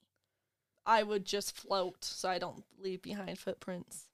i 0.86 1.03
would 1.03 1.26
just 1.26 1.57
float 1.57 2.05
so 2.05 2.30
i 2.30 2.39
don't 2.39 2.64
leave 2.82 3.01
behind 3.01 3.38
footprints 3.38 4.07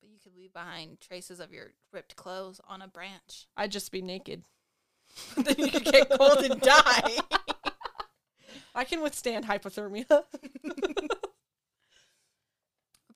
But 0.00 0.10
you 0.10 0.18
could 0.22 0.36
leave 0.36 0.52
behind 0.52 1.00
traces 1.00 1.40
of 1.40 1.52
your 1.52 1.72
ripped 1.92 2.14
clothes 2.14 2.60
on 2.68 2.80
a 2.80 2.86
branch. 2.86 3.48
i'd 3.56 3.72
just 3.72 3.90
be 3.90 4.00
naked 4.02 4.44
then 5.36 5.54
you 5.58 5.68
could 5.70 5.84
get 5.84 6.10
cold 6.10 6.38
and 6.38 6.60
die. 6.60 7.18
i 8.74 8.84
can 8.84 9.02
withstand 9.02 9.44
hypothermia 9.46 10.22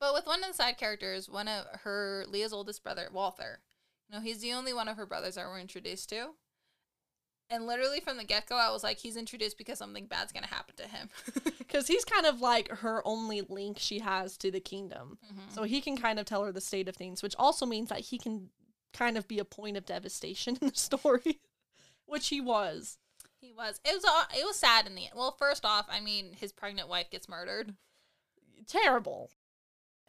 But 0.04 0.12
with 0.12 0.26
one 0.26 0.42
of 0.44 0.48
the 0.48 0.54
side 0.54 0.76
characters, 0.76 1.30
one 1.30 1.48
of 1.48 1.64
her 1.84 2.26
Lia's 2.28 2.52
oldest 2.52 2.82
brother, 2.84 3.08
Walther, 3.10 3.60
You 4.10 4.16
know, 4.16 4.22
he's 4.22 4.40
the 4.40 4.52
only 4.52 4.74
one 4.74 4.86
of 4.86 4.98
her 4.98 5.06
brothers 5.06 5.36
that 5.36 5.46
we're 5.46 5.58
introduced 5.58 6.10
to. 6.10 6.32
And 7.48 7.66
literally 7.66 8.00
from 8.00 8.18
the 8.18 8.24
get 8.24 8.46
go, 8.46 8.56
I 8.56 8.70
was 8.70 8.84
like, 8.84 8.98
he's 8.98 9.16
introduced 9.16 9.56
because 9.56 9.78
something 9.78 10.04
bad's 10.04 10.30
gonna 10.30 10.46
happen 10.46 10.74
to 10.76 10.86
him. 10.86 11.08
Because 11.56 11.86
he's 11.86 12.04
kind 12.04 12.26
of 12.26 12.42
like 12.42 12.68
her 12.68 13.00
only 13.06 13.40
link 13.48 13.78
she 13.78 13.98
has 14.00 14.36
to 14.38 14.50
the 14.50 14.60
kingdom. 14.60 15.18
Mm-hmm. 15.24 15.54
So 15.54 15.62
he 15.62 15.80
can 15.80 15.96
kind 15.96 16.18
of 16.18 16.26
tell 16.26 16.44
her 16.44 16.52
the 16.52 16.60
state 16.60 16.86
of 16.86 16.96
things, 16.96 17.22
which 17.22 17.34
also 17.38 17.64
means 17.64 17.88
that 17.88 18.00
he 18.00 18.18
can 18.18 18.50
kind 18.92 19.16
of 19.16 19.26
be 19.26 19.38
a 19.38 19.44
point 19.44 19.78
of 19.78 19.86
devastation 19.86 20.58
in 20.60 20.68
the 20.68 20.76
story, 20.76 21.40
which 22.06 22.28
he 22.28 22.40
was. 22.40 22.98
he 23.40 23.52
was. 23.52 23.80
It 23.84 23.94
was. 23.94 24.04
aw- 24.04 24.28
It 24.36 24.44
was 24.46 24.56
sad 24.56 24.86
in 24.86 24.94
the 24.94 25.02
end. 25.04 25.12
Well, 25.16 25.36
first 25.38 25.64
off, 25.64 25.86
I 25.90 26.00
mean, 26.00 26.32
his 26.34 26.52
pregnant 26.52 26.88
wife 26.88 27.10
gets 27.10 27.28
murdered, 27.28 27.74
Terrible. 28.66 29.30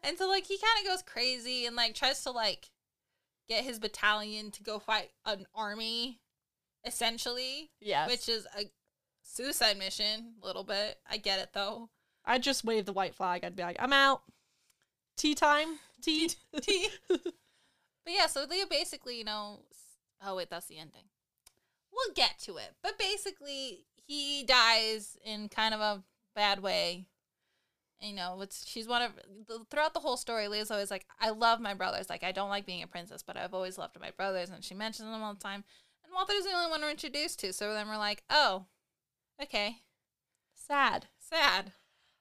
and 0.03 0.17
so 0.17 0.27
like 0.27 0.45
he 0.45 0.57
kind 0.57 0.85
of 0.85 0.91
goes 0.91 1.01
crazy 1.01 1.65
and 1.65 1.75
like 1.75 1.93
tries 1.95 2.23
to 2.23 2.31
like 2.31 2.69
get 3.49 3.63
his 3.63 3.79
battalion 3.79 4.51
to 4.51 4.63
go 4.63 4.79
fight 4.79 5.11
an 5.25 5.45
army, 5.53 6.19
essentially, 6.85 7.71
Yes. 7.81 8.09
which 8.09 8.29
is 8.29 8.47
a 8.57 8.69
suicide 9.23 9.77
mission. 9.77 10.35
A 10.41 10.45
little 10.45 10.63
bit. 10.63 10.97
I 11.09 11.17
get 11.17 11.39
it 11.39 11.49
though. 11.53 11.89
I'd 12.25 12.43
just 12.43 12.63
wave 12.65 12.85
the 12.85 12.93
white 12.93 13.13
flag. 13.15 13.43
I'd 13.43 13.55
be 13.55 13.63
like, 13.63 13.75
I'm 13.79 13.93
out. 13.93 14.21
Tea 15.17 15.35
time. 15.35 15.79
Tea. 16.01 16.31
Tea. 16.61 16.89
But 18.05 18.13
yeah, 18.13 18.27
so 18.27 18.45
Lia 18.47 18.67
basically, 18.67 19.17
you 19.17 19.23
know, 19.23 19.61
oh 20.23 20.35
wait, 20.35 20.51
that's 20.51 20.67
the 20.67 20.77
ending. 20.77 21.05
We'll 21.95 22.13
get 22.13 22.39
to 22.39 22.57
it. 22.57 22.75
But 22.83 22.99
basically, 22.99 23.85
he 23.95 24.43
dies 24.43 25.17
in 25.23 25.49
kind 25.49 25.73
of 25.73 25.79
a 25.79 26.03
bad 26.35 26.61
way. 26.61 27.07
And, 28.01 28.09
you 28.09 28.15
know, 28.15 28.41
it's 28.41 28.67
she's 28.67 28.87
one 28.87 29.01
of 29.01 29.11
throughout 29.69 29.93
the 29.93 30.01
whole 30.01 30.17
story. 30.17 30.47
Lia's 30.47 30.71
always 30.71 30.91
like, 30.91 31.05
"I 31.19 31.29
love 31.29 31.61
my 31.61 31.73
brothers. 31.73 32.09
Like, 32.09 32.23
I 32.23 32.33
don't 32.33 32.49
like 32.49 32.65
being 32.65 32.83
a 32.83 32.87
princess, 32.87 33.23
but 33.23 33.37
I've 33.37 33.53
always 33.53 33.77
loved 33.77 33.99
my 33.99 34.11
brothers." 34.11 34.49
And 34.49 34.63
she 34.63 34.73
mentions 34.73 35.09
them 35.09 35.23
all 35.23 35.33
the 35.33 35.39
time. 35.39 35.63
And 36.03 36.13
Walther's 36.13 36.43
the 36.43 36.51
only 36.51 36.69
one 36.69 36.81
we're 36.81 36.91
introduced 36.91 37.39
to. 37.39 37.53
So 37.53 37.73
then 37.73 37.87
we're 37.87 37.97
like, 37.97 38.23
"Oh, 38.29 38.65
okay, 39.41 39.81
Sad. 40.53 41.07
sad." 41.17 41.71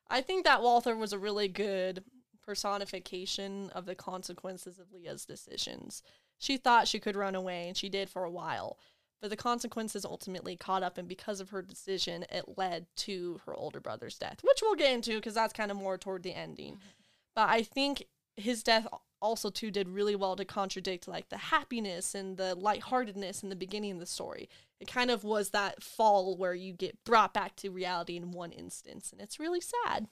I 0.08 0.20
think 0.20 0.44
that 0.44 0.62
Walther 0.62 0.94
was 0.94 1.12
a 1.12 1.18
really 1.18 1.48
good 1.48 2.04
personification 2.42 3.70
of 3.70 3.86
the 3.86 3.94
consequences 3.94 4.78
of 4.78 4.92
Lia's 4.92 5.24
decisions. 5.24 6.02
She 6.38 6.56
thought 6.56 6.88
she 6.88 7.00
could 7.00 7.16
run 7.16 7.34
away, 7.34 7.68
and 7.68 7.76
she 7.76 7.88
did 7.88 8.10
for 8.10 8.24
a 8.24 8.30
while, 8.30 8.78
but 9.24 9.30
the 9.30 9.36
consequences 9.38 10.04
ultimately 10.04 10.54
caught 10.54 10.82
up, 10.82 10.98
and 10.98 11.08
because 11.08 11.40
of 11.40 11.48
her 11.48 11.62
decision, 11.62 12.26
it 12.30 12.58
led 12.58 12.84
to 12.96 13.40
her 13.46 13.54
older 13.54 13.80
brother's 13.80 14.18
death, 14.18 14.40
which 14.42 14.58
we'll 14.60 14.74
get 14.74 14.92
into 14.92 15.14
because 15.14 15.32
that's 15.32 15.54
kind 15.54 15.70
of 15.70 15.78
more 15.78 15.96
toward 15.96 16.22
the 16.22 16.34
ending. 16.34 16.74
Mm-hmm. 16.74 16.88
But 17.34 17.48
I 17.48 17.62
think 17.62 18.04
his 18.36 18.62
death 18.62 18.86
also 19.22 19.48
too 19.48 19.70
did 19.70 19.88
really 19.88 20.14
well 20.14 20.36
to 20.36 20.44
contradict 20.44 21.08
like 21.08 21.30
the 21.30 21.38
happiness 21.38 22.14
and 22.14 22.36
the 22.36 22.54
lightheartedness 22.54 23.42
in 23.42 23.48
the 23.48 23.56
beginning 23.56 23.92
of 23.92 23.98
the 23.98 24.04
story. 24.04 24.46
It 24.78 24.88
kind 24.88 25.10
of 25.10 25.24
was 25.24 25.48
that 25.52 25.82
fall 25.82 26.36
where 26.36 26.52
you 26.52 26.74
get 26.74 27.02
brought 27.04 27.32
back 27.32 27.56
to 27.56 27.70
reality 27.70 28.18
in 28.18 28.30
one 28.30 28.52
instance, 28.52 29.10
and 29.10 29.22
it's 29.22 29.40
really 29.40 29.62
sad. 29.62 30.06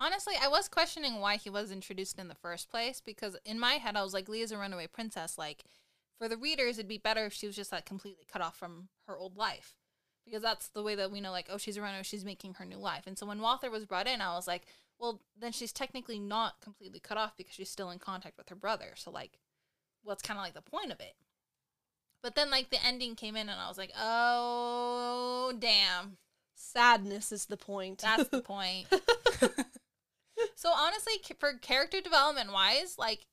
Honestly, 0.00 0.34
I 0.42 0.48
was 0.48 0.66
questioning 0.66 1.20
why 1.20 1.36
he 1.36 1.50
was 1.50 1.70
introduced 1.70 2.18
in 2.18 2.26
the 2.26 2.34
first 2.34 2.68
place 2.68 3.00
because 3.00 3.36
in 3.44 3.60
my 3.60 3.74
head 3.74 3.94
I 3.94 4.02
was 4.02 4.12
like, 4.12 4.28
Lia's 4.28 4.50
a 4.50 4.58
runaway 4.58 4.88
princess. 4.88 5.38
Like, 5.38 5.62
for 6.20 6.28
the 6.28 6.36
readers, 6.36 6.76
it'd 6.76 6.86
be 6.86 6.98
better 6.98 7.24
if 7.24 7.32
she 7.32 7.46
was 7.46 7.56
just 7.56 7.72
like 7.72 7.86
completely 7.86 8.26
cut 8.30 8.42
off 8.42 8.56
from 8.56 8.88
her 9.06 9.16
old 9.16 9.38
life, 9.38 9.74
because 10.26 10.42
that's 10.42 10.68
the 10.68 10.82
way 10.82 10.94
that 10.94 11.10
we 11.10 11.18
know. 11.20 11.30
Like, 11.30 11.48
oh, 11.50 11.56
she's 11.56 11.78
a 11.78 11.82
runner, 11.82 12.04
she's 12.04 12.26
making 12.26 12.54
her 12.54 12.66
new 12.66 12.76
life. 12.76 13.06
And 13.06 13.18
so 13.18 13.24
when 13.24 13.40
Walther 13.40 13.70
was 13.70 13.86
brought 13.86 14.06
in, 14.06 14.20
I 14.20 14.34
was 14.34 14.46
like, 14.46 14.66
well, 14.98 15.22
then 15.34 15.52
she's 15.52 15.72
technically 15.72 16.18
not 16.18 16.60
completely 16.60 17.00
cut 17.00 17.16
off 17.16 17.38
because 17.38 17.54
she's 17.54 17.70
still 17.70 17.90
in 17.90 17.98
contact 17.98 18.36
with 18.36 18.50
her 18.50 18.54
brother. 18.54 18.92
So 18.96 19.10
like, 19.10 19.38
what's 20.02 20.20
kind 20.20 20.38
of 20.38 20.44
like 20.44 20.52
the 20.52 20.60
point 20.60 20.92
of 20.92 21.00
it? 21.00 21.14
But 22.22 22.34
then 22.34 22.50
like 22.50 22.68
the 22.68 22.84
ending 22.84 23.14
came 23.14 23.34
in, 23.34 23.48
and 23.48 23.58
I 23.58 23.68
was 23.68 23.78
like, 23.78 23.92
oh 23.98 25.54
damn, 25.58 26.18
Sadness 26.54 27.32
is 27.32 27.46
the 27.46 27.56
point. 27.56 28.02
that's 28.02 28.28
the 28.28 28.42
point. 28.42 28.88
so 30.54 30.70
honestly, 30.70 31.14
for 31.38 31.54
character 31.54 32.02
development 32.02 32.52
wise, 32.52 32.96
like 32.98 33.26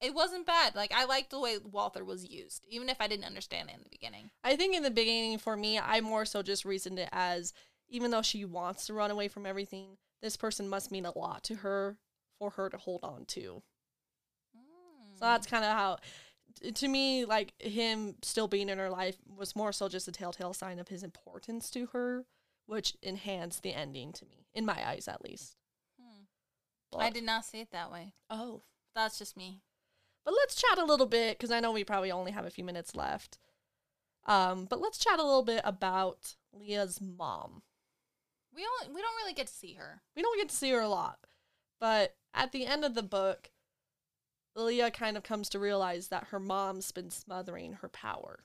it 0.00 0.14
wasn't 0.14 0.46
bad. 0.46 0.74
Like 0.74 0.92
I 0.94 1.04
liked 1.04 1.30
the 1.30 1.40
way 1.40 1.58
Walther 1.58 2.04
was 2.04 2.28
used, 2.28 2.64
even 2.68 2.88
if 2.88 3.00
I 3.00 3.06
didn't 3.06 3.24
understand 3.24 3.68
it 3.70 3.76
in 3.76 3.82
the 3.82 3.90
beginning. 3.90 4.30
I 4.44 4.56
think 4.56 4.76
in 4.76 4.82
the 4.82 4.90
beginning 4.90 5.38
for 5.38 5.56
me, 5.56 5.78
I 5.78 6.00
more 6.00 6.24
so 6.24 6.42
just 6.42 6.64
reasoned 6.64 6.98
it 6.98 7.08
as 7.12 7.52
even 7.88 8.10
though 8.10 8.22
she 8.22 8.44
wants 8.44 8.86
to 8.86 8.94
run 8.94 9.10
away 9.10 9.28
from 9.28 9.46
everything, 9.46 9.96
this 10.22 10.36
person 10.36 10.68
must 10.68 10.90
mean 10.90 11.06
a 11.06 11.16
lot 11.16 11.44
to 11.44 11.56
her 11.56 11.98
for 12.38 12.50
her 12.50 12.68
to 12.68 12.76
hold 12.76 13.04
on 13.04 13.24
to. 13.26 13.62
So 15.14 15.24
that's 15.24 15.46
kind 15.46 15.64
of 15.64 15.70
how, 15.70 15.98
to 16.74 16.88
me, 16.88 17.24
like 17.24 17.54
him 17.62 18.16
still 18.20 18.48
being 18.48 18.68
in 18.68 18.78
her 18.78 18.90
life 18.90 19.16
was 19.34 19.56
more 19.56 19.72
so 19.72 19.88
just 19.88 20.08
a 20.08 20.12
telltale 20.12 20.52
sign 20.52 20.78
of 20.78 20.88
his 20.88 21.02
importance 21.02 21.70
to 21.70 21.86
her, 21.92 22.26
which 22.66 22.94
enhanced 23.02 23.62
the 23.62 23.72
ending 23.72 24.12
to 24.12 24.26
me, 24.26 24.46
in 24.52 24.66
my 24.66 24.86
eyes 24.86 25.08
at 25.08 25.24
least. 25.24 25.56
Hmm. 25.98 26.98
I 27.00 27.08
did 27.08 27.24
not 27.24 27.46
see 27.46 27.60
it 27.60 27.70
that 27.70 27.90
way. 27.90 28.12
Oh. 28.28 28.60
That's 28.94 29.18
just 29.18 29.36
me. 29.36 29.60
But 30.26 30.34
let's 30.38 30.56
chat 30.56 30.76
a 30.76 30.84
little 30.84 31.06
bit 31.06 31.38
because 31.38 31.50
I 31.52 31.60
know 31.60 31.72
we 31.72 31.84
probably 31.84 32.10
only 32.12 32.32
have 32.32 32.44
a 32.44 32.50
few 32.50 32.64
minutes 32.64 32.94
left. 32.94 33.38
Um, 34.26 34.66
but 34.68 34.80
let's 34.80 34.98
chat 34.98 35.18
a 35.20 35.24
little 35.24 35.44
bit 35.44 35.60
about 35.64 36.34
Lia's 36.52 37.00
mom. 37.00 37.62
We 38.54 38.62
only 38.66 38.94
we 38.94 39.00
don't 39.00 39.16
really 39.22 39.34
get 39.34 39.46
to 39.46 39.52
see 39.54 39.74
her. 39.74 40.02
We 40.16 40.22
don't 40.22 40.36
get 40.38 40.48
to 40.48 40.56
see 40.56 40.70
her 40.72 40.80
a 40.80 40.88
lot, 40.88 41.20
but 41.80 42.16
at 42.34 42.50
the 42.52 42.66
end 42.66 42.84
of 42.84 42.94
the 42.94 43.02
book, 43.04 43.50
Lia 44.56 44.90
kind 44.90 45.16
of 45.16 45.22
comes 45.22 45.48
to 45.50 45.58
realize 45.58 46.08
that 46.08 46.28
her 46.30 46.40
mom's 46.40 46.90
been 46.90 47.10
smothering 47.10 47.74
her 47.74 47.88
power, 47.88 48.40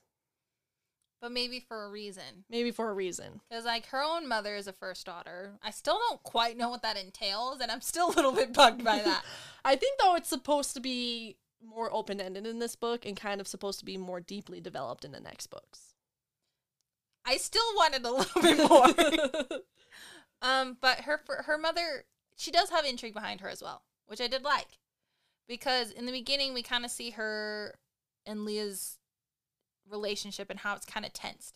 But 1.21 1.31
maybe 1.31 1.59
for 1.61 1.85
a 1.85 1.89
reason. 1.89 2.43
maybe 2.49 2.71
for 2.71 2.89
a 2.89 2.93
reason. 2.93 3.39
Because, 3.49 3.63
like, 3.65 3.87
her 3.87 4.03
own 4.03 4.27
mother 4.27 4.55
is 4.55 4.67
a 4.67 4.73
first 4.73 5.05
daughter. 5.05 5.53
I 5.63 5.71
still 5.71 5.97
don't 6.09 6.21
quite 6.23 6.57
know 6.57 6.69
what 6.69 6.81
that 6.83 6.97
entails, 6.97 7.61
and 7.61 7.71
I'm 7.71 7.81
still 7.81 8.09
a 8.09 8.15
little 8.15 8.33
bit 8.33 8.53
bugged 8.53 8.83
by 8.83 8.99
that. 8.99 9.23
I 9.65 9.75
think 9.77 9.97
though 9.99 10.15
it's 10.15 10.29
supposed 10.29 10.73
to 10.73 10.81
be 10.81 11.37
more 11.63 11.93
open 11.93 12.19
ended 12.19 12.47
in 12.47 12.59
this 12.59 12.75
book 12.75 13.05
and 13.05 13.15
kind 13.15 13.39
of 13.41 13.47
supposed 13.47 13.79
to 13.79 13.85
be 13.85 13.97
more 13.97 14.19
deeply 14.19 14.59
developed 14.59 15.05
in 15.05 15.11
the 15.11 15.19
next 15.19 15.47
books. 15.47 15.93
I 17.25 17.37
still 17.37 17.61
wanted 17.75 18.05
a 18.05 18.11
little 18.11 18.41
bit 18.41 18.69
more. 18.69 19.59
Um, 20.41 20.77
but 20.81 21.01
her 21.01 21.21
her 21.45 21.57
mother, 21.57 22.05
she 22.35 22.51
does 22.51 22.71
have 22.71 22.83
intrigue 22.83 23.13
behind 23.13 23.41
her 23.41 23.49
as 23.49 23.61
well, 23.61 23.83
which 24.07 24.19
I 24.19 24.27
did 24.27 24.43
like, 24.43 24.79
because 25.47 25.91
in 25.91 26.07
the 26.07 26.11
beginning 26.11 26.53
we 26.53 26.63
kind 26.63 26.83
of 26.83 26.89
see 26.89 27.11
her 27.11 27.77
and 28.25 28.43
Lia's 28.43 28.97
relationship 29.87 30.49
and 30.49 30.59
how 30.59 30.75
it's 30.75 30.85
kind 30.85 31.05
of 31.05 31.13
tensed, 31.13 31.53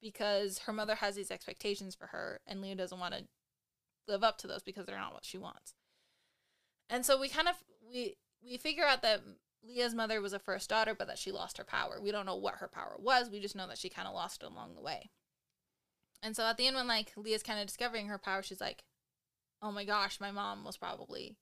because 0.00 0.58
her 0.60 0.72
mother 0.72 0.96
has 0.96 1.16
these 1.16 1.30
expectations 1.30 1.94
for 1.94 2.08
her, 2.08 2.40
and 2.46 2.60
Lia 2.60 2.74
doesn't 2.74 3.00
want 3.00 3.14
to 3.14 3.24
live 4.06 4.22
up 4.22 4.36
to 4.38 4.46
those 4.46 4.62
because 4.62 4.84
they're 4.84 4.98
not 4.98 5.14
what 5.14 5.24
she 5.24 5.38
wants. 5.38 5.74
And 6.90 7.06
so 7.06 7.18
we 7.18 7.30
kind 7.30 7.48
of 7.48 7.54
we 7.90 8.16
we 8.44 8.56
figure 8.56 8.84
out 8.84 9.02
that 9.02 9.20
Lia's 9.64 9.94
mother 9.94 10.20
was 10.20 10.32
a 10.32 10.38
first 10.38 10.68
daughter, 10.68 10.94
but 10.94 11.06
that 11.06 11.18
she 11.18 11.30
lost 11.30 11.58
her 11.58 11.64
power. 11.64 12.00
We 12.00 12.10
don't 12.10 12.26
know 12.26 12.36
what 12.36 12.56
her 12.56 12.68
power 12.68 12.96
was. 12.98 13.30
We 13.30 13.40
just 13.40 13.56
know 13.56 13.68
that 13.68 13.78
she 13.78 13.88
kind 13.88 14.08
of 14.08 14.14
lost 14.14 14.42
it 14.42 14.46
along 14.46 14.74
the 14.74 14.82
way. 14.82 15.10
And 16.22 16.36
so 16.36 16.44
at 16.44 16.56
the 16.56 16.66
end, 16.66 16.76
when 16.76 16.86
like 16.86 17.12
Lia's 17.16 17.42
kind 17.42 17.60
of 17.60 17.66
discovering 17.66 18.08
her 18.08 18.18
power, 18.18 18.42
she's 18.42 18.60
like, 18.60 18.84
"Oh 19.60 19.72
my 19.72 19.84
gosh, 19.84 20.20
my 20.20 20.30
mom 20.30 20.64
was 20.64 20.76
probably 20.76 21.36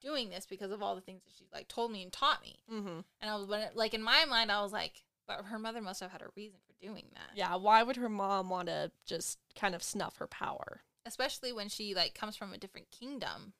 doing 0.00 0.30
this 0.30 0.46
because 0.46 0.70
of 0.70 0.82
all 0.82 0.94
the 0.94 1.00
things 1.00 1.22
that 1.24 1.32
she 1.36 1.46
like 1.52 1.68
told 1.68 1.90
me 1.90 2.02
and 2.02 2.12
taught 2.12 2.42
me." 2.42 2.60
mm-hmm. 2.72 3.00
And 3.20 3.30
I 3.30 3.36
was 3.36 3.46
when 3.46 3.60
it, 3.60 3.76
like 3.76 3.94
in 3.94 4.02
my 4.02 4.24
mind, 4.24 4.52
I 4.52 4.62
was 4.62 4.72
like, 4.72 5.02
"But 5.26 5.44
her 5.46 5.58
mother 5.58 5.80
must 5.80 6.00
have 6.00 6.12
had 6.12 6.22
a 6.22 6.30
reason 6.36 6.58
for 6.66 6.74
doing 6.84 7.06
that." 7.14 7.36
Yeah, 7.36 7.56
why 7.56 7.82
would 7.82 7.96
her 7.96 8.08
mom 8.08 8.48
want 8.48 8.68
to 8.68 8.92
just 9.06 9.38
kind 9.58 9.74
of 9.74 9.82
snuff 9.82 10.18
her 10.18 10.26
power? 10.26 10.82
especially 11.06 11.52
when 11.52 11.68
she 11.68 11.94
like 11.94 12.14
comes 12.14 12.36
from 12.36 12.52
a 12.52 12.58
different 12.58 12.90
kingdom. 12.90 13.54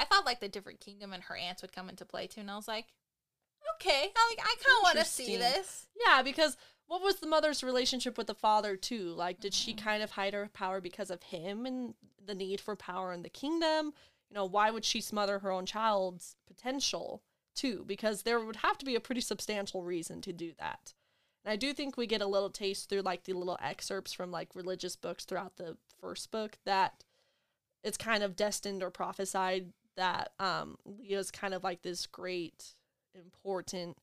I 0.00 0.04
thought 0.04 0.24
like 0.26 0.40
the 0.40 0.48
different 0.48 0.80
kingdom 0.80 1.12
and 1.12 1.22
her 1.24 1.36
aunts 1.36 1.62
would 1.62 1.72
come 1.72 1.88
into 1.88 2.04
play 2.04 2.26
too, 2.26 2.40
and 2.40 2.50
I 2.50 2.56
was 2.56 2.66
like, 2.68 2.86
"Okay, 3.76 4.10
I 4.16 4.28
like 4.30 4.40
I 4.40 4.54
kind 4.56 4.76
of 4.78 4.82
want 4.82 4.98
to 4.98 5.04
see 5.04 5.36
this." 5.36 5.86
Yeah, 6.06 6.22
because 6.22 6.56
what 6.86 7.02
was 7.02 7.16
the 7.16 7.26
mother's 7.26 7.62
relationship 7.62 8.16
with 8.18 8.26
the 8.26 8.34
father 8.34 8.76
too? 8.76 9.12
Like, 9.12 9.40
did 9.40 9.54
she 9.54 9.74
Mhm. 9.74 9.78
kind 9.84 10.02
of 10.02 10.12
hide 10.12 10.34
her 10.34 10.48
power 10.48 10.80
because 10.80 11.10
of 11.10 11.22
him 11.24 11.66
and 11.66 11.94
the 12.18 12.34
need 12.34 12.60
for 12.60 12.74
power 12.76 13.12
in 13.12 13.22
the 13.22 13.28
kingdom? 13.28 13.92
You 14.28 14.34
know, 14.34 14.44
why 14.44 14.70
would 14.70 14.84
she 14.84 15.00
smother 15.00 15.40
her 15.40 15.50
own 15.52 15.66
child's 15.66 16.36
potential 16.46 17.22
too? 17.54 17.84
Because 17.84 18.22
there 18.22 18.40
would 18.40 18.56
have 18.56 18.78
to 18.78 18.84
be 18.84 18.94
a 18.96 19.00
pretty 19.00 19.20
substantial 19.20 19.82
reason 19.84 20.20
to 20.22 20.32
do 20.32 20.52
that. 20.54 20.94
And 21.44 21.52
I 21.52 21.56
do 21.56 21.72
think 21.72 21.96
we 21.96 22.06
get 22.06 22.20
a 22.22 22.26
little 22.26 22.50
taste 22.50 22.88
through 22.88 23.02
like 23.02 23.24
the 23.24 23.32
little 23.34 23.58
excerpts 23.60 24.12
from 24.12 24.30
like 24.30 24.54
religious 24.54 24.96
books 24.96 25.24
throughout 25.24 25.56
the 25.56 25.76
first 26.00 26.30
book 26.30 26.58
that 26.64 27.04
it's 27.82 27.96
kind 27.96 28.22
of 28.22 28.36
destined 28.36 28.82
or 28.82 28.90
prophesied 28.90 29.72
that 30.00 30.32
um 30.40 30.76
Lia's 30.84 31.30
kind 31.30 31.54
of 31.54 31.62
like 31.62 31.82
this 31.82 32.06
great 32.06 32.74
important 33.14 33.96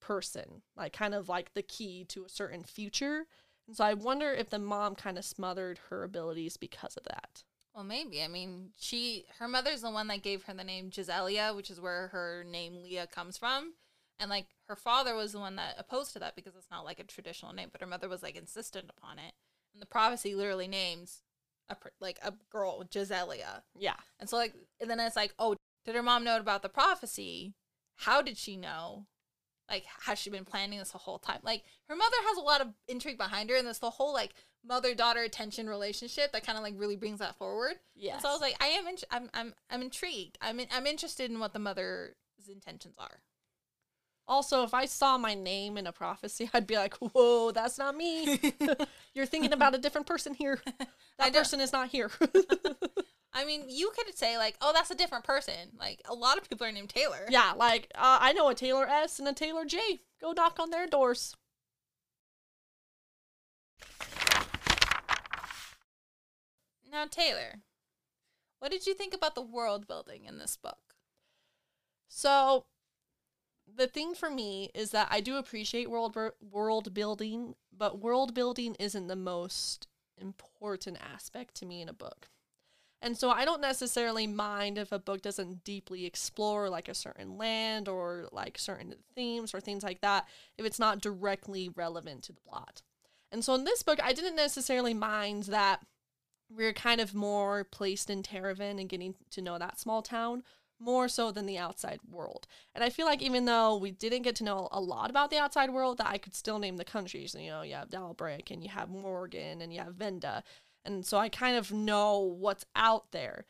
person, 0.00 0.62
like 0.76 0.92
kind 0.92 1.14
of 1.14 1.28
like 1.28 1.54
the 1.54 1.62
key 1.62 2.04
to 2.08 2.24
a 2.24 2.28
certain 2.28 2.62
future. 2.62 3.26
And 3.66 3.76
so 3.76 3.84
I 3.84 3.94
wonder 3.94 4.32
if 4.32 4.50
the 4.50 4.58
mom 4.58 4.94
kind 4.94 5.18
of 5.18 5.24
smothered 5.24 5.78
her 5.90 6.02
abilities 6.02 6.56
because 6.56 6.96
of 6.96 7.04
that. 7.04 7.44
Well, 7.74 7.84
maybe. 7.84 8.22
I 8.22 8.28
mean, 8.28 8.70
she 8.78 9.24
her 9.38 9.48
mother's 9.48 9.82
the 9.82 9.90
one 9.90 10.08
that 10.08 10.22
gave 10.22 10.44
her 10.44 10.54
the 10.54 10.64
name 10.64 10.90
Jezelia, 10.90 11.54
which 11.56 11.70
is 11.70 11.80
where 11.80 12.08
her 12.08 12.44
name 12.48 12.82
Lia 12.82 13.06
comes 13.06 13.38
from. 13.38 13.74
And 14.20 14.30
like 14.30 14.46
her 14.68 14.76
father 14.76 15.14
was 15.14 15.32
the 15.32 15.38
one 15.38 15.56
that 15.56 15.76
opposed 15.78 16.12
to 16.12 16.18
that 16.20 16.36
because 16.36 16.54
it's 16.54 16.70
not 16.70 16.84
like 16.84 17.00
a 17.00 17.04
traditional 17.04 17.52
name, 17.52 17.70
but 17.72 17.80
her 17.80 17.86
mother 17.86 18.08
was 18.08 18.22
like 18.22 18.36
insistent 18.36 18.90
upon 18.96 19.18
it. 19.18 19.32
And 19.72 19.80
the 19.80 19.86
prophecy 19.86 20.34
literally 20.34 20.68
names 20.68 21.22
a 21.72 21.76
like 22.00 22.18
a 22.22 22.32
girl, 22.50 22.84
Jezelia. 22.84 23.62
Yeah. 23.78 23.96
And 24.20 24.28
so 24.28 24.36
like 24.36 24.54
and 24.80 24.88
then 24.90 25.00
it's 25.00 25.16
like, 25.16 25.34
oh, 25.38 25.56
did 25.84 25.94
her 25.94 26.02
mom 26.02 26.24
know 26.24 26.36
about 26.38 26.62
the 26.62 26.68
prophecy? 26.68 27.54
How 27.96 28.22
did 28.22 28.36
she 28.38 28.56
know? 28.56 29.06
Like 29.70 29.84
has 30.06 30.18
she 30.18 30.30
been 30.30 30.44
planning 30.44 30.78
this 30.78 30.90
the 30.90 30.98
whole 30.98 31.18
time? 31.18 31.40
Like 31.42 31.62
her 31.88 31.96
mother 31.96 32.16
has 32.28 32.36
a 32.38 32.42
lot 32.42 32.60
of 32.60 32.68
intrigue 32.88 33.18
behind 33.18 33.50
her 33.50 33.56
and 33.56 33.66
this 33.66 33.78
the 33.78 33.90
whole 33.90 34.12
like 34.12 34.32
mother 34.64 34.94
daughter 34.94 35.22
attention 35.22 35.68
relationship 35.68 36.32
that 36.32 36.46
kind 36.46 36.56
of 36.56 36.62
like 36.62 36.74
really 36.76 36.96
brings 36.96 37.18
that 37.18 37.36
forward. 37.36 37.74
Yeah. 37.96 38.18
So 38.18 38.28
I 38.28 38.32
was 38.32 38.40
like, 38.40 38.56
I 38.62 38.66
am, 38.68 38.86
in- 38.86 38.96
I'm, 39.10 39.28
I'm, 39.34 39.54
I'm 39.70 39.82
intrigued. 39.82 40.38
I'm, 40.40 40.60
in- 40.60 40.68
I'm 40.72 40.86
interested 40.86 41.30
in 41.32 41.40
what 41.40 41.52
the 41.52 41.58
mother's 41.58 42.14
intentions 42.48 42.94
are. 42.98 43.20
Also, 44.28 44.62
if 44.62 44.72
I 44.72 44.86
saw 44.86 45.18
my 45.18 45.34
name 45.34 45.76
in 45.76 45.86
a 45.86 45.92
prophecy, 45.92 46.48
I'd 46.54 46.66
be 46.66 46.76
like, 46.76 46.94
"Whoa, 46.96 47.50
that's 47.50 47.78
not 47.78 47.96
me. 47.96 48.38
You're 49.14 49.26
thinking 49.26 49.52
about 49.52 49.74
a 49.74 49.78
different 49.78 50.06
person 50.06 50.34
here. 50.34 50.60
That 51.18 51.32
person 51.32 51.60
is 51.60 51.72
not 51.72 51.88
here." 51.88 52.10
I 53.34 53.46
mean, 53.46 53.64
you 53.68 53.90
could 53.96 54.14
say 54.16 54.36
like, 54.36 54.56
oh, 54.60 54.72
that's 54.74 54.90
a 54.90 54.94
different 54.94 55.24
person. 55.24 55.70
Like 55.78 56.02
a 56.04 56.14
lot 56.14 56.36
of 56.36 56.48
people 56.48 56.66
are 56.66 56.72
named 56.72 56.90
Taylor. 56.90 57.26
yeah, 57.30 57.52
like 57.56 57.90
uh, 57.94 58.18
I 58.20 58.32
know 58.34 58.48
a 58.48 58.54
Taylor 58.54 58.86
S 58.86 59.18
and 59.18 59.26
a 59.26 59.32
Taylor 59.32 59.64
J. 59.64 60.00
Go 60.20 60.32
knock 60.32 60.58
on 60.60 60.70
their 60.70 60.86
doors. 60.86 61.34
Now, 66.90 67.06
Taylor, 67.10 67.62
what 68.58 68.70
did 68.70 68.86
you 68.86 68.92
think 68.92 69.14
about 69.14 69.34
the 69.34 69.40
world 69.40 69.88
building 69.88 70.26
in 70.26 70.38
this 70.38 70.58
book? 70.58 70.94
So, 72.06 72.66
the 73.76 73.86
thing 73.86 74.14
for 74.14 74.30
me 74.30 74.70
is 74.74 74.90
that 74.90 75.08
I 75.10 75.20
do 75.20 75.36
appreciate 75.36 75.90
world 75.90 76.16
world 76.40 76.94
building, 76.94 77.54
but 77.76 78.00
world 78.00 78.34
building 78.34 78.76
isn't 78.78 79.06
the 79.06 79.16
most 79.16 79.86
important 80.18 80.98
aspect 81.14 81.54
to 81.56 81.66
me 81.66 81.80
in 81.82 81.88
a 81.88 81.94
book. 81.94 82.28
And 83.00 83.16
so 83.18 83.30
I 83.30 83.44
don't 83.44 83.60
necessarily 83.60 84.28
mind 84.28 84.78
if 84.78 84.92
a 84.92 84.98
book 84.98 85.22
doesn't 85.22 85.64
deeply 85.64 86.06
explore 86.06 86.68
like 86.68 86.88
a 86.88 86.94
certain 86.94 87.36
land 87.36 87.88
or 87.88 88.28
like 88.30 88.56
certain 88.58 88.94
themes 89.16 89.52
or 89.52 89.60
things 89.60 89.82
like 89.82 90.00
that 90.02 90.28
if 90.56 90.64
it's 90.64 90.78
not 90.78 91.00
directly 91.00 91.68
relevant 91.68 92.22
to 92.24 92.32
the 92.32 92.40
plot. 92.40 92.82
And 93.32 93.44
so 93.44 93.54
in 93.54 93.64
this 93.64 93.82
book, 93.82 93.98
I 94.02 94.12
didn't 94.12 94.36
necessarily 94.36 94.94
mind 94.94 95.44
that 95.44 95.80
we're 96.48 96.72
kind 96.72 97.00
of 97.00 97.14
more 97.14 97.64
placed 97.64 98.08
in 98.08 98.22
Terravin 98.22 98.78
and 98.78 98.88
getting 98.88 99.14
to 99.30 99.42
know 99.42 99.58
that 99.58 99.80
small 99.80 100.02
town 100.02 100.44
more 100.82 101.08
so 101.08 101.30
than 101.30 101.46
the 101.46 101.58
outside 101.58 102.00
world. 102.10 102.46
And 102.74 102.82
I 102.82 102.90
feel 102.90 103.06
like 103.06 103.22
even 103.22 103.44
though 103.44 103.76
we 103.76 103.90
didn't 103.90 104.22
get 104.22 104.36
to 104.36 104.44
know 104.44 104.68
a 104.72 104.80
lot 104.80 105.10
about 105.10 105.30
the 105.30 105.38
outside 105.38 105.70
world, 105.70 105.98
that 105.98 106.08
I 106.08 106.18
could 106.18 106.34
still 106.34 106.58
name 106.58 106.76
the 106.76 106.84
countries. 106.84 107.36
You 107.38 107.50
know, 107.50 107.62
you 107.62 107.74
have 107.74 107.90
Dalbreck 107.90 108.50
and 108.50 108.62
you 108.62 108.70
have 108.70 108.88
Morrighan 108.88 109.62
and 109.62 109.72
you 109.72 109.80
have 109.80 109.94
Venda. 109.94 110.42
And 110.84 111.06
so 111.06 111.18
I 111.18 111.28
kind 111.28 111.56
of 111.56 111.72
know 111.72 112.18
what's 112.18 112.66
out 112.74 113.12
there. 113.12 113.44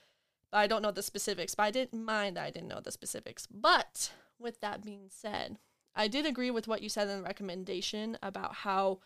But 0.51 0.59
I 0.59 0.67
don't 0.67 0.83
know 0.83 0.91
the 0.91 1.03
specifics. 1.03 1.55
But 1.55 1.65
I 1.65 1.71
didn't 1.71 2.05
mind 2.05 2.37
that 2.37 2.45
I 2.45 2.51
didn't 2.51 2.69
know 2.69 2.81
the 2.81 2.93
specifics. 2.93 3.47
But 3.47 4.13
with 4.39 4.61
that 4.61 4.85
being 4.85 5.07
said, 5.09 5.59
I 5.95 6.09
did 6.09 6.27
agree 6.27 6.51
with 6.51 6.69
what 6.69 6.83
you 6.83 6.89
said 6.89 7.09
in 7.09 7.19
the 7.19 7.25
recommendation 7.25 8.19
about 8.23 8.57
how 8.57 9.01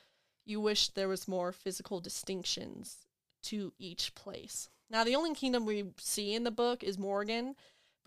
you 0.45 0.61
wish 0.61 0.89
there 0.89 1.09
was 1.09 1.29
more 1.29 1.53
physical 1.53 2.01
distinctions 2.01 3.07
to 3.45 3.73
each 3.79 4.15
place. 4.15 4.69
Now, 4.89 5.03
the 5.03 5.17
only 5.17 5.35
kingdom 5.35 5.67
we 5.67 5.85
see 5.99 6.35
in 6.35 6.45
the 6.45 6.51
book 6.51 6.85
is 6.85 6.97
Morrighan, 6.97 7.55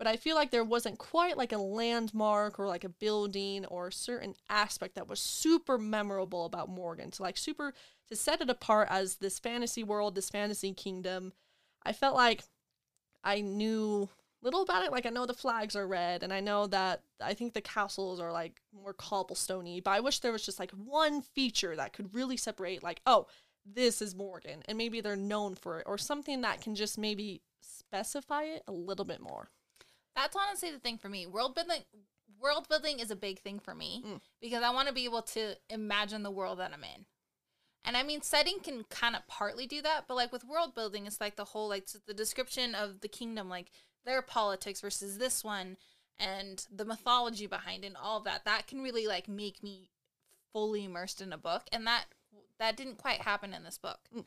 but 0.00 0.06
I 0.06 0.16
feel 0.16 0.34
like 0.34 0.50
there 0.50 0.64
wasn't 0.64 0.96
quite 0.96 1.36
like 1.36 1.52
a 1.52 1.58
landmark 1.58 2.58
or 2.58 2.66
like 2.66 2.84
a 2.84 2.88
building 2.88 3.66
or 3.66 3.88
a 3.88 3.92
certain 3.92 4.34
aspect 4.48 4.94
that 4.94 5.08
was 5.08 5.20
super 5.20 5.76
memorable 5.76 6.46
about 6.46 6.74
Morrighan. 6.74 7.12
To 7.12 7.22
like 7.22 7.36
super 7.36 7.74
to 8.08 8.16
set 8.16 8.40
it 8.40 8.48
apart 8.48 8.88
as 8.90 9.16
this 9.16 9.38
fantasy 9.38 9.84
world, 9.84 10.14
this 10.14 10.30
fantasy 10.30 10.72
kingdom. 10.72 11.34
I 11.82 11.92
felt 11.92 12.14
like 12.14 12.44
I 13.22 13.42
knew 13.42 14.08
little 14.40 14.62
about 14.62 14.86
it. 14.86 14.90
Like 14.90 15.04
I 15.04 15.10
know 15.10 15.26
the 15.26 15.34
flags 15.34 15.76
are 15.76 15.86
red, 15.86 16.22
and 16.22 16.32
I 16.32 16.40
know 16.40 16.66
that 16.68 17.02
I 17.22 17.34
think 17.34 17.52
the 17.52 17.60
castles 17.60 18.20
are 18.20 18.32
like 18.32 18.62
more 18.72 18.94
cobblestoney. 18.94 19.84
But 19.84 19.90
I 19.90 20.00
wish 20.00 20.20
there 20.20 20.32
was 20.32 20.46
just 20.46 20.58
like 20.58 20.70
one 20.70 21.20
feature 21.20 21.76
that 21.76 21.92
could 21.92 22.14
really 22.14 22.38
separate. 22.38 22.82
Like, 22.82 23.02
oh, 23.04 23.26
this 23.66 24.00
is 24.00 24.14
Morrighan, 24.14 24.62
and 24.64 24.78
maybe 24.78 25.02
they're 25.02 25.14
known 25.14 25.56
for 25.56 25.80
it, 25.80 25.84
or 25.86 25.98
something 25.98 26.40
that 26.40 26.62
can 26.62 26.74
just 26.74 26.96
maybe 26.96 27.42
specify 27.60 28.44
it 28.44 28.62
a 28.66 28.72
little 28.72 29.04
bit 29.04 29.20
more. 29.20 29.50
That's 30.20 30.36
honestly 30.36 30.70
the 30.70 30.78
thing 30.78 30.98
for 30.98 31.08
me. 31.08 31.26
World 31.26 31.54
building, 31.54 31.82
world 32.38 32.68
building 32.68 33.00
is 33.00 33.10
a 33.10 33.16
big 33.16 33.40
thing 33.40 33.58
for 33.58 33.74
me 33.74 34.02
Mm. 34.04 34.20
because 34.40 34.62
I 34.62 34.68
want 34.70 34.88
to 34.88 34.94
be 34.94 35.04
able 35.04 35.22
to 35.22 35.56
imagine 35.70 36.22
the 36.22 36.30
world 36.30 36.58
that 36.58 36.72
I'm 36.74 36.84
in. 36.84 37.06
And 37.84 37.96
I 37.96 38.02
mean, 38.02 38.20
setting 38.20 38.60
can 38.60 38.84
kind 38.84 39.16
of 39.16 39.26
partly 39.26 39.66
do 39.66 39.80
that, 39.80 40.04
but 40.06 40.14
like 40.14 40.30
with 40.30 40.44
world 40.44 40.74
building, 40.74 41.06
it's 41.06 41.20
like 41.22 41.36
the 41.36 41.46
whole 41.46 41.68
like 41.70 41.86
the 42.06 42.12
description 42.12 42.74
of 42.74 43.00
the 43.00 43.08
kingdom, 43.08 43.48
like 43.48 43.70
their 44.04 44.20
politics 44.20 44.82
versus 44.82 45.16
this 45.16 45.42
one, 45.42 45.78
and 46.18 46.66
the 46.70 46.84
mythology 46.84 47.46
behind 47.46 47.82
it, 47.84 47.88
and 47.88 47.96
all 47.96 48.20
that. 48.20 48.44
That 48.44 48.66
can 48.66 48.82
really 48.82 49.06
like 49.06 49.26
make 49.26 49.62
me 49.62 49.88
fully 50.52 50.84
immersed 50.84 51.22
in 51.22 51.32
a 51.32 51.38
book, 51.38 51.62
and 51.72 51.86
that 51.86 52.04
that 52.58 52.76
didn't 52.76 52.98
quite 52.98 53.22
happen 53.22 53.54
in 53.54 53.64
this 53.64 53.78
book. 53.78 54.00
Mm. 54.14 54.26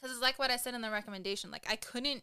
Because 0.00 0.16
it's 0.16 0.22
like 0.22 0.38
what 0.38 0.50
I 0.50 0.56
said 0.56 0.72
in 0.74 0.80
the 0.80 0.90
recommendation. 0.90 1.50
Like 1.50 1.66
I 1.70 1.76
couldn't 1.76 2.22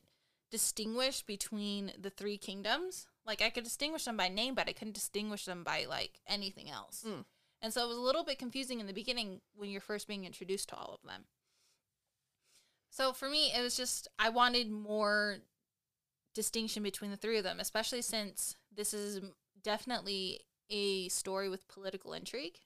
distinguish 0.56 1.22
between 1.22 1.92
the 2.00 2.10
three 2.10 2.38
kingdoms. 2.38 3.08
Like 3.26 3.42
I 3.42 3.50
could 3.50 3.66
distinguish 3.66 4.06
them 4.06 4.16
by 4.16 4.30
name, 4.30 4.56
but 4.56 4.70
I 4.70 4.72
couldn't 4.72 4.94
distinguish 4.94 5.44
them 5.44 5.66
by 5.66 5.86
like 5.90 6.22
anything 6.26 6.70
else. 6.70 7.04
Mm. 7.06 7.26
And 7.62 7.74
so 7.74 7.84
it 7.84 7.90
was 7.90 7.98
a 7.98 8.02
little 8.02 8.24
bit 8.24 8.40
confusing 8.40 8.80
in 8.80 8.88
the 8.88 8.94
beginning 8.94 9.42
when 9.54 9.70
you're 9.70 9.82
first 9.82 10.08
being 10.08 10.24
introduced 10.24 10.70
to 10.70 10.78
all 10.78 10.94
of 10.94 11.06
them. 11.06 11.26
So 12.90 13.12
for 13.12 13.28
me, 13.28 13.52
it 13.54 13.62
was 13.62 13.76
just 13.76 14.08
I 14.18 14.30
wanted 14.30 14.72
more 14.72 15.40
distinction 16.34 16.82
between 16.82 17.12
the 17.12 17.18
three 17.18 17.38
of 17.38 17.44
them, 17.44 17.60
especially 17.60 18.02
since 18.02 18.56
this 18.74 18.94
is 18.94 19.20
definitely 19.62 20.40
a 20.70 21.10
story 21.10 21.50
with 21.50 21.68
political 21.68 22.14
intrigue 22.14 22.60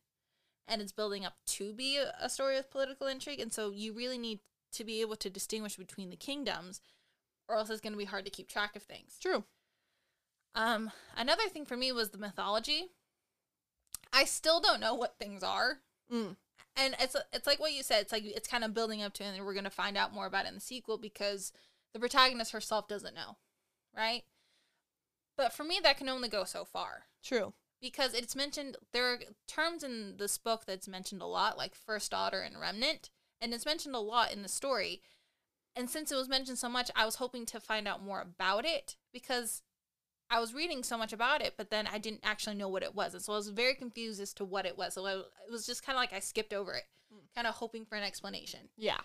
and 0.67 0.79
it's 0.79 0.91
building 0.91 1.25
up 1.25 1.37
to 1.47 1.73
be 1.73 1.97
a, 1.97 2.13
a 2.21 2.29
story 2.29 2.55
with 2.55 2.69
political 2.69 3.07
intrigue. 3.07 3.39
And 3.39 3.51
so 3.51 3.71
you 3.71 3.93
really 3.93 4.19
need 4.19 4.41
to 4.73 4.83
be 4.83 5.01
able 5.01 5.15
to 5.15 5.29
distinguish 5.31 5.75
between 5.75 6.11
the 6.11 6.15
kingdoms 6.15 6.81
or 7.49 7.55
else 7.55 7.69
it's 7.69 7.81
going 7.81 7.91
to 7.93 7.97
be 7.99 8.05
hard 8.05 8.23
to 8.23 8.31
keep 8.31 8.47
track 8.47 8.75
of 8.77 8.83
things. 8.83 9.17
True. 9.19 9.43
Um, 10.55 10.91
another 11.17 11.47
thing 11.49 11.65
for 11.65 11.75
me 11.75 11.91
was 11.91 12.11
the 12.11 12.17
mythology. 12.17 12.85
I 14.13 14.23
still 14.23 14.59
don't 14.61 14.79
know 14.79 14.95
what 14.95 15.17
things 15.19 15.43
are, 15.43 15.79
Mm. 16.11 16.35
and 16.75 16.95
it's 16.99 17.15
it's 17.31 17.45
like 17.45 17.59
what 17.59 17.73
you 17.73 17.83
said. 17.83 18.01
It's 18.01 18.11
like 18.11 18.23
it's 18.25 18.47
kind 18.47 18.63
of 18.63 18.73
building 18.73 19.03
up 19.03 19.13
to, 19.15 19.23
and 19.23 19.45
we're 19.45 19.53
gonna 19.53 19.69
find 19.69 19.95
out 19.97 20.13
more 20.13 20.25
about 20.25 20.45
it 20.45 20.49
in 20.49 20.55
the 20.55 20.61
sequel 20.61 20.97
because 20.97 21.51
the 21.93 21.99
protagonist 21.99 22.51
herself 22.51 22.87
doesn't 22.87 23.13
know, 23.13 23.37
right? 23.95 24.23
But 25.37 25.53
for 25.53 25.63
me, 25.63 25.79
that 25.83 25.97
can 25.97 26.09
only 26.09 26.27
go 26.29 26.43
so 26.43 26.65
far 26.65 27.05
True. 27.23 27.53
because 27.79 28.13
it's 28.15 28.35
mentioned 28.35 28.77
there 28.91 29.13
are 29.13 29.19
terms 29.47 29.83
in 29.83 30.17
this 30.17 30.37
book 30.39 30.65
that's 30.65 30.87
mentioned 30.87 31.21
a 31.21 31.25
lot, 31.27 31.57
like 31.57 31.75
first 31.75 32.09
daughter 32.11 32.41
and 32.41 32.59
remnant, 32.59 33.11
and 33.39 33.53
it's 33.53 33.65
mentioned 33.65 33.93
a 33.95 33.99
lot 33.99 34.33
in 34.33 34.41
the 34.41 34.49
story. 34.49 35.01
And 35.75 35.89
since 35.89 36.11
it 36.11 36.15
was 36.15 36.27
mentioned 36.27 36.57
so 36.57 36.69
much, 36.69 36.91
I 36.95 37.05
was 37.05 37.15
hoping 37.15 37.45
to 37.47 37.59
find 37.59 37.87
out 37.87 38.03
more 38.03 38.21
about 38.21 38.65
it 38.65 38.97
because 39.13 39.61
I 40.29 40.39
was 40.39 40.53
reading 40.53 40.83
so 40.83 40.97
much 40.97 41.13
about 41.13 41.41
it, 41.41 41.55
but 41.57 41.71
then 41.71 41.87
I 41.91 41.97
didn't 41.97 42.21
actually 42.23 42.55
know 42.55 42.67
what 42.67 42.83
it 42.83 42.93
was, 42.93 43.13
and 43.13 43.23
so 43.23 43.33
I 43.33 43.37
was 43.37 43.49
very 43.49 43.73
confused 43.73 44.21
as 44.21 44.33
to 44.35 44.45
what 44.45 44.65
it 44.65 44.77
was. 44.77 44.93
So 44.93 45.05
I, 45.05 45.13
it 45.13 45.51
was 45.51 45.65
just 45.65 45.83
kind 45.83 45.95
of 45.95 46.01
like 46.01 46.13
I 46.13 46.19
skipped 46.19 46.53
over 46.53 46.73
it, 46.73 46.83
mm. 47.13 47.19
kind 47.33 47.47
of 47.47 47.55
hoping 47.55 47.85
for 47.85 47.95
an 47.95 48.03
explanation. 48.03 48.69
Yeah. 48.77 48.99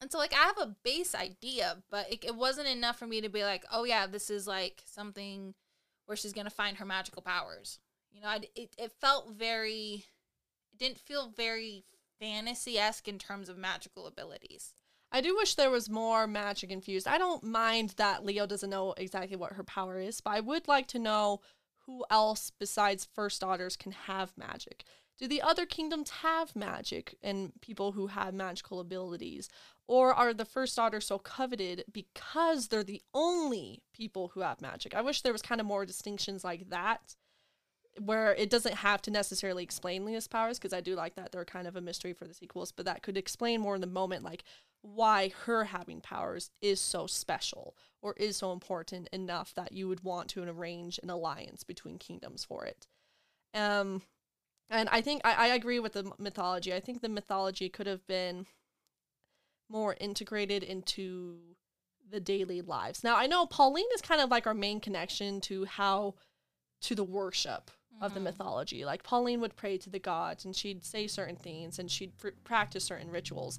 And 0.00 0.10
so, 0.10 0.18
like, 0.18 0.32
I 0.32 0.44
have 0.44 0.58
a 0.58 0.76
base 0.82 1.14
idea, 1.14 1.76
but 1.90 2.10
it, 2.10 2.24
it 2.24 2.34
wasn't 2.34 2.68
enough 2.68 2.98
for 2.98 3.06
me 3.06 3.20
to 3.20 3.28
be 3.28 3.44
like, 3.44 3.64
oh, 3.70 3.84
yeah, 3.84 4.06
this 4.06 4.30
is 4.30 4.46
like 4.46 4.82
something 4.86 5.54
where 6.06 6.16
she's 6.16 6.32
going 6.32 6.46
to 6.46 6.50
find 6.50 6.78
her 6.78 6.86
magical 6.86 7.22
powers. 7.22 7.78
You 8.10 8.22
know, 8.22 8.28
I, 8.28 8.40
it, 8.54 8.74
it 8.78 8.92
felt 9.00 9.30
very, 9.36 10.06
it 10.72 10.78
didn't 10.78 10.98
feel 10.98 11.32
very 11.34 11.84
fantasy 12.18 12.78
esque 12.78 13.08
in 13.08 13.18
terms 13.18 13.48
of 13.48 13.58
magical 13.58 14.06
abilities. 14.06 14.72
I 15.12 15.20
do 15.20 15.34
wish 15.34 15.54
there 15.54 15.70
was 15.70 15.90
more 15.90 16.26
magic 16.26 16.70
infused. 16.70 17.08
I 17.08 17.18
don't 17.18 17.42
mind 17.42 17.94
that 17.96 18.24
Leo 18.24 18.46
doesn't 18.46 18.70
know 18.70 18.94
exactly 18.96 19.36
what 19.36 19.54
her 19.54 19.64
power 19.64 19.98
is, 19.98 20.20
but 20.20 20.30
I 20.30 20.40
would 20.40 20.68
like 20.68 20.86
to 20.88 20.98
know 20.98 21.40
who 21.86 22.04
else 22.10 22.52
besides 22.58 23.08
first 23.12 23.40
daughters 23.40 23.76
can 23.76 23.92
have 23.92 24.36
magic. 24.36 24.84
Do 25.18 25.26
the 25.26 25.42
other 25.42 25.66
kingdoms 25.66 26.10
have 26.22 26.56
magic 26.56 27.16
and 27.22 27.52
people 27.60 27.92
who 27.92 28.06
have 28.06 28.32
magical 28.32 28.80
abilities? 28.80 29.48
Or 29.86 30.14
are 30.14 30.32
the 30.32 30.44
first 30.44 30.76
daughters 30.76 31.06
so 31.06 31.18
coveted 31.18 31.84
because 31.92 32.68
they're 32.68 32.84
the 32.84 33.02
only 33.12 33.82
people 33.92 34.28
who 34.28 34.40
have 34.40 34.62
magic? 34.62 34.94
I 34.94 35.02
wish 35.02 35.20
there 35.22 35.32
was 35.32 35.42
kind 35.42 35.60
of 35.60 35.66
more 35.66 35.84
distinctions 35.84 36.44
like 36.44 36.70
that 36.70 37.16
where 37.98 38.34
it 38.34 38.48
doesn't 38.48 38.76
have 38.76 39.02
to 39.02 39.10
necessarily 39.10 39.62
explain 39.62 40.04
Lia's 40.04 40.28
powers 40.28 40.58
because 40.58 40.72
I 40.72 40.80
do 40.80 40.94
like 40.94 41.16
that 41.16 41.32
they're 41.32 41.44
kind 41.44 41.66
of 41.66 41.76
a 41.76 41.80
mystery 41.80 42.12
for 42.12 42.26
the 42.26 42.34
sequels, 42.34 42.72
but 42.72 42.86
that 42.86 43.02
could 43.02 43.16
explain 43.16 43.60
more 43.60 43.74
in 43.74 43.80
the 43.80 43.86
moment, 43.86 44.22
like 44.22 44.44
why 44.82 45.28
her 45.44 45.64
having 45.64 46.00
powers 46.00 46.50
is 46.62 46.80
so 46.80 47.06
special 47.06 47.76
or 48.00 48.14
is 48.16 48.36
so 48.38 48.52
important 48.52 49.08
enough 49.12 49.52
that 49.54 49.72
you 49.72 49.86
would 49.88 50.02
want 50.02 50.28
to 50.30 50.42
arrange 50.42 50.98
an 51.02 51.10
alliance 51.10 51.64
between 51.64 51.98
kingdoms 51.98 52.44
for 52.44 52.64
it. 52.64 52.86
Um, 53.52 54.02
and 54.70 54.88
I 54.90 55.00
think 55.02 55.20
I, 55.24 55.34
I 55.34 55.46
agree 55.48 55.80
with 55.80 55.92
the 55.92 56.12
mythology. 56.18 56.72
I 56.72 56.80
think 56.80 57.02
the 57.02 57.08
mythology 57.08 57.68
could 57.68 57.86
have 57.86 58.06
been 58.06 58.46
more 59.68 59.96
integrated 60.00 60.62
into 60.62 61.38
the 62.10 62.20
daily 62.20 62.60
lives. 62.60 63.04
Now 63.04 63.16
I 63.16 63.26
know 63.26 63.46
Pauline 63.46 63.84
is 63.94 64.00
kind 64.02 64.20
of 64.20 64.30
like 64.30 64.46
our 64.46 64.54
main 64.54 64.80
connection 64.80 65.40
to 65.42 65.64
how 65.64 66.14
to 66.82 66.94
the 66.94 67.04
worship 67.04 67.70
of 68.00 68.14
the 68.14 68.20
Mhm. 68.20 68.24
mythology. 68.24 68.84
Like 68.84 69.02
Pauline 69.02 69.40
would 69.40 69.56
pray 69.56 69.76
to 69.78 69.90
the 69.90 69.98
gods 69.98 70.44
and 70.44 70.56
she'd 70.56 70.84
say 70.84 71.06
certain 71.06 71.36
things 71.36 71.78
and 71.78 71.90
she'd 71.90 72.16
pr- 72.16 72.30
practice 72.44 72.84
certain 72.84 73.10
rituals. 73.10 73.58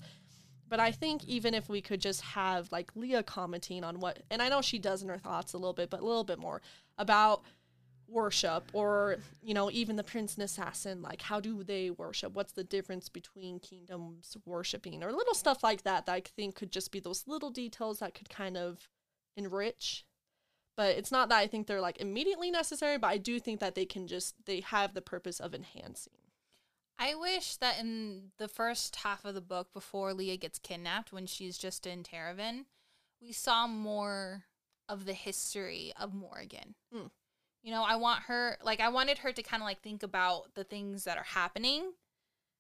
But 0.72 0.80
I 0.80 0.94
think 0.94 1.26
even 1.26 1.54
if 1.54 1.68
we 1.68 1.82
could 1.82 2.00
just 2.00 2.22
have 2.22 2.72
like 2.72 2.96
Lia 2.96 3.24
commenting 3.24 3.84
on 3.84 4.00
what, 4.00 4.20
and 4.32 4.42
I 4.42 4.48
know 4.48 4.62
she 4.62 4.80
does 4.80 5.04
in 5.04 5.10
her 5.10 5.18
thoughts 5.18 5.52
a 5.52 5.58
little 5.58 5.74
bit, 5.74 5.90
but 5.90 6.00
a 6.00 6.06
little 6.06 6.24
bit 6.24 6.40
more 6.40 6.62
about 6.98 7.44
worship 8.08 8.64
or, 8.72 9.18
you 9.44 9.54
know, 9.54 9.70
even 9.70 9.98
the 9.98 10.04
prince 10.04 10.36
and 10.36 10.46
assassin, 10.46 11.02
like 11.02 11.22
how 11.22 11.42
do 11.42 11.62
they 11.62 11.92
worship? 11.92 12.34
What's 12.34 12.54
the 12.54 12.64
difference 12.64 13.10
between 13.10 13.60
kingdoms 13.60 14.38
worshiping 14.46 15.04
or 15.04 15.12
little 15.12 15.34
stuff 15.34 15.62
like 15.62 15.84
that 15.84 16.06
that 16.06 16.14
I 16.14 16.22
think 16.22 16.56
could 16.56 16.72
just 16.72 16.94
be 16.94 17.02
those 17.02 17.26
little 17.28 17.52
details 17.52 18.00
that 18.00 18.16
could 18.16 18.30
kind 18.30 18.56
of 18.56 18.88
enrich 19.36 20.06
but 20.78 20.96
it's 20.96 21.12
not 21.12 21.30
that 21.30 21.38
I 21.38 21.48
think 21.48 21.68
they're 21.68 21.82
like 21.82 22.00
immediately 22.00 22.50
necessary, 22.50 22.98
but 22.98 23.08
I 23.08 23.18
do 23.18 23.40
think 23.40 23.60
that 23.60 23.76
they 23.76 23.86
can 23.86 24.08
just 24.08 24.36
they 24.46 24.62
have 24.62 24.94
the 24.94 25.02
purpose 25.02 25.40
of 25.40 25.54
enhancing. 25.54 26.14
I 27.02 27.16
wish 27.16 27.56
that 27.56 27.80
in 27.80 28.30
the 28.38 28.48
first 28.48 28.98
half 28.98 29.26
of 29.26 29.34
the 29.34 29.42
book, 29.42 29.74
before 29.74 30.14
Lia 30.14 30.38
gets 30.38 30.60
kidnapped, 30.60 31.12
when 31.12 31.26
she's 31.26 31.58
just 31.58 31.88
in 31.88 32.04
Terravin, 32.04 32.66
we 33.20 33.32
saw 33.32 33.66
more 33.66 34.44
of 34.88 35.06
the 35.06 35.14
history 35.14 35.94
of 36.00 36.14
Morrighan. 36.14 36.76
Hmm. 36.94 37.08
You 37.64 37.72
know, 37.72 37.84
I 37.84 37.96
want 37.96 38.24
her, 38.26 38.58
like, 38.64 38.80
I 38.80 38.90
wanted 38.90 39.18
her 39.20 39.32
to 39.32 39.42
kind 39.42 39.64
of 39.64 39.66
like 39.66 39.82
think 39.82 40.04
about 40.04 40.54
the 40.54 40.64
things 40.64 41.06
that 41.06 41.18
are 41.18 41.24
happening, 41.24 41.94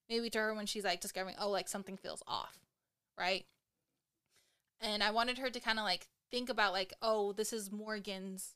maybe 0.09 0.31
to 0.31 0.39
her 0.39 0.55
when 0.55 0.65
she's 0.65 0.83
like 0.83 1.01
discovering, 1.01 1.35
oh, 1.39 1.51
like 1.51 1.67
something 1.67 1.95
feels 1.97 2.23
off, 2.25 2.57
right? 3.19 3.45
And 4.79 5.03
I 5.03 5.11
wanted 5.11 5.37
her 5.37 5.51
to 5.51 5.59
kind 5.59 5.77
of 5.77 5.85
like 5.85 6.07
think 6.31 6.49
about, 6.49 6.73
like, 6.73 6.95
oh, 7.03 7.31
this 7.33 7.53
is 7.53 7.69
Morrighan's 7.69 8.55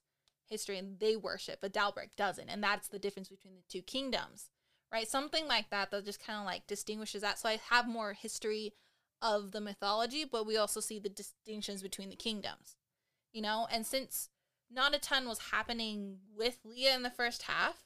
history 0.49 0.79
and 0.79 0.99
they 0.99 1.15
worship, 1.15 1.59
but 1.61 1.73
Dalbreck 1.73 2.09
doesn't. 2.17 2.49
And 2.49 2.63
that's 2.63 2.88
the 2.88 2.97
difference 2.97 3.29
between 3.29 3.53
the 3.53 3.63
two 3.69 3.83
kingdoms 3.83 4.49
right? 4.91 5.07
Something 5.07 5.47
like 5.47 5.69
that 5.69 5.91
that 5.91 6.05
just 6.05 6.25
kind 6.25 6.39
of 6.39 6.45
like 6.45 6.67
distinguishes 6.67 7.21
that. 7.21 7.39
So 7.39 7.49
I 7.49 7.59
have 7.69 7.88
more 7.88 8.13
history 8.13 8.73
of 9.21 9.51
the 9.51 9.61
mythology, 9.61 10.25
but 10.29 10.45
we 10.45 10.57
also 10.57 10.79
see 10.79 10.99
the 10.99 11.09
distinctions 11.09 11.81
between 11.81 12.09
the 12.09 12.15
kingdoms, 12.15 12.75
you 13.31 13.41
know? 13.41 13.67
And 13.71 13.86
since 13.86 14.29
not 14.71 14.95
a 14.95 14.99
ton 14.99 15.27
was 15.27 15.51
happening 15.51 16.17
with 16.36 16.59
Lia 16.63 16.95
in 16.95 17.03
the 17.03 17.09
first 17.09 17.43
half, 17.43 17.86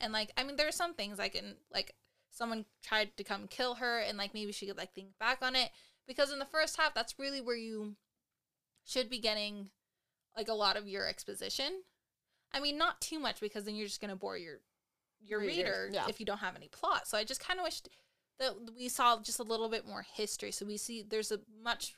and 0.00 0.12
like, 0.12 0.32
I 0.36 0.44
mean, 0.44 0.56
there 0.56 0.68
are 0.68 0.72
some 0.72 0.94
things 0.94 1.18
like 1.18 1.34
in 1.34 1.56
like 1.72 1.94
someone 2.30 2.64
tried 2.82 3.16
to 3.16 3.24
come 3.24 3.48
kill 3.48 3.76
her, 3.76 3.98
and 3.98 4.16
like 4.16 4.34
maybe 4.34 4.52
she 4.52 4.66
could 4.66 4.76
like 4.76 4.94
think 4.94 5.18
back 5.18 5.38
on 5.42 5.56
it 5.56 5.70
because 6.06 6.32
in 6.32 6.38
the 6.38 6.44
first 6.44 6.76
half, 6.76 6.94
that's 6.94 7.18
really 7.18 7.40
where 7.40 7.56
you 7.56 7.96
should 8.84 9.10
be 9.10 9.18
getting 9.18 9.70
like 10.36 10.48
a 10.48 10.54
lot 10.54 10.76
of 10.76 10.88
your 10.88 11.06
exposition. 11.06 11.82
I 12.52 12.60
mean, 12.60 12.78
not 12.78 13.00
too 13.00 13.18
much 13.18 13.40
because 13.40 13.64
then 13.64 13.74
you're 13.74 13.86
just 13.86 14.00
gonna 14.00 14.16
bore 14.16 14.38
your 14.38 14.60
your 15.20 15.40
Reader, 15.40 15.52
reader 15.86 15.90
yeah. 15.92 16.06
if 16.08 16.20
you 16.20 16.26
don't 16.26 16.38
have 16.38 16.56
any 16.56 16.68
plot. 16.68 17.06
So 17.06 17.18
I 17.18 17.24
just 17.24 17.40
kind 17.46 17.58
of 17.60 17.64
wished 17.64 17.88
that 18.38 18.54
we 18.76 18.88
saw 18.88 19.20
just 19.20 19.38
a 19.40 19.42
little 19.44 19.68
bit 19.68 19.86
more 19.86 20.04
history. 20.14 20.50
So 20.52 20.64
we 20.66 20.76
see 20.76 21.02
there's 21.02 21.32
a 21.32 21.40
much 21.62 21.94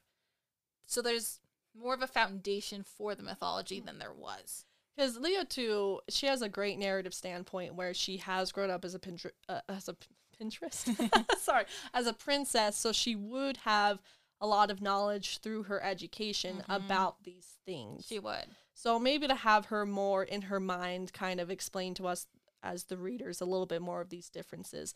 so 0.86 1.00
there's 1.02 1.40
more 1.76 1.94
of 1.94 2.02
a 2.02 2.06
foundation 2.06 2.82
for 2.82 3.14
the 3.14 3.22
mythology 3.22 3.80
than 3.80 3.98
there 3.98 4.12
was. 4.12 4.64
Because 4.96 5.16
Lia 5.16 5.44
too, 5.44 6.00
she 6.08 6.26
has 6.26 6.42
a 6.42 6.48
great 6.48 6.78
narrative 6.78 7.14
standpoint 7.14 7.74
where 7.76 7.94
she 7.94 8.16
has 8.18 8.50
grown 8.52 8.70
up 8.70 8.84
as 8.84 8.94
a 8.94 8.98
Pinterest, 8.98 9.30
uh, 9.48 9.60
as 9.68 9.88
a 9.88 9.96
Pinterest, 10.40 10.88
sorry, 11.38 11.64
as 11.94 12.06
a 12.06 12.12
princess, 12.12 12.76
so 12.76 12.92
she 12.92 13.14
would 13.14 13.58
have 13.58 14.00
a 14.40 14.46
lot 14.46 14.70
of 14.70 14.80
knowledge 14.82 15.38
through 15.38 15.64
her 15.64 15.82
education 15.82 16.64
Mhm. 16.68 16.76
about 16.86 17.22
these 17.22 17.58
things. 17.64 18.06
She 18.08 18.18
would. 18.18 18.46
So 18.74 18.98
maybe 18.98 19.28
to 19.28 19.34
have 19.34 19.66
her 19.66 19.84
more 19.86 20.24
in 20.24 20.42
her 20.42 20.58
mind 20.58 21.12
kind 21.12 21.38
of 21.40 21.50
explain 21.50 21.94
to 21.94 22.06
us 22.08 22.26
as 22.62 22.84
the 22.84 22.96
readers 22.96 23.40
a 23.40 23.46
little 23.46 23.66
bit 23.66 23.82
more 23.82 24.00
of 24.00 24.10
these 24.10 24.28
differences. 24.28 24.94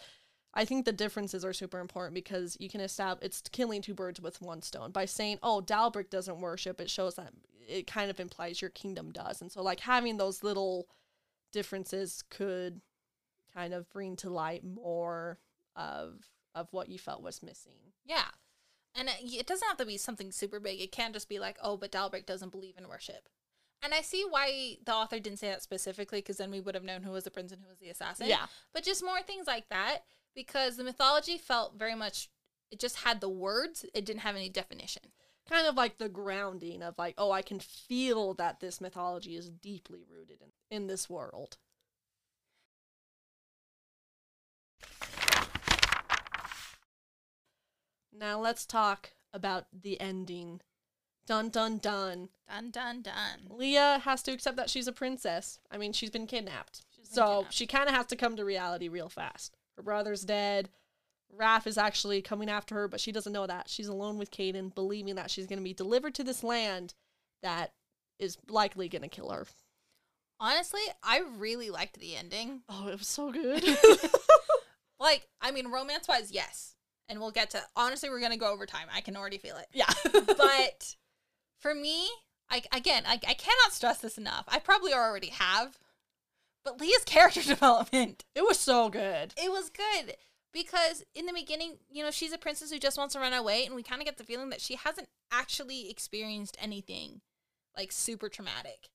I 0.54 0.64
think 0.64 0.84
the 0.84 0.92
differences 0.92 1.44
are 1.44 1.52
super 1.52 1.80
important 1.80 2.14
because 2.14 2.56
you 2.60 2.68
can 2.68 2.80
establish 2.80 3.26
it's 3.26 3.42
killing 3.50 3.82
two 3.82 3.94
birds 3.94 4.20
with 4.20 4.40
one 4.40 4.62
stone. 4.62 4.92
By 4.92 5.04
saying, 5.04 5.38
oh, 5.42 5.62
Dalbreck 5.64 6.10
doesn't 6.10 6.40
worship, 6.40 6.80
it 6.80 6.90
shows 6.90 7.16
that 7.16 7.32
it 7.68 7.86
kind 7.86 8.10
of 8.10 8.20
implies 8.20 8.60
your 8.60 8.70
kingdom 8.70 9.10
does. 9.10 9.40
And 9.40 9.50
so 9.50 9.62
like 9.62 9.80
having 9.80 10.16
those 10.16 10.44
little 10.44 10.86
differences 11.52 12.22
could 12.30 12.80
kind 13.52 13.74
of 13.74 13.88
bring 13.90 14.16
to 14.16 14.30
light 14.30 14.64
more 14.64 15.38
of 15.76 16.20
of 16.54 16.68
what 16.72 16.88
you 16.88 16.98
felt 16.98 17.22
was 17.22 17.42
missing. 17.42 17.92
Yeah. 18.04 18.28
And 18.94 19.08
it, 19.08 19.16
it 19.22 19.46
doesn't 19.46 19.66
have 19.66 19.78
to 19.78 19.86
be 19.86 19.96
something 19.96 20.30
super 20.30 20.60
big. 20.60 20.80
It 20.80 20.92
can't 20.92 21.14
just 21.14 21.28
be 21.28 21.40
like, 21.40 21.56
oh, 21.60 21.76
but 21.76 21.90
Dalbreck 21.90 22.26
doesn't 22.26 22.52
believe 22.52 22.76
in 22.78 22.88
worship. 22.88 23.28
And 23.84 23.92
I 23.92 24.00
see 24.00 24.24
why 24.28 24.78
the 24.84 24.94
author 24.94 25.20
didn't 25.20 25.40
say 25.40 25.48
that 25.50 25.62
specifically, 25.62 26.18
because 26.18 26.38
then 26.38 26.50
we 26.50 26.60
would 26.60 26.74
have 26.74 26.84
known 26.84 27.02
who 27.02 27.10
was 27.12 27.24
the 27.24 27.30
prince 27.30 27.52
and 27.52 27.60
who 27.60 27.68
was 27.68 27.78
the 27.78 27.90
assassin. 27.90 28.26
Yeah. 28.28 28.46
But 28.72 28.82
just 28.82 29.04
more 29.04 29.20
things 29.20 29.46
like 29.46 29.68
that, 29.68 29.98
because 30.34 30.78
the 30.78 30.84
mythology 30.84 31.36
felt 31.36 31.74
very 31.78 31.94
much, 31.94 32.30
it 32.70 32.80
just 32.80 32.96
had 33.04 33.20
the 33.20 33.28
words, 33.28 33.84
it 33.92 34.06
didn't 34.06 34.22
have 34.22 34.36
any 34.36 34.48
definition. 34.48 35.02
kind 35.48 35.66
of 35.66 35.74
like 35.74 35.98
the 35.98 36.08
grounding 36.08 36.82
of 36.82 36.94
like 36.96 37.14
oh 37.18 37.30
i 37.30 37.42
can 37.42 37.58
feel 37.60 38.34
that 38.34 38.60
this 38.60 38.80
mythology 38.80 39.36
is 39.36 39.50
deeply 39.50 40.04
rooted 40.10 40.38
in, 40.40 40.76
in 40.76 40.86
this 40.86 41.08
world 41.10 41.58
now 48.16 48.38
let's 48.40 48.64
talk 48.64 49.10
about 49.32 49.66
the 49.72 50.00
ending 50.00 50.60
dun 51.26 51.48
dun 51.48 51.78
dun 51.78 52.28
Dun, 52.48 52.70
dun, 52.70 53.00
dun. 53.02 53.40
Lia 53.50 54.00
has 54.04 54.22
to 54.24 54.32
accept 54.32 54.56
that 54.58 54.68
she's 54.70 54.86
a 54.86 54.92
princess 54.92 55.58
i 55.70 55.78
mean 55.78 55.92
she's 55.92 56.10
been 56.10 56.26
kidnapped 56.26 56.82
She's 56.94 57.08
been 57.08 57.14
so 57.16 57.26
kidnapped. 57.36 57.54
she 57.54 57.66
kind 57.66 57.88
of 57.88 57.94
has 57.94 58.06
to 58.06 58.16
come 58.16 58.36
to 58.36 58.44
reality 58.44 58.88
real 58.88 59.08
fast 59.08 59.56
her 59.76 59.82
brother's 59.82 60.22
dead 60.22 60.68
Rafe 61.36 61.66
is 61.66 61.76
actually 61.78 62.22
coming 62.22 62.48
after 62.48 62.76
her, 62.76 62.86
but 62.86 63.00
she 63.00 63.10
doesn't 63.10 63.32
know 63.32 63.44
that. 63.48 63.68
She's 63.68 63.88
alone 63.88 64.18
with 64.18 64.30
Kaden, 64.30 64.72
believing 64.72 65.16
that 65.16 65.32
she's 65.32 65.46
going 65.48 65.58
to 65.58 65.64
be 65.64 65.74
delivered 65.74 66.14
to 66.14 66.22
this 66.22 66.44
land 66.44 66.94
that 67.42 67.72
is 68.20 68.38
likely 68.48 68.88
going 68.88 69.02
to 69.02 69.08
kill 69.08 69.30
her. 69.30 69.44
Honestly, 70.38 70.82
I 71.02 71.22
really 71.36 71.70
liked 71.70 71.98
the 71.98 72.14
ending. 72.14 72.60
Oh, 72.68 72.86
it 72.86 72.98
was 72.98 73.08
so 73.08 73.32
good. 73.32 73.64
Like, 75.00 75.26
I 75.40 75.50
mean, 75.50 75.68
romance 75.72 76.06
wise, 76.06 76.30
yes. 76.30 76.76
And 77.08 77.18
we'll 77.18 77.32
get 77.32 77.50
to, 77.50 77.60
honestly, 77.74 78.08
we're 78.10 78.20
going 78.20 78.30
to 78.32 78.38
go 78.38 78.52
over 78.52 78.64
time. 78.64 78.86
I 78.94 79.00
can 79.00 79.16
already 79.16 79.38
feel 79.38 79.56
it. 79.56 79.66
yeah. 79.72 79.90
but 80.12 80.94
for 81.64 81.74
me, 81.74 82.10
I 82.50 82.62
again, 82.76 83.04
I, 83.06 83.14
I 83.14 83.32
cannot 83.32 83.72
stress 83.72 83.96
this 83.98 84.18
enough. 84.18 84.44
I 84.48 84.58
probably 84.58 84.92
already 84.92 85.28
have, 85.28 85.78
but 86.62 86.78
Lia's 86.78 87.04
character 87.06 87.42
development, 87.42 88.24
it 88.34 88.42
was 88.42 88.60
so 88.60 88.90
good. 88.90 89.32
it 89.42 89.50
was 89.50 89.70
good 89.70 90.16
because 90.52 91.04
in 91.14 91.24
the 91.24 91.32
beginning, 91.32 91.78
you 91.90 92.04
know, 92.04 92.10
she's 92.10 92.34
a 92.34 92.38
princess 92.38 92.70
who 92.70 92.78
just 92.78 92.98
wants 92.98 93.14
to 93.14 93.20
run 93.20 93.32
away, 93.32 93.64
and 93.64 93.74
we 93.74 93.82
kind 93.82 94.02
of 94.02 94.04
get 94.04 94.18
the 94.18 94.24
feeling 94.24 94.50
that 94.50 94.60
she 94.60 94.74
hasn't 94.74 95.08
actually 95.32 95.88
experienced 95.88 96.58
anything 96.60 97.22
like 97.74 97.92
super 97.92 98.28
traumatic. 98.28 98.90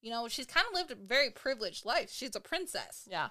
You 0.00 0.10
know, 0.10 0.28
she's 0.28 0.46
kind 0.46 0.66
of 0.66 0.74
lived 0.74 0.90
a 0.90 0.94
very 0.94 1.28
privileged 1.28 1.84
life. 1.84 2.10
She's 2.10 2.34
a 2.34 2.40
princess. 2.40 3.06
Yeah. 3.10 3.28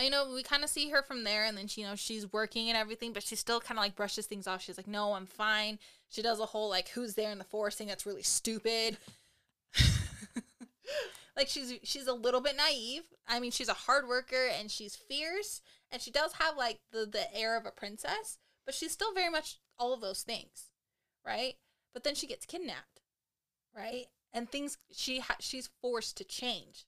You 0.00 0.10
know, 0.10 0.32
we 0.34 0.42
kind 0.42 0.64
of 0.64 0.70
see 0.70 0.90
her 0.90 1.02
from 1.02 1.24
there, 1.24 1.44
and 1.44 1.56
then 1.56 1.68
she, 1.68 1.82
you 1.82 1.86
know, 1.86 1.94
she's 1.94 2.32
working 2.32 2.68
and 2.68 2.76
everything, 2.76 3.12
but 3.12 3.22
she 3.22 3.36
still 3.36 3.60
kind 3.60 3.78
of 3.78 3.84
like 3.84 3.94
brushes 3.94 4.26
things 4.26 4.46
off. 4.46 4.62
She's 4.62 4.76
like, 4.76 4.88
"No, 4.88 5.12
I'm 5.12 5.26
fine." 5.26 5.78
She 6.08 6.22
does 6.22 6.40
a 6.40 6.46
whole 6.46 6.68
like, 6.68 6.88
"Who's 6.90 7.14
there 7.14 7.30
in 7.30 7.38
the 7.38 7.44
forest?" 7.44 7.78
thing 7.78 7.86
that's 7.86 8.06
really 8.06 8.22
stupid. 8.22 8.98
like 11.36 11.48
she's 11.48 11.74
she's 11.84 12.08
a 12.08 12.12
little 12.12 12.40
bit 12.40 12.56
naive. 12.56 13.04
I 13.28 13.38
mean, 13.38 13.52
she's 13.52 13.68
a 13.68 13.74
hard 13.74 14.08
worker 14.08 14.48
and 14.58 14.70
she's 14.70 14.96
fierce, 14.96 15.60
and 15.92 16.02
she 16.02 16.10
does 16.10 16.34
have 16.34 16.56
like 16.56 16.80
the 16.92 17.06
the 17.06 17.32
air 17.34 17.56
of 17.56 17.64
a 17.64 17.70
princess, 17.70 18.38
but 18.66 18.74
she's 18.74 18.92
still 18.92 19.14
very 19.14 19.30
much 19.30 19.58
all 19.78 19.92
of 19.92 20.00
those 20.00 20.22
things, 20.22 20.70
right? 21.24 21.54
But 21.92 22.02
then 22.02 22.16
she 22.16 22.26
gets 22.26 22.46
kidnapped, 22.46 23.00
right? 23.74 24.06
And 24.32 24.50
things 24.50 24.76
she 24.92 25.20
ha- 25.20 25.36
she's 25.38 25.70
forced 25.80 26.16
to 26.16 26.24
change. 26.24 26.84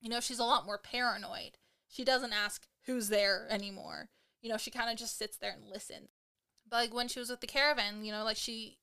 You 0.00 0.08
know, 0.08 0.20
she's 0.20 0.40
a 0.40 0.44
lot 0.44 0.66
more 0.66 0.78
paranoid. 0.78 1.58
She 1.88 2.04
doesn't 2.04 2.32
ask 2.32 2.66
who's 2.86 3.08
there 3.08 3.46
anymore. 3.50 4.10
You 4.40 4.50
know, 4.50 4.56
she 4.56 4.70
kind 4.70 4.90
of 4.90 4.96
just 4.96 5.18
sits 5.18 5.36
there 5.36 5.52
and 5.52 5.66
listens. 5.68 6.08
But 6.68 6.76
like 6.76 6.94
when 6.94 7.08
she 7.08 7.18
was 7.18 7.30
with 7.30 7.40
the 7.40 7.46
caravan, 7.46 8.04
you 8.04 8.12
know, 8.12 8.24
like 8.24 8.36
she, 8.36 8.78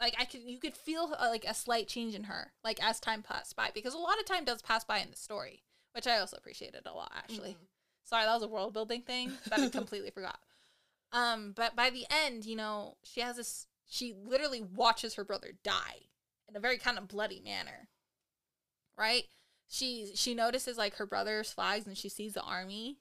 like 0.00 0.14
I 0.18 0.24
could, 0.24 0.42
you 0.42 0.58
could 0.58 0.76
feel 0.76 1.14
uh, 1.18 1.28
like 1.30 1.44
a 1.44 1.54
slight 1.54 1.88
change 1.88 2.14
in 2.14 2.24
her, 2.24 2.52
like 2.62 2.82
as 2.82 3.00
time 3.00 3.22
passed 3.22 3.56
by, 3.56 3.70
because 3.74 3.94
a 3.94 3.98
lot 3.98 4.18
of 4.20 4.26
time 4.26 4.44
does 4.44 4.62
pass 4.62 4.84
by 4.84 4.98
in 4.98 5.10
the 5.10 5.16
story, 5.16 5.62
which 5.92 6.06
I 6.06 6.18
also 6.18 6.36
appreciated 6.36 6.82
a 6.86 6.92
lot 6.92 7.12
actually. 7.16 7.52
Mhm. 7.52 7.66
Sorry, 8.04 8.24
that 8.24 8.34
was 8.34 8.42
a 8.42 8.48
world 8.48 8.74
building 8.74 9.02
thing 9.02 9.32
that 9.48 9.60
I 9.60 9.68
completely 9.70 10.10
forgot. 10.10 10.38
Um, 11.12 11.52
but 11.54 11.74
by 11.76 11.90
the 11.90 12.06
end, 12.10 12.44
you 12.44 12.56
know, 12.56 12.96
she 13.04 13.20
has 13.20 13.36
this. 13.36 13.66
She 13.88 14.14
literally 14.14 14.62
watches 14.62 15.14
her 15.14 15.24
brother 15.24 15.52
die 15.62 16.06
in 16.48 16.56
a 16.56 16.60
very 16.60 16.78
kind 16.78 16.96
of 16.96 17.08
bloody 17.08 17.40
manner, 17.40 17.88
right? 18.96 19.24
She 19.74 20.10
she 20.14 20.34
notices 20.34 20.76
like 20.76 20.96
her 20.96 21.06
brother's 21.06 21.50
flags 21.50 21.86
and 21.86 21.96
she 21.96 22.10
sees 22.10 22.34
the 22.34 22.42
army, 22.42 22.98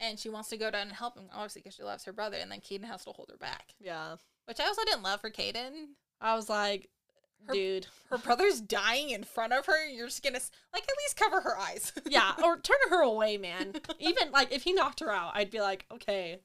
and 0.00 0.18
she 0.18 0.28
wants 0.28 0.48
to 0.48 0.56
go 0.56 0.68
down 0.70 0.82
and 0.88 0.92
help 0.92 1.16
him 1.16 1.26
obviously 1.32 1.62
because 1.62 1.76
she 1.76 1.84
loves 1.84 2.04
her 2.06 2.12
brother. 2.12 2.36
And 2.40 2.50
then 2.50 2.60
Kaden 2.60 2.84
has 2.84 3.04
to 3.04 3.10
hold 3.12 3.28
her 3.30 3.36
back, 3.38 3.74
Yeah. 3.78 4.16
which 4.46 4.58
I 4.58 4.66
also 4.66 4.82
didn't 4.84 5.02
love 5.04 5.20
for 5.20 5.30
Kaden. 5.30 5.90
I 6.20 6.34
was 6.34 6.48
like, 6.48 6.88
Her- 7.46 7.54
dude. 7.54 7.86
Her 8.10 8.18
brother's 8.18 8.60
dying 8.60 9.10
in 9.10 9.22
front 9.22 9.52
of 9.52 9.66
her. 9.66 9.86
You're 9.88 10.08
just 10.08 10.24
gonna 10.24 10.40
like 10.74 10.82
at 10.82 10.96
least 11.04 11.16
cover 11.16 11.40
her 11.40 11.56
eyes. 11.56 11.92
Yeah, 12.04 12.32
or 12.42 12.58
turn 12.60 12.76
her 12.88 13.02
away, 13.02 13.36
man. 13.36 13.74
Even 14.00 14.32
like 14.32 14.50
if 14.52 14.64
he 14.64 14.72
knocked 14.72 14.98
her 15.00 15.12
out, 15.12 15.32
I'd 15.36 15.50
be 15.52 15.60
like, 15.60 15.86
okay. 15.92 16.40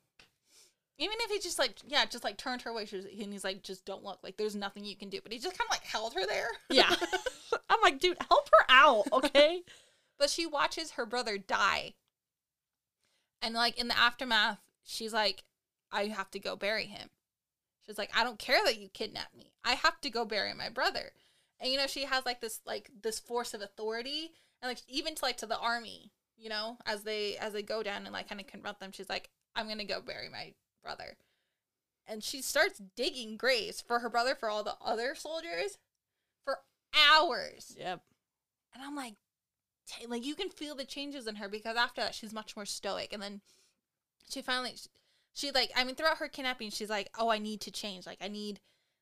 Even 0.98 1.18
if 1.20 1.32
he 1.32 1.40
just 1.40 1.60
like 1.60 1.78
yeah, 1.86 2.06
just 2.06 2.24
like 2.24 2.38
turned 2.38 2.62
her 2.62 2.72
away, 2.72 2.86
she's, 2.86 3.06
and 3.06 3.34
he's 3.34 3.44
like, 3.44 3.64
just 3.64 3.86
don't 3.86 4.04
look. 4.04 4.20
Like 4.24 4.38
there's 4.38 4.56
nothing 4.56 4.86
you 4.86 4.96
can 4.96 5.10
do. 5.10 5.20
But 5.22 5.34
he 5.34 5.40
just 5.40 5.58
kind 5.58 5.68
of 5.68 5.74
like 5.74 5.84
held 5.84 6.14
her 6.14 6.26
there. 6.26 6.48
Yeah. 6.70 6.94
I'm 7.70 7.82
like, 7.82 8.00
dude, 8.00 8.18
help 8.30 8.50
her 8.52 8.66
out, 8.70 9.06
okay? 9.12 9.64
but 10.20 10.30
she 10.30 10.46
watches 10.46 10.92
her 10.92 11.06
brother 11.06 11.38
die. 11.38 11.94
And 13.42 13.54
like 13.54 13.80
in 13.80 13.88
the 13.88 13.98
aftermath, 13.98 14.60
she's 14.84 15.14
like, 15.14 15.44
I 15.92 16.06
have 16.06 16.32
to 16.32 16.40
go 16.40 16.56
bury 16.56 16.86
him. 16.86 17.10
She's 17.86 17.98
like, 17.98 18.12
I 18.16 18.24
don't 18.24 18.40
care 18.40 18.60
that 18.66 18.80
you 18.80 18.90
kidnapped 18.90 19.36
me. 19.36 19.54
I 19.64 19.74
have 19.74 20.02
to 20.02 20.10
go 20.10 20.26
bury 20.26 20.54
my 20.54 20.70
brother. 20.70 21.12
And 21.60 21.72
you 21.72 21.78
know, 21.78 21.88
she 21.88 22.06
has 22.06 22.26
like 22.26 22.42
this 22.42 22.62
like 22.66 22.90
this 23.02 23.20
force 23.20 23.54
of 23.54 23.62
authority 23.62 24.32
and 24.62 24.70
like 24.70 24.82
even 24.88 25.16
to 25.16 25.26
like 25.26 25.38
to 25.38 25.46
the 25.46 25.60
army, 25.60 26.12
you 26.38 26.50
know, 26.50 26.78
as 26.86 27.04
they 27.04 27.38
as 27.38 27.54
they 27.54 27.62
go 27.62 27.84
down 27.84 28.04
and 28.06 28.14
like 28.14 28.28
kind 28.28 28.42
of 28.42 28.48
confront 28.48 28.80
them, 28.80 28.92
she's 28.92 29.10
like, 29.10 29.30
I'm 29.56 29.68
gonna 29.68 29.86
go 29.86 30.02
bury 30.02 30.30
my 30.30 30.54
brother. 30.86 31.18
And 32.08 32.24
she 32.24 32.42
starts 32.42 32.80
digging 32.96 33.36
graves 33.36 33.82
for 33.82 34.00
her 34.00 34.10
brother 34.10 34.36
for 34.36 34.50
all 34.50 34.64
the 34.64 34.76
other 34.80 35.16
soldiers 35.16 35.80
for 36.44 36.60
hours. 36.94 37.76
Yep. 37.80 38.02
And 38.74 38.84
I'm 38.84 38.96
like, 38.96 39.16
like 40.08 40.26
you 40.26 40.36
can 40.36 40.50
feel 40.50 40.76
the 40.76 40.86
changes 40.86 41.28
in 41.28 41.36
her 41.38 41.50
because 41.50 41.76
after 41.76 42.02
that 42.02 42.14
she's 42.14 42.34
much 42.34 42.56
more 42.56 42.66
stoic. 42.66 43.12
And 43.12 43.22
then 43.22 43.42
she 44.30 44.42
finally, 44.42 44.74
she, 44.76 44.90
she 45.34 45.52
like, 45.52 45.72
I 45.76 45.84
mean, 45.84 45.96
throughout 45.96 46.18
her 46.18 46.28
kidnapping, 46.28 46.70
she's 46.70 46.90
like, 46.90 47.10
oh, 47.18 47.30
I 47.30 47.40
need 47.40 47.62
to 47.62 47.72
change. 47.72 48.06
Like 48.06 48.20
I 48.22 48.28
need, 48.28 48.60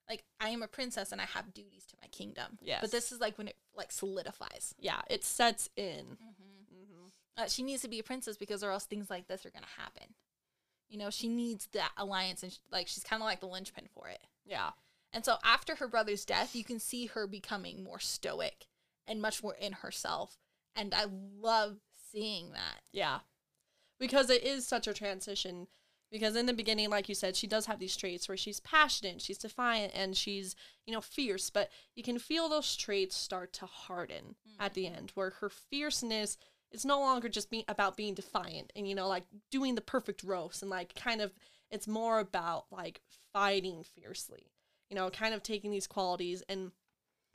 like 0.09 0.23
I 0.39 0.49
am 0.49 0.63
a 0.63 0.67
princess 0.67 1.11
and 1.11 1.19
I 1.19 1.25
have 1.25 1.53
duties 1.53 1.85
to 1.87 1.95
my 2.01 2.07
kingdom. 2.07 2.57
Yeah. 2.61 2.79
But 2.81 2.91
this 2.91 3.11
is 3.11 3.19
like 3.19 3.37
when 3.37 3.49
it 3.49 3.57
like 3.75 3.91
solidifies. 3.91 4.73
Yeah, 4.79 5.01
it 5.09 5.23
sets 5.23 5.69
in. 5.75 6.05
Mm-hmm. 6.05 6.75
Mm-hmm. 6.75 7.43
Uh, 7.43 7.47
she 7.47 7.63
needs 7.63 7.81
to 7.81 7.89
be 7.89 7.99
a 7.99 8.03
princess 8.03 8.37
because 8.37 8.63
or 8.63 8.71
else 8.71 8.85
things 8.85 9.09
like 9.09 9.27
this 9.27 9.45
are 9.45 9.51
gonna 9.51 9.65
happen. 9.77 10.13
You 10.93 10.99
know, 10.99 11.09
she 11.09 11.27
needs 11.27 11.67
that 11.73 11.89
alliance 11.97 12.43
and 12.43 12.51
she, 12.51 12.59
like 12.71 12.87
she's 12.87 13.03
kind 13.03 13.19
of 13.19 13.25
like 13.25 13.39
the 13.39 13.47
linchpin 13.47 13.87
for 13.95 14.09
it. 14.09 14.21
Yeah. 14.45 14.69
And 15.11 15.25
so 15.25 15.37
after 15.43 15.73
her 15.77 15.87
brother's 15.87 16.23
death, 16.23 16.55
you 16.55 16.63
can 16.63 16.79
see 16.79 17.07
her 17.07 17.25
becoming 17.25 17.83
more 17.83 17.99
stoic 17.99 18.67
and 19.07 19.19
much 19.19 19.41
more 19.41 19.55
in 19.55 19.73
herself. 19.73 20.37
And 20.75 20.93
I 20.93 21.05
love 21.41 21.77
seeing 22.11 22.51
that. 22.51 22.81
Yeah. 22.91 23.21
Because 23.99 24.29
it 24.29 24.43
is 24.43 24.67
such 24.67 24.87
a 24.87 24.93
transition. 24.93 25.65
Because 26.11 26.35
in 26.35 26.45
the 26.45 26.53
beginning, 26.53 26.91
like 26.91 27.09
you 27.09 27.15
said, 27.15 27.35
she 27.35 27.47
does 27.47 27.65
have 27.65 27.79
these 27.79 27.97
traits 27.97 28.29
where 28.29 28.37
she's 28.37 28.59
passionate, 28.59 29.19
she's 29.19 29.39
defiant, 29.39 29.93
and 29.95 30.15
she's, 30.15 30.55
you 30.85 30.93
know, 30.93 31.01
fierce. 31.01 31.49
But 31.49 31.71
you 31.95 32.03
can 32.03 32.19
feel 32.19 32.49
those 32.49 32.75
traits 32.75 33.15
start 33.15 33.51
to 33.53 33.65
harden 33.65 34.35
at 34.59 34.73
mm. 34.73 34.75
the 34.75 34.87
end, 34.89 35.11
where 35.15 35.31
her 35.31 35.49
fierceness 35.49 36.37
is 36.73 36.85
no 36.85 36.99
longer 36.99 37.29
just 37.29 37.49
being 37.49 37.65
about 37.67 37.97
being 37.97 38.13
defiant 38.13 38.71
and, 38.75 38.87
you 38.87 38.95
know, 38.95 39.07
like 39.07 39.23
doing 39.51 39.75
the 39.75 39.81
perfect 39.81 40.23
roast 40.23 40.61
and 40.61 40.71
like 40.71 40.95
kind 40.95 41.21
of 41.21 41.31
it's 41.71 41.87
more 41.87 42.19
about 42.19 42.65
like 42.71 43.01
fighting 43.31 43.83
fiercely. 43.83 44.51
You 44.89 44.95
know, 44.95 45.09
kind 45.09 45.33
of 45.33 45.41
taking 45.41 45.71
these 45.71 45.87
qualities 45.87 46.43
and 46.47 46.71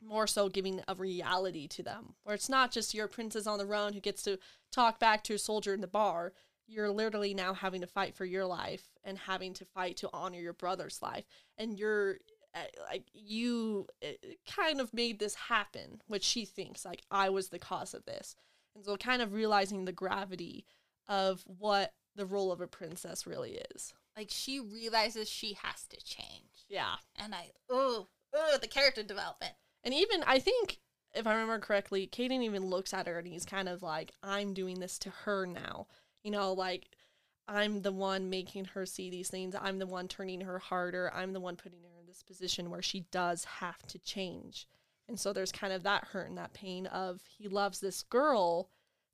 more 0.01 0.27
so 0.27 0.49
giving 0.49 0.81
a 0.87 0.95
reality 0.95 1.67
to 1.67 1.83
them 1.83 2.15
where 2.23 2.35
it's 2.35 2.49
not 2.49 2.71
just 2.71 2.93
your 2.93 3.07
princess 3.07 3.47
on 3.47 3.57
the 3.57 3.65
run 3.65 3.93
who 3.93 3.99
gets 3.99 4.23
to 4.23 4.39
talk 4.71 4.99
back 4.99 5.23
to 5.23 5.33
a 5.33 5.37
soldier 5.37 5.73
in 5.73 5.81
the 5.81 5.87
bar 5.87 6.33
you're 6.67 6.89
literally 6.89 7.33
now 7.33 7.53
having 7.53 7.81
to 7.81 7.87
fight 7.87 8.15
for 8.15 8.25
your 8.25 8.45
life 8.45 8.83
and 9.03 9.17
having 9.17 9.53
to 9.53 9.65
fight 9.65 9.97
to 9.97 10.09
honor 10.13 10.39
your 10.39 10.53
brother's 10.53 11.01
life 11.01 11.25
and 11.57 11.77
you're 11.77 12.17
uh, 12.55 12.59
like 12.89 13.03
you 13.13 13.85
uh, 14.03 14.07
kind 14.49 14.79
of 14.79 14.93
made 14.93 15.19
this 15.19 15.35
happen 15.35 16.01
which 16.07 16.23
she 16.23 16.45
thinks 16.45 16.85
like 16.85 17.01
i 17.11 17.29
was 17.29 17.49
the 17.49 17.59
cause 17.59 17.93
of 17.93 18.05
this 18.05 18.35
and 18.75 18.85
so 18.85 18.95
kind 18.97 19.21
of 19.21 19.33
realizing 19.33 19.85
the 19.85 19.91
gravity 19.91 20.65
of 21.07 21.43
what 21.45 21.93
the 22.15 22.25
role 22.25 22.51
of 22.51 22.61
a 22.61 22.67
princess 22.67 23.25
really 23.25 23.59
is 23.75 23.93
Like 24.17 24.29
she 24.29 24.59
realizes 24.59 25.29
she 25.29 25.57
has 25.61 25.87
to 25.87 25.97
change. 26.03 26.65
yeah 26.67 26.95
And 27.17 27.33
I, 27.33 27.51
oh, 27.69 28.07
oh, 28.35 28.57
the 28.61 28.67
character 28.67 29.03
development. 29.03 29.53
And 29.83 29.93
even 29.93 30.23
I 30.25 30.39
think 30.39 30.79
if 31.15 31.25
I 31.25 31.33
remember 31.33 31.59
correctly, 31.59 32.07
Kaden 32.11 32.43
even 32.43 32.65
looks 32.65 32.93
at 32.93 33.07
her 33.07 33.17
and 33.17 33.27
he's 33.27 33.45
kind 33.45 33.67
of 33.67 33.81
like, 33.81 34.11
I'm 34.21 34.53
doing 34.53 34.79
this 34.79 34.99
to 34.99 35.09
her 35.09 35.45
now. 35.45 35.87
You 36.23 36.31
know, 36.31 36.53
like 36.53 36.89
I'm 37.47 37.81
the 37.81 37.91
one 37.91 38.29
making 38.29 38.65
her 38.65 38.85
see 38.85 39.09
these 39.09 39.29
things. 39.29 39.55
I'm 39.59 39.79
the 39.79 39.87
one 39.87 40.07
turning 40.07 40.41
her 40.41 40.59
harder. 40.59 41.11
I'm 41.13 41.33
the 41.33 41.39
one 41.39 41.55
putting 41.55 41.81
her 41.81 41.99
in 41.99 42.05
this 42.05 42.21
position 42.21 42.69
where 42.69 42.81
she 42.81 43.05
does 43.11 43.43
have 43.45 43.81
to 43.87 43.97
change. 43.99 44.67
And 45.09 45.19
so 45.19 45.33
there's 45.33 45.51
kind 45.51 45.73
of 45.73 45.83
that 45.83 46.05
hurt 46.05 46.29
and 46.29 46.37
that 46.37 46.53
pain 46.53 46.85
of 46.85 47.21
he 47.37 47.47
loves 47.47 47.79
this 47.79 48.03
girl, 48.03 48.69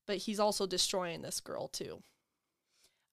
but 0.06 0.18
he's 0.18 0.40
also 0.40 0.68
destroying 0.68 1.22
this 1.22 1.40
girl 1.40 1.68
too. 1.68 2.04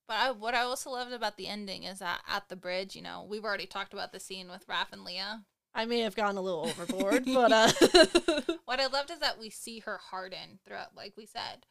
But 0.09 0.17
I, 0.17 0.31
what 0.33 0.55
I 0.55 0.63
also 0.63 0.91
loved 0.91 1.13
about 1.13 1.37
the 1.37 1.47
ending 1.47 1.85
is 1.85 2.01
that 2.01 2.23
at 2.29 2.49
the 2.49 2.57
bridge, 2.57 2.97
you 2.97 3.03
know, 3.03 3.25
we've 3.27 3.45
already 3.45 3.67
talked 3.67 3.93
about 3.93 4.13
the 4.13 4.21
scene 4.21 4.51
with 4.51 4.69
Rafe 4.69 4.93
and 4.93 5.05
Lia. 5.05 5.45
I 5.75 5.87
may 5.87 6.01
have 6.01 6.17
gone 6.17 6.37
a 6.37 6.43
little 6.43 6.67
overboard, 6.67 7.25
but 7.33 7.53
uh 7.53 7.71
What 8.65 8.81
I 8.81 8.87
loved 8.87 9.11
is 9.11 9.21
that 9.21 9.39
we 9.39 9.49
see 9.49 9.79
her 9.81 9.99
harden 9.99 10.59
throughout, 10.67 10.97
like 10.97 11.17
we 11.17 11.25
said. 11.25 11.67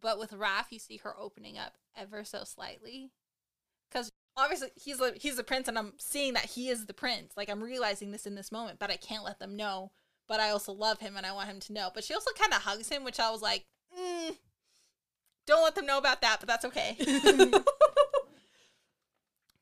But 0.00 0.18
with 0.18 0.32
Rafe, 0.32 0.70
you 0.70 0.78
see 0.78 0.98
her 0.98 1.14
opening 1.18 1.58
up 1.58 1.74
ever 1.96 2.24
so 2.24 2.44
slightly. 2.44 3.10
Because 3.90 4.10
obviously 4.36 4.68
he's 4.76 5.00
he's 5.16 5.36
the 5.36 5.44
prince, 5.44 5.68
and 5.68 5.76
I'm 5.76 5.94
seeing 5.98 6.34
that 6.34 6.46
he 6.46 6.68
is 6.68 6.86
the 6.86 6.94
prince. 6.94 7.32
Like 7.36 7.50
I'm 7.50 7.62
realizing 7.62 8.12
this 8.12 8.26
in 8.26 8.36
this 8.36 8.52
moment, 8.52 8.78
but 8.78 8.90
I 8.90 8.96
can't 8.96 9.24
let 9.24 9.38
them 9.38 9.56
know. 9.56 9.90
But 10.28 10.40
I 10.40 10.50
also 10.50 10.72
love 10.72 11.00
him, 11.00 11.16
and 11.16 11.26
I 11.26 11.32
want 11.32 11.48
him 11.48 11.60
to 11.60 11.72
know. 11.72 11.90
But 11.92 12.04
she 12.04 12.14
also 12.14 12.30
kind 12.38 12.52
of 12.52 12.62
hugs 12.62 12.88
him, 12.88 13.04
which 13.04 13.20
I 13.20 13.30
was 13.30 13.42
like, 13.42 13.64
mm, 13.98 14.36
don't 15.46 15.64
let 15.64 15.74
them 15.74 15.86
know 15.86 15.98
about 15.98 16.20
that. 16.22 16.38
But 16.40 16.48
that's 16.48 16.64
okay. 16.64 16.96
but 16.98 17.12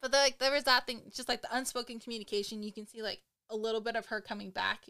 the, 0.03 0.17
like 0.17 0.39
there 0.39 0.53
was 0.53 0.65
that 0.65 0.87
thing, 0.87 1.03
just 1.15 1.29
like 1.29 1.43
the 1.43 1.57
unspoken 1.57 1.99
communication. 1.99 2.63
You 2.63 2.73
can 2.73 2.87
see 2.87 3.03
like 3.03 3.23
a 3.49 3.57
little 3.57 3.81
bit 3.81 3.97
of 3.97 4.07
her 4.07 4.21
coming 4.21 4.51
back 4.51 4.87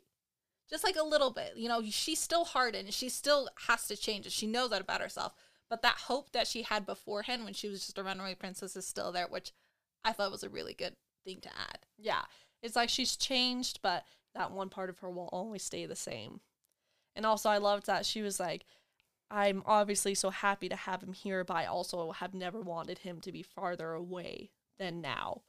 just 0.71 0.85
like 0.85 0.97
a 0.97 1.05
little 1.05 1.31
bit. 1.31 1.55
You 1.57 1.69
know, 1.69 1.83
she's 1.91 2.21
still 2.21 2.45
hardened. 2.45 2.95
She 2.95 3.09
still 3.09 3.49
has 3.67 3.87
to 3.89 3.97
change 3.97 4.25
it. 4.25 4.33
She 4.33 4.47
knows 4.47 4.71
that 4.71 4.81
about 4.81 5.01
herself. 5.01 5.35
But 5.69 5.83
that 5.83 5.97
hope 6.07 6.33
that 6.33 6.47
she 6.47 6.63
had 6.63 6.87
beforehand 6.87 7.45
when 7.45 7.55
she 7.55 7.69
was 7.69 7.85
just 7.85 7.99
a 7.99 8.03
runaway 8.03 8.35
princess 8.35 8.77
is 8.77 8.87
still 8.87 9.13
there, 9.13 9.27
which 9.29 9.53
I 10.05 10.13
thought 10.13 10.31
was 10.31 10.45
a 10.45 10.49
really 10.49 10.75
good 10.75 10.95
thing 11.25 11.41
to 11.43 11.49
add. 11.49 11.81
Yeah. 11.99 12.23
It's 12.63 12.77
like 12.77 12.89
she's 12.89 13.17
changed, 13.17 13.81
but 13.83 14.05
that 14.35 14.53
one 14.53 14.69
part 14.69 14.91
of 14.91 14.99
her 14.99 15.11
will 15.11 15.29
always 15.33 15.63
stay 15.63 15.87
the 15.87 15.97
same. 15.97 16.41
And 17.17 17.27
also, 17.27 17.49
I 17.51 17.59
loved 17.59 17.87
that 17.87 18.07
she 18.07 18.23
was 18.23 18.39
like, 18.39 18.65
I'm 19.31 19.63
obviously 19.67 20.15
so 20.15 20.31
happy 20.31 20.69
to 20.69 20.77
have 20.77 21.03
him 21.03 21.13
here, 21.13 21.45
but 21.45 21.57
I 21.57 21.67
also 21.67 22.13
have 22.13 22.35
never 22.35 22.61
wanted 22.61 22.99
him 22.99 23.21
to 23.21 23.33
be 23.33 23.43
farther 23.43 23.93
away 23.93 24.51
than 24.79 25.01
now. 25.01 25.43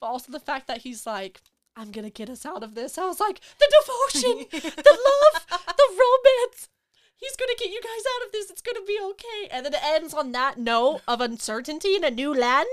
But 0.00 0.06
also 0.06 0.32
the 0.32 0.40
fact 0.40 0.66
that 0.68 0.78
he's 0.78 1.06
like, 1.06 1.42
I'm 1.76 1.90
gonna 1.92 2.10
get 2.10 2.30
us 2.30 2.46
out 2.46 2.62
of 2.62 2.74
this. 2.74 2.98
I 2.98 3.06
was 3.06 3.20
like, 3.20 3.40
the 3.58 3.72
devotion, 3.80 4.46
the 4.50 4.98
love, 4.98 5.46
the 5.76 5.88
romance. 5.90 6.68
He's 7.16 7.36
gonna 7.36 7.52
get 7.58 7.70
you 7.70 7.80
guys 7.82 8.04
out 8.16 8.26
of 8.26 8.32
this. 8.32 8.50
It's 8.50 8.62
gonna 8.62 8.84
be 8.86 8.98
okay. 9.10 9.48
And 9.50 9.66
then 9.66 9.74
it 9.74 9.84
ends 9.84 10.14
on 10.14 10.32
that 10.32 10.58
note 10.58 11.02
of 11.06 11.20
uncertainty 11.20 11.96
in 11.96 12.04
a 12.04 12.10
new 12.10 12.34
land. 12.34 12.66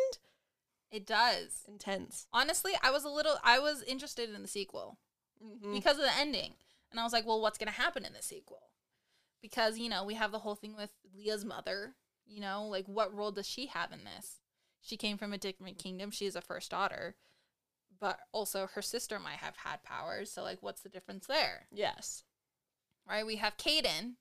It 0.91 1.05
does. 1.05 1.63
Intense. 1.67 2.27
Honestly, 2.31 2.73
I 2.81 2.91
was 2.91 3.03
a 3.03 3.09
little 3.09 3.35
I 3.43 3.59
was 3.59 3.83
interested 3.83 4.33
in 4.33 4.41
the 4.41 4.47
sequel 4.47 4.97
Mm-hmm. 5.43 5.73
because 5.73 5.97
of 5.97 6.03
the 6.03 6.17
ending. 6.17 6.53
And 6.91 6.99
I 6.99 7.03
was 7.03 7.13
like, 7.13 7.25
well, 7.25 7.41
what's 7.41 7.57
going 7.57 7.71
to 7.71 7.81
happen 7.81 8.05
in 8.05 8.13
the 8.13 8.21
sequel? 8.21 8.69
Because, 9.41 9.77
you 9.77 9.89
know, 9.89 10.03
we 10.03 10.13
have 10.15 10.31
the 10.31 10.39
whole 10.39 10.55
thing 10.55 10.75
with 10.75 10.91
Lia's 11.15 11.43
mother, 11.45 11.95
you 12.25 12.39
know, 12.41 12.65
like 12.67 12.85
what 12.87 13.13
role 13.13 13.31
does 13.31 13.47
she 13.47 13.67
have 13.67 13.91
in 13.91 13.99
this? 14.05 14.39
She 14.81 14.97
came 14.97 15.17
from 15.17 15.33
a 15.33 15.37
different 15.37 15.77
kingdom. 15.77 16.09
She 16.11 16.25
is 16.25 16.35
a 16.35 16.41
first 16.41 16.71
daughter. 16.71 17.15
But 17.99 18.19
also 18.31 18.67
her 18.73 18.81
sister 18.81 19.19
might 19.19 19.37
have 19.37 19.55
had 19.57 19.83
powers, 19.83 20.31
so 20.31 20.43
like 20.43 20.57
what's 20.61 20.81
the 20.81 20.89
difference 20.89 21.27
there? 21.27 21.67
Yes. 21.71 22.23
right? 23.07 23.25
We 23.25 23.37
have 23.37 23.57
Kaden, 23.57 24.15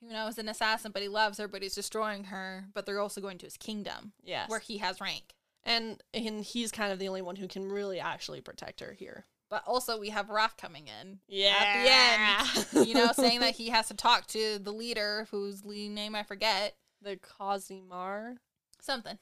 who 0.00 0.08
now 0.12 0.26
is 0.28 0.38
an 0.38 0.48
assassin, 0.48 0.90
but 0.92 1.02
he 1.02 1.08
loves 1.08 1.38
her, 1.38 1.46
but 1.48 1.62
he's 1.62 1.74
destroying 1.74 2.24
her. 2.24 2.66
But 2.74 2.86
they're 2.86 3.00
also 3.00 3.20
going 3.20 3.38
to 3.38 3.46
his 3.46 3.56
kingdom, 3.56 4.12
Yes. 4.22 4.48
where 4.48 4.58
he 4.60 4.78
has 4.78 5.00
rank. 5.00 5.34
and 5.64 6.02
and 6.12 6.44
he's 6.44 6.70
kind 6.72 6.92
of 6.92 6.98
the 6.98 7.08
only 7.08 7.22
one 7.22 7.36
who 7.36 7.48
can 7.48 7.70
really 7.70 7.98
actually 8.00 8.40
protect 8.40 8.80
her 8.80 8.92
here. 8.92 9.24
But 9.54 9.62
also 9.68 10.00
we 10.00 10.10
have 10.10 10.30
Rafe 10.30 10.56
coming 10.56 10.88
in 10.88 11.20
Yeah. 11.28 11.54
at 11.56 12.64
the 12.72 12.76
end, 12.80 12.88
you 12.88 12.94
know, 12.94 13.12
saying 13.12 13.38
that 13.38 13.54
he 13.54 13.68
has 13.68 13.86
to 13.86 13.94
talk 13.94 14.26
to 14.28 14.58
the 14.58 14.72
leader, 14.72 15.28
whose 15.30 15.64
name 15.64 16.16
I 16.16 16.24
forget, 16.24 16.74
the 17.00 17.16
Kazimar. 17.18 18.38
something. 18.80 19.16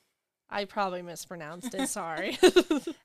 I 0.49 0.65
probably 0.65 1.03
mispronounced 1.03 1.75
it. 1.75 1.87
Sorry. 1.91 2.39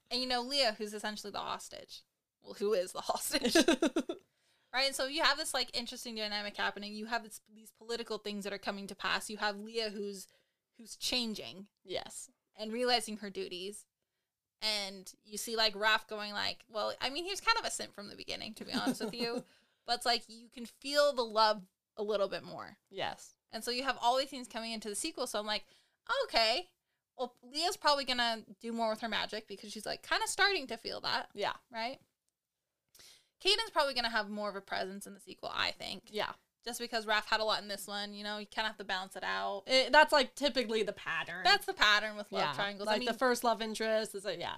And 0.10 0.22
you 0.22 0.26
know, 0.30 0.42
Lia, 0.42 0.74
who's 0.78 0.94
essentially 0.94 1.32
the 1.32 1.40
hostage. 1.40 2.04
Well, 2.42 2.54
who 2.54 2.72
is 2.72 2.94
the 2.94 3.02
hostage? 3.02 3.56
right? 4.74 4.86
And 4.86 4.96
so 4.96 5.08
you 5.08 5.22
have 5.22 5.38
this 5.38 5.54
like 5.54 5.78
interesting 5.78 6.16
dynamic 6.16 6.56
happening. 6.56 6.94
You 6.94 7.08
have 7.08 7.24
this, 7.24 7.42
these 7.54 7.74
political 7.78 8.18
things 8.20 8.46
that 8.46 8.54
are 8.54 8.58
coming 8.58 8.88
to 8.88 8.96
pass. 8.96 9.30
You 9.30 9.36
have 9.36 9.58
Lia 9.60 9.90
who's 9.90 10.28
who's 10.78 10.96
changing 10.96 11.68
Yes. 11.84 12.30
and 12.58 12.72
realizing 12.72 13.18
her 13.18 13.30
duties. 13.30 13.84
And 14.62 15.12
you 15.26 15.38
see 15.38 15.56
like 15.56 15.76
Rafe 15.76 16.08
going 16.10 16.34
like, 16.34 16.66
well, 16.70 16.94
I 17.02 17.10
mean, 17.10 17.24
he 17.24 17.30
was 17.30 17.42
kind 17.42 17.58
of 17.60 17.66
a 17.66 17.72
simp 17.72 17.94
from 17.94 18.10
the 18.10 18.16
beginning, 18.16 18.54
to 18.56 18.66
be 18.66 18.74
honest 18.74 19.04
with 19.04 19.14
you. 19.14 19.44
But 19.86 19.96
it's 19.98 20.06
like 20.06 20.24
you 20.28 20.50
can 20.54 20.66
feel 20.66 21.14
the 21.14 21.22
love 21.24 21.62
a 21.96 22.04
little 22.04 22.28
bit 22.28 22.44
more. 22.44 22.76
Yes. 22.90 23.36
And 23.54 23.64
so 23.64 23.72
you 23.72 23.84
have 23.84 23.98
all 24.02 24.18
these 24.18 24.28
things 24.28 24.46
coming 24.50 24.74
into 24.74 24.90
the 24.90 24.96
sequel. 24.96 25.28
So 25.28 25.40
I'm 25.40 25.46
like, 25.46 25.64
okay, 26.26 26.68
well, 27.18 27.34
Lia's 27.42 27.78
probably 27.78 28.04
gonna 28.04 28.40
do 28.60 28.74
more 28.74 28.90
with 28.90 29.00
her 29.00 29.08
magic 29.08 29.48
because 29.48 29.72
she's 29.72 29.86
like 29.86 30.04
kind 30.04 30.22
of 30.22 30.28
starting 30.28 30.68
to 30.68 30.76
feel 30.76 31.00
that, 31.02 31.30
Yeah. 31.34 31.54
right? 31.72 32.00
Kaden's 33.42 33.72
probably 33.72 33.94
gonna 33.94 34.10
have 34.10 34.30
more 34.30 34.50
of 34.50 34.58
a 34.58 34.62
presence 34.62 35.08
in 35.08 35.14
the 35.14 35.20
sequel, 35.22 35.52
I 35.56 35.72
think. 35.72 36.04
Yeah. 36.12 36.32
Just 36.68 36.82
because 36.82 37.08
Rafe 37.08 37.26
had 37.26 37.40
a 37.40 37.46
lot 37.46 37.62
in 37.62 37.70
this 37.70 37.88
one, 37.88 38.14
you 38.14 38.26
know, 38.26 38.40
you 38.40 38.46
kind 38.46 38.66
of 38.66 38.72
have 38.72 38.78
to 38.80 38.84
balance 38.84 39.16
it 39.16 39.24
out. 39.24 39.64
It, 39.68 39.94
that's 39.94 40.12
like 40.12 40.36
typically 40.36 40.84
the 40.84 40.92
pattern. 40.92 41.42
That's 41.46 41.66
the 41.66 41.74
pattern 41.74 42.18
with 42.18 42.30
love 42.30 42.42
yeah. 42.42 42.52
triangles. 42.52 42.88
Like 42.88 42.98
I 42.98 43.00
mean, 43.00 43.06
the 43.06 43.14
first 43.14 43.46
love 43.46 43.62
interest 43.62 44.14
is 44.14 44.26
a, 44.26 44.38
yeah. 44.38 44.56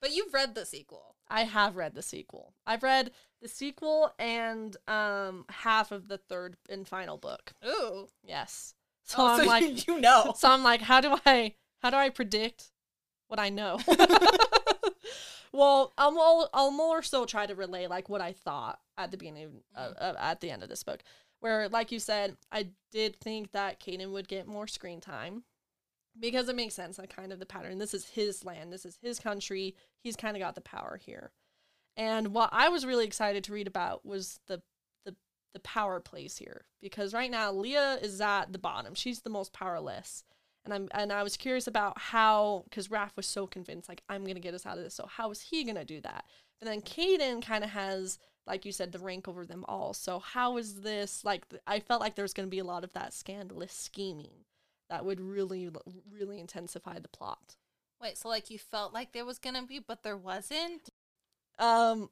but 0.00 0.10
you've 0.10 0.32
read 0.32 0.54
the 0.54 0.64
sequel. 0.64 1.16
I 1.28 1.42
have 1.42 1.76
read 1.76 1.94
the 1.94 2.00
sequel. 2.00 2.54
I've 2.66 2.82
read 2.82 3.10
the 3.42 3.48
sequel 3.48 4.10
and 4.18 4.74
um 4.88 5.44
half 5.50 5.92
of 5.92 6.08
the 6.08 6.16
third 6.16 6.56
and 6.70 6.88
final 6.88 7.18
book. 7.18 7.52
Ooh. 7.62 8.08
Yes. 8.24 8.72
So 9.04 9.18
Oh, 9.18 9.26
I'm 9.26 9.46
like 9.46 9.86
you 9.86 10.00
know. 10.00 10.32
so 10.38 10.50
I'm 10.50 10.62
like 10.62 10.80
how 10.80 11.02
do 11.02 11.18
I 11.26 11.56
how 11.82 11.90
do 11.90 11.96
I 11.96 12.08
predict 12.08 12.70
what 13.28 13.38
I 13.38 13.50
know? 13.50 13.78
well, 15.52 15.92
I'll 15.98 16.10
more, 16.10 16.48
I'll 16.52 16.70
more 16.70 17.02
so 17.02 17.24
try 17.24 17.46
to 17.46 17.54
relay 17.54 17.86
like 17.86 18.08
what 18.08 18.20
I 18.20 18.32
thought 18.32 18.80
at 18.96 19.10
the 19.10 19.16
beginning 19.16 19.62
of, 19.74 19.92
of, 19.94 20.16
at 20.16 20.40
the 20.40 20.50
end 20.50 20.62
of 20.62 20.68
this 20.68 20.82
book. 20.82 21.02
Where 21.40 21.68
like 21.68 21.90
you 21.90 21.98
said, 21.98 22.36
I 22.52 22.68
did 22.92 23.18
think 23.20 23.52
that 23.52 23.80
Kaden 23.80 24.12
would 24.12 24.28
get 24.28 24.46
more 24.46 24.66
screen 24.66 25.00
time 25.00 25.44
because 26.18 26.48
it 26.48 26.56
makes 26.56 26.74
sense. 26.74 26.98
Like 26.98 27.14
kind 27.14 27.32
of 27.32 27.38
the 27.38 27.46
pattern. 27.46 27.78
This 27.78 27.94
is 27.94 28.08
his 28.08 28.44
land. 28.44 28.72
This 28.72 28.84
is 28.84 28.98
his 29.02 29.18
country. 29.18 29.74
He's 30.02 30.16
kind 30.16 30.36
of 30.36 30.40
got 30.40 30.54
the 30.54 30.60
power 30.60 31.00
here. 31.02 31.32
And 31.96 32.28
what 32.28 32.50
I 32.52 32.68
was 32.68 32.86
really 32.86 33.06
excited 33.06 33.44
to 33.44 33.52
read 33.52 33.66
about 33.66 34.04
was 34.04 34.40
the 34.46 34.62
the 35.04 35.14
the 35.54 35.60
power 35.60 36.00
plays 36.00 36.36
here 36.36 36.64
because 36.80 37.14
right 37.14 37.30
now 37.30 37.52
Lia 37.52 37.98
is 38.02 38.20
at 38.20 38.52
the 38.52 38.58
bottom. 38.58 38.94
She's 38.94 39.22
the 39.22 39.30
most 39.30 39.52
powerless. 39.52 40.24
And 40.64 40.74
I'm 40.74 40.88
and 40.92 41.12
I 41.12 41.22
was 41.22 41.36
curious 41.36 41.66
about 41.66 41.98
how 41.98 42.64
because 42.68 42.90
Rafe 42.90 43.16
was 43.16 43.26
so 43.26 43.46
convinced 43.46 43.88
like 43.88 44.02
I'm 44.08 44.24
gonna 44.24 44.40
get 44.40 44.54
us 44.54 44.66
out 44.66 44.78
of 44.78 44.84
this. 44.84 44.94
So 44.94 45.06
how 45.06 45.30
is 45.30 45.40
he 45.40 45.64
gonna 45.64 45.84
do 45.84 46.00
that? 46.02 46.24
And 46.60 46.68
then 46.68 46.82
Kaden 46.82 47.42
kind 47.42 47.64
of 47.64 47.70
has 47.70 48.18
like 48.50 48.64
you 48.64 48.72
said 48.72 48.92
the 48.92 48.98
rank 48.98 49.26
over 49.28 49.46
them 49.46 49.64
all. 49.68 49.92
So 49.94 50.18
how 50.18 50.56
is 50.58 50.82
this 50.82 51.24
like? 51.24 51.48
th- 51.48 51.62
I 51.66 51.80
felt 51.80 52.00
like 52.00 52.14
there 52.14 52.24
was 52.24 52.34
gonna 52.34 52.48
be 52.48 52.58
a 52.58 52.64
lot 52.64 52.84
of 52.84 52.92
that 52.92 53.14
scandalous 53.14 53.72
scheming 53.72 54.44
that 54.88 55.04
would 55.04 55.20
really 55.20 55.70
really 56.12 56.38
intensify 56.40 56.98
the 56.98 57.08
plot. 57.08 57.56
Wait, 58.02 58.18
so 58.18 58.28
like 58.28 58.50
you 58.50 58.58
felt 58.58 58.92
like 58.92 59.12
there 59.12 59.24
was 59.24 59.38
gonna 59.38 59.62
be, 59.64 59.78
but 59.78 60.02
there 60.02 60.16
wasn't. 60.16 60.90
um 61.58 62.10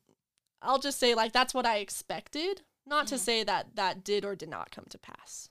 i'll 0.60 0.78
just 0.80 0.98
say 0.98 1.14
like 1.14 1.32
that's 1.32 1.54
what 1.54 1.64
i 1.64 1.76
expected 1.78 2.62
not 2.84 3.06
to 3.06 3.14
Mhm. 3.14 3.18
say 3.20 3.44
that 3.44 3.76
that 3.76 4.02
did 4.02 4.24
or 4.24 4.34
did 4.34 4.48
not 4.48 4.70
come 4.72 4.86
to 4.90 4.98
pass 4.98 5.48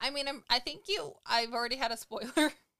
I 0.00 0.10
mean, 0.10 0.26
I'm, 0.26 0.42
I 0.50 0.58
think 0.58 0.88
you. 0.88 1.14
I've 1.24 1.52
already 1.52 1.76
had 1.76 1.92
a 1.92 1.96
spoiler 1.96 2.52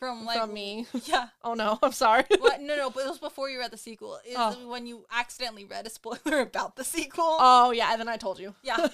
from 0.00 0.24
like 0.24 0.40
from 0.40 0.52
me 0.54 0.86
Yeah. 1.04 1.28
oh 1.44 1.54
no 1.54 1.78
i'm 1.82 1.92
sorry 1.92 2.24
What? 2.40 2.60
No, 2.60 2.74
no, 2.74 2.90
but 2.90 3.04
it 3.04 3.08
was 3.10 3.18
before 3.18 3.48
you 3.50 3.58
read 3.60 3.70
the 3.70 3.76
sequel. 3.76 4.18
Is 4.26 4.34
Oh. 4.36 4.68
when 4.68 4.86
you 4.86 5.04
accidentally 5.12 5.64
read 5.66 5.86
a 5.86 5.90
spoiler 5.90 6.40
about 6.40 6.74
the 6.74 6.84
sequel. 6.84 7.36
oh 7.38 7.70
yeah 7.70 7.90
and 7.92 8.00
then 8.00 8.08
i 8.08 8.16
told 8.16 8.40
you 8.40 8.54
yeah. 8.62 8.76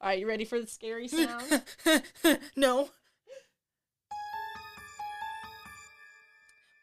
all 0.00 0.08
right 0.08 0.18
you 0.18 0.26
ready 0.26 0.44
for 0.44 0.60
the 0.60 0.66
scary 0.66 1.08
sound 1.08 1.62
no. 2.56 2.88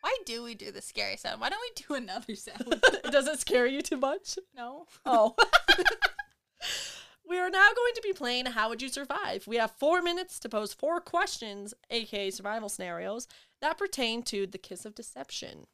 Why 0.01 0.15
do 0.25 0.41
we 0.43 0.55
do 0.55 0.71
the 0.71 0.81
scary 0.81 1.17
sound? 1.17 1.41
Why 1.41 1.49
don't 1.49 1.59
we 1.59 1.83
do 1.83 1.93
another 1.95 2.33
sound? 2.35 2.81
does 3.11 3.27
it 3.27 3.39
scare 3.39 3.65
you 3.67 3.81
too 3.81 3.97
much 3.97 4.37
no. 4.55 4.85
oh 5.05 5.35
we 7.27 7.37
are 7.37 7.49
now 7.49 7.67
going 7.75 7.93
to 7.95 8.01
be 8.01 8.13
playing 8.13 8.45
how 8.45 8.69
would 8.69 8.81
you 8.81 8.89
survive 8.89 9.45
we 9.47 9.57
have 9.57 9.71
four 9.71 10.01
minutes 10.01 10.39
to 10.39 10.49
pose 10.49 10.73
four 10.73 10.99
questions 10.99 11.73
aka 11.89 12.29
survival 12.29 12.69
scenarios 12.69 13.27
that 13.61 13.77
pertain 13.77 14.23
to 14.23 14.47
the 14.47 14.57
kiss 14.57 14.85
of 14.85 14.95
deception 14.95 15.67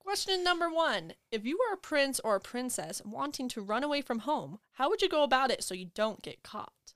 Question 0.00 0.42
number 0.42 0.70
one. 0.70 1.12
If 1.30 1.44
you 1.44 1.58
were 1.58 1.74
a 1.74 1.76
prince 1.76 2.20
or 2.20 2.34
a 2.34 2.40
princess 2.40 3.02
wanting 3.04 3.48
to 3.50 3.60
run 3.60 3.84
away 3.84 4.00
from 4.00 4.20
home, 4.20 4.58
how 4.72 4.88
would 4.88 5.02
you 5.02 5.08
go 5.08 5.22
about 5.22 5.50
it 5.50 5.62
so 5.62 5.74
you 5.74 5.90
don't 5.94 6.22
get 6.22 6.42
caught? 6.42 6.94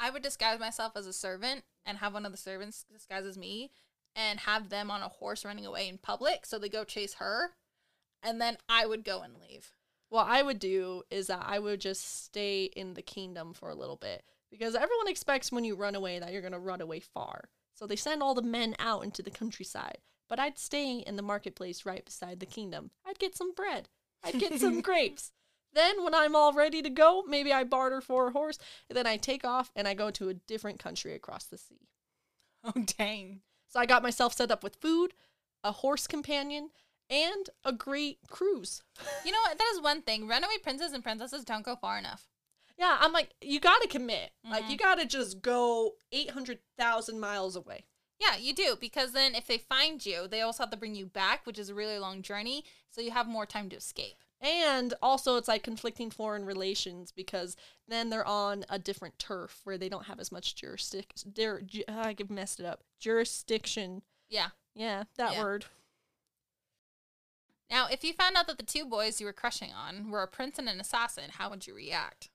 I 0.00 0.10
would 0.10 0.22
disguise 0.22 0.58
myself 0.58 0.96
as 0.96 1.06
a 1.06 1.12
servant 1.12 1.64
and 1.84 1.98
have 1.98 2.14
one 2.14 2.26
of 2.26 2.32
the 2.32 2.38
servants 2.38 2.84
disguise 2.90 3.24
as 3.24 3.36
me 3.36 3.70
and 4.16 4.40
have 4.40 4.68
them 4.68 4.90
on 4.90 5.02
a 5.02 5.08
horse 5.08 5.44
running 5.44 5.66
away 5.66 5.86
in 5.86 5.98
public 5.98 6.44
so 6.44 6.58
they 6.58 6.68
go 6.68 6.82
chase 6.82 7.14
her 7.14 7.52
and 8.22 8.40
then 8.40 8.56
I 8.68 8.86
would 8.86 9.04
go 9.04 9.20
and 9.20 9.34
leave. 9.38 9.72
What 10.12 10.28
I 10.28 10.42
would 10.42 10.58
do 10.58 11.04
is 11.10 11.28
that 11.28 11.42
I 11.42 11.58
would 11.58 11.80
just 11.80 12.24
stay 12.24 12.64
in 12.64 12.92
the 12.92 13.00
kingdom 13.00 13.54
for 13.54 13.70
a 13.70 13.74
little 13.74 13.96
bit 13.96 14.22
because 14.50 14.74
everyone 14.74 15.08
expects 15.08 15.50
when 15.50 15.64
you 15.64 15.74
run 15.74 15.94
away 15.94 16.18
that 16.18 16.30
you're 16.30 16.42
going 16.42 16.52
to 16.52 16.58
run 16.58 16.82
away 16.82 17.00
far. 17.00 17.48
So 17.72 17.86
they 17.86 17.96
send 17.96 18.22
all 18.22 18.34
the 18.34 18.42
men 18.42 18.74
out 18.78 19.04
into 19.04 19.22
the 19.22 19.30
countryside. 19.30 19.96
But 20.28 20.38
I'd 20.38 20.58
stay 20.58 20.98
in 20.98 21.16
the 21.16 21.22
marketplace 21.22 21.86
right 21.86 22.04
beside 22.04 22.40
the 22.40 22.46
kingdom. 22.46 22.90
I'd 23.06 23.18
get 23.18 23.34
some 23.34 23.54
bread. 23.54 23.88
I'd 24.22 24.38
get 24.38 24.60
some 24.60 24.80
grapes. 24.82 25.32
Then, 25.72 26.04
when 26.04 26.14
I'm 26.14 26.36
all 26.36 26.52
ready 26.52 26.82
to 26.82 26.90
go, 26.90 27.22
maybe 27.26 27.50
I 27.50 27.64
barter 27.64 28.02
for 28.02 28.28
a 28.28 28.32
horse, 28.32 28.58
and 28.90 28.96
then 28.98 29.06
I 29.06 29.16
take 29.16 29.46
off 29.46 29.72
and 29.74 29.88
I 29.88 29.94
go 29.94 30.10
to 30.10 30.28
a 30.28 30.34
different 30.34 30.78
country 30.78 31.14
across 31.14 31.44
the 31.44 31.56
sea. 31.56 31.88
Oh 32.62 32.84
dang. 32.98 33.40
So 33.66 33.80
I 33.80 33.86
got 33.86 34.02
myself 34.02 34.34
set 34.34 34.50
up 34.50 34.62
with 34.62 34.76
food, 34.76 35.14
a 35.64 35.72
horse 35.72 36.06
companion, 36.06 36.68
and 37.10 37.50
a 37.64 37.72
great 37.72 38.18
cruise. 38.28 38.82
You 39.24 39.32
know 39.32 39.40
what? 39.42 39.58
That 39.58 39.70
is 39.74 39.80
one 39.80 40.02
thing. 40.02 40.26
Runaway 40.28 40.58
princes 40.62 40.92
and 40.92 41.02
princesses 41.02 41.44
don't 41.44 41.64
go 41.64 41.76
far 41.76 41.98
enough. 41.98 42.28
Yeah, 42.78 42.96
I'm 43.00 43.12
like, 43.12 43.30
you 43.40 43.60
gotta 43.60 43.86
commit. 43.88 44.32
Like, 44.48 44.64
Mhm. 44.64 44.70
you 44.70 44.76
gotta 44.76 45.04
just 45.06 45.42
go 45.42 45.96
800,000 46.10 47.20
miles 47.20 47.54
away. 47.56 47.84
Yeah, 48.18 48.36
you 48.36 48.54
do 48.54 48.76
because 48.80 49.12
then 49.12 49.34
if 49.34 49.46
they 49.46 49.58
find 49.58 50.04
you, 50.04 50.26
they 50.28 50.40
also 50.40 50.62
have 50.62 50.70
to 50.70 50.76
bring 50.76 50.94
you 50.94 51.06
back, 51.06 51.44
which 51.46 51.58
is 51.58 51.68
a 51.68 51.74
really 51.74 51.98
long 51.98 52.22
journey. 52.22 52.64
So 52.88 53.00
you 53.00 53.10
have 53.10 53.26
more 53.26 53.46
time 53.46 53.68
to 53.70 53.76
escape. 53.76 54.22
And 54.40 54.94
also, 55.02 55.36
it's 55.36 55.48
like 55.48 55.62
conflicting 55.62 56.10
foreign 56.10 56.44
relations 56.44 57.12
because 57.12 57.56
then 57.86 58.10
they're 58.10 58.26
on 58.26 58.64
a 58.68 58.78
different 58.78 59.18
turf 59.18 59.60
where 59.64 59.78
they 59.78 59.88
don't 59.88 60.06
have 60.06 60.18
as 60.18 60.32
much 60.32 60.54
jurisdiction. 60.56 61.32
Jur- 61.32 61.60
ju- 61.62 61.84
I 61.88 62.16
messed 62.28 62.58
it 62.58 62.66
up. 62.66 62.82
Jurisdiction. 62.98 64.02
Yeah. 64.28 64.50
Yeah, 64.74 65.04
that 65.16 65.34
Yeah. 65.34 65.42
word. 65.42 65.66
Now, 67.72 67.86
if 67.90 68.04
you 68.04 68.12
found 68.12 68.36
out 68.36 68.46
that 68.48 68.58
the 68.58 68.64
two 68.64 68.84
boys 68.84 69.18
you 69.18 69.26
were 69.26 69.32
crushing 69.32 69.70
on 69.72 70.10
were 70.10 70.22
a 70.22 70.28
prince 70.28 70.58
and 70.58 70.68
an 70.68 70.78
assassin, 70.78 71.30
how 71.38 71.48
would 71.48 71.66
you 71.66 71.74
react? 71.74 72.28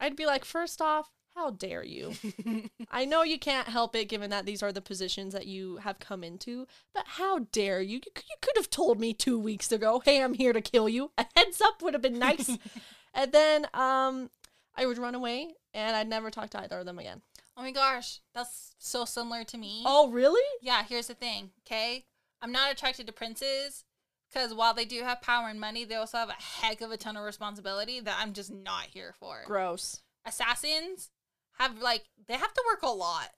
I'd 0.00 0.16
be 0.16 0.24
like, 0.24 0.42
first 0.42 0.80
off, 0.80 1.10
how 1.34 1.50
dare 1.50 1.84
you? 1.84 2.14
I 2.90 3.04
know 3.04 3.22
you 3.22 3.38
can't 3.38 3.68
help 3.68 3.94
it 3.94 4.08
given 4.08 4.30
that 4.30 4.46
these 4.46 4.62
are 4.62 4.72
the 4.72 4.80
positions 4.80 5.34
that 5.34 5.46
you 5.46 5.76
have 5.76 5.98
come 5.98 6.24
into, 6.24 6.66
but 6.94 7.04
how 7.06 7.40
dare 7.52 7.82
you? 7.82 7.96
You, 7.96 8.00
you 8.16 8.36
could 8.40 8.56
have 8.56 8.70
told 8.70 8.98
me 8.98 9.12
two 9.12 9.38
weeks 9.38 9.70
ago, 9.70 10.00
hey, 10.02 10.22
I'm 10.22 10.32
here 10.32 10.54
to 10.54 10.62
kill 10.62 10.88
you. 10.88 11.10
A 11.18 11.26
heads 11.36 11.60
up 11.60 11.82
would 11.82 11.92
have 11.92 12.02
been 12.02 12.18
nice. 12.18 12.48
and 13.14 13.32
then 13.32 13.66
um, 13.74 14.30
I 14.74 14.86
would 14.86 14.96
run 14.96 15.14
away 15.14 15.56
and 15.74 15.94
I'd 15.94 16.08
never 16.08 16.30
talk 16.30 16.48
to 16.50 16.60
either 16.60 16.78
of 16.78 16.86
them 16.86 16.98
again. 16.98 17.20
Oh 17.54 17.62
my 17.62 17.70
gosh, 17.70 18.20
that's 18.34 18.74
so 18.78 19.04
similar 19.04 19.44
to 19.44 19.58
me. 19.58 19.82
Oh, 19.84 20.10
really? 20.10 20.40
Yeah, 20.62 20.82
here's 20.88 21.08
the 21.08 21.14
thing, 21.14 21.50
okay? 21.66 22.06
I'm 22.40 22.50
not 22.50 22.72
attracted 22.72 23.06
to 23.08 23.12
princes 23.12 23.84
because 24.32 24.54
while 24.54 24.74
they 24.74 24.84
do 24.84 25.02
have 25.02 25.20
power 25.22 25.48
and 25.48 25.60
money, 25.60 25.84
they 25.84 25.96
also 25.96 26.18
have 26.18 26.28
a 26.28 26.66
heck 26.66 26.80
of 26.80 26.90
a 26.90 26.96
ton 26.96 27.16
of 27.16 27.24
responsibility 27.24 28.00
that 28.00 28.16
I'm 28.20 28.32
just 28.32 28.52
not 28.52 28.84
here 28.90 29.14
for. 29.18 29.42
Gross. 29.46 30.00
Assassins 30.24 31.10
have, 31.58 31.80
like, 31.80 32.04
they 32.28 32.34
have 32.34 32.52
to 32.52 32.62
work 32.70 32.82
a 32.82 32.88
lot. 32.88 33.30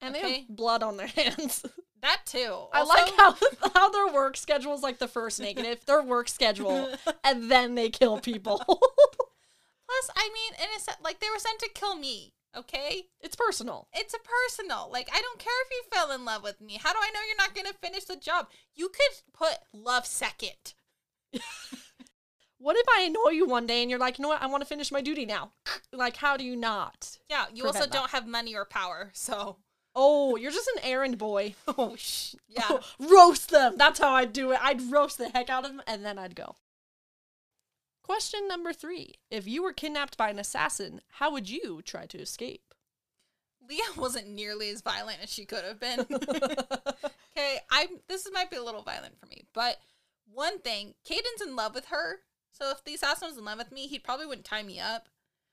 And 0.00 0.14
they 0.14 0.20
have 0.20 0.48
blood 0.48 0.82
on 0.82 0.96
their 0.96 1.06
hands. 1.16 1.64
That 2.02 2.22
too. 2.24 2.66
I 2.72 2.82
like 2.84 3.12
how 3.16 3.36
how 3.74 3.90
their 3.90 4.08
work 4.08 4.36
schedule 4.36 4.72
is 4.72 4.82
like 4.82 4.98
the 4.98 5.06
first 5.08 5.38
negative, 5.38 5.84
their 5.86 6.02
work 6.02 6.28
schedule, 6.30 6.88
and 7.22 7.50
then 7.50 7.74
they 7.74 7.90
kill 7.90 8.18
people. 8.18 8.56
Plus, 8.64 10.10
I 10.16 10.30
mean, 10.32 10.54
in 10.58 10.68
a 10.76 10.80
se- 10.80 10.92
like, 11.04 11.20
they 11.20 11.26
were 11.30 11.38
sent 11.38 11.58
to 11.60 11.68
kill 11.74 11.96
me, 11.96 12.32
okay? 12.56 13.06
it's 13.20 13.36
personal. 13.36 13.88
It's 13.92 14.14
a 14.14 14.18
personal. 14.18 14.88
Like, 14.90 15.08
I 15.12 15.20
don't 15.20 15.38
care 15.38 15.52
if 15.66 15.70
you 15.70 15.82
fell 15.92 16.12
in 16.12 16.24
love 16.24 16.42
with 16.42 16.60
me. 16.60 16.78
How 16.82 16.92
do 16.92 16.98
I 17.00 17.10
know 17.10 17.20
you're 17.26 17.36
not 17.36 17.54
going 17.54 17.66
to 17.66 17.74
finish 17.74 18.04
the 18.04 18.16
job? 18.16 18.48
You 18.74 18.88
could 18.88 19.22
put 19.32 19.58
love 19.72 20.06
second. 20.06 20.74
What 22.60 22.76
if 22.76 22.86
I 22.94 23.04
annoy 23.04 23.30
you 23.30 23.46
one 23.46 23.66
day 23.66 23.80
and 23.80 23.88
you're 23.90 23.98
like, 23.98 24.18
you 24.18 24.22
know 24.22 24.28
what, 24.28 24.42
I 24.42 24.46
want 24.46 24.60
to 24.60 24.68
finish 24.68 24.92
my 24.92 25.00
duty 25.00 25.24
now? 25.26 25.52
Like, 25.92 26.16
how 26.16 26.36
do 26.36 26.44
you 26.44 26.54
not? 26.54 27.18
Yeah, 27.28 27.46
you 27.52 27.66
also 27.66 27.80
that. 27.80 27.90
don't 27.90 28.10
have 28.10 28.26
money 28.26 28.54
or 28.54 28.64
power, 28.64 29.10
so 29.12 29.56
Oh, 29.94 30.36
you're 30.36 30.52
just 30.52 30.70
an 30.76 30.84
errand 30.84 31.18
boy. 31.18 31.54
Oh, 31.66 31.96
sh- 31.96 32.36
yeah. 32.48 32.78
roast 33.00 33.50
them. 33.50 33.76
That's 33.76 33.98
how 33.98 34.12
I'd 34.12 34.32
do 34.32 34.52
it. 34.52 34.58
I'd 34.62 34.82
roast 34.92 35.18
the 35.18 35.30
heck 35.30 35.50
out 35.50 35.64
of 35.64 35.72
them 35.72 35.82
and 35.86 36.04
then 36.04 36.18
I'd 36.18 36.36
go. 36.36 36.54
Question 38.10 38.48
number 38.48 38.72
three. 38.72 39.20
If 39.30 39.46
you 39.46 39.62
were 39.62 39.72
kidnapped 39.72 40.16
by 40.16 40.30
an 40.30 40.40
assassin, 40.40 41.00
how 41.10 41.30
would 41.30 41.48
you 41.48 41.80
try 41.80 42.06
to 42.06 42.18
escape? 42.18 42.74
Lia 43.68 43.84
wasn't 43.96 44.26
nearly 44.26 44.68
as 44.70 44.80
violent 44.80 45.18
as 45.22 45.32
she 45.32 45.44
could 45.44 45.62
have 45.62 45.78
been. 45.78 46.00
okay, 46.10 47.58
I 47.70 47.86
this 48.08 48.28
might 48.32 48.50
be 48.50 48.56
a 48.56 48.64
little 48.64 48.82
violent 48.82 49.16
for 49.20 49.26
me, 49.26 49.44
but 49.54 49.76
one 50.26 50.58
thing, 50.58 50.94
Kaden's 51.08 51.40
in 51.40 51.54
love 51.54 51.72
with 51.72 51.84
her. 51.84 52.16
So 52.50 52.72
if 52.72 52.82
the 52.82 52.94
assassin 52.94 53.28
was 53.28 53.38
in 53.38 53.44
love 53.44 53.58
with 53.58 53.70
me, 53.70 53.86
he 53.86 54.00
probably 54.00 54.26
wouldn't 54.26 54.44
tie 54.44 54.64
me 54.64 54.80
up. 54.80 55.08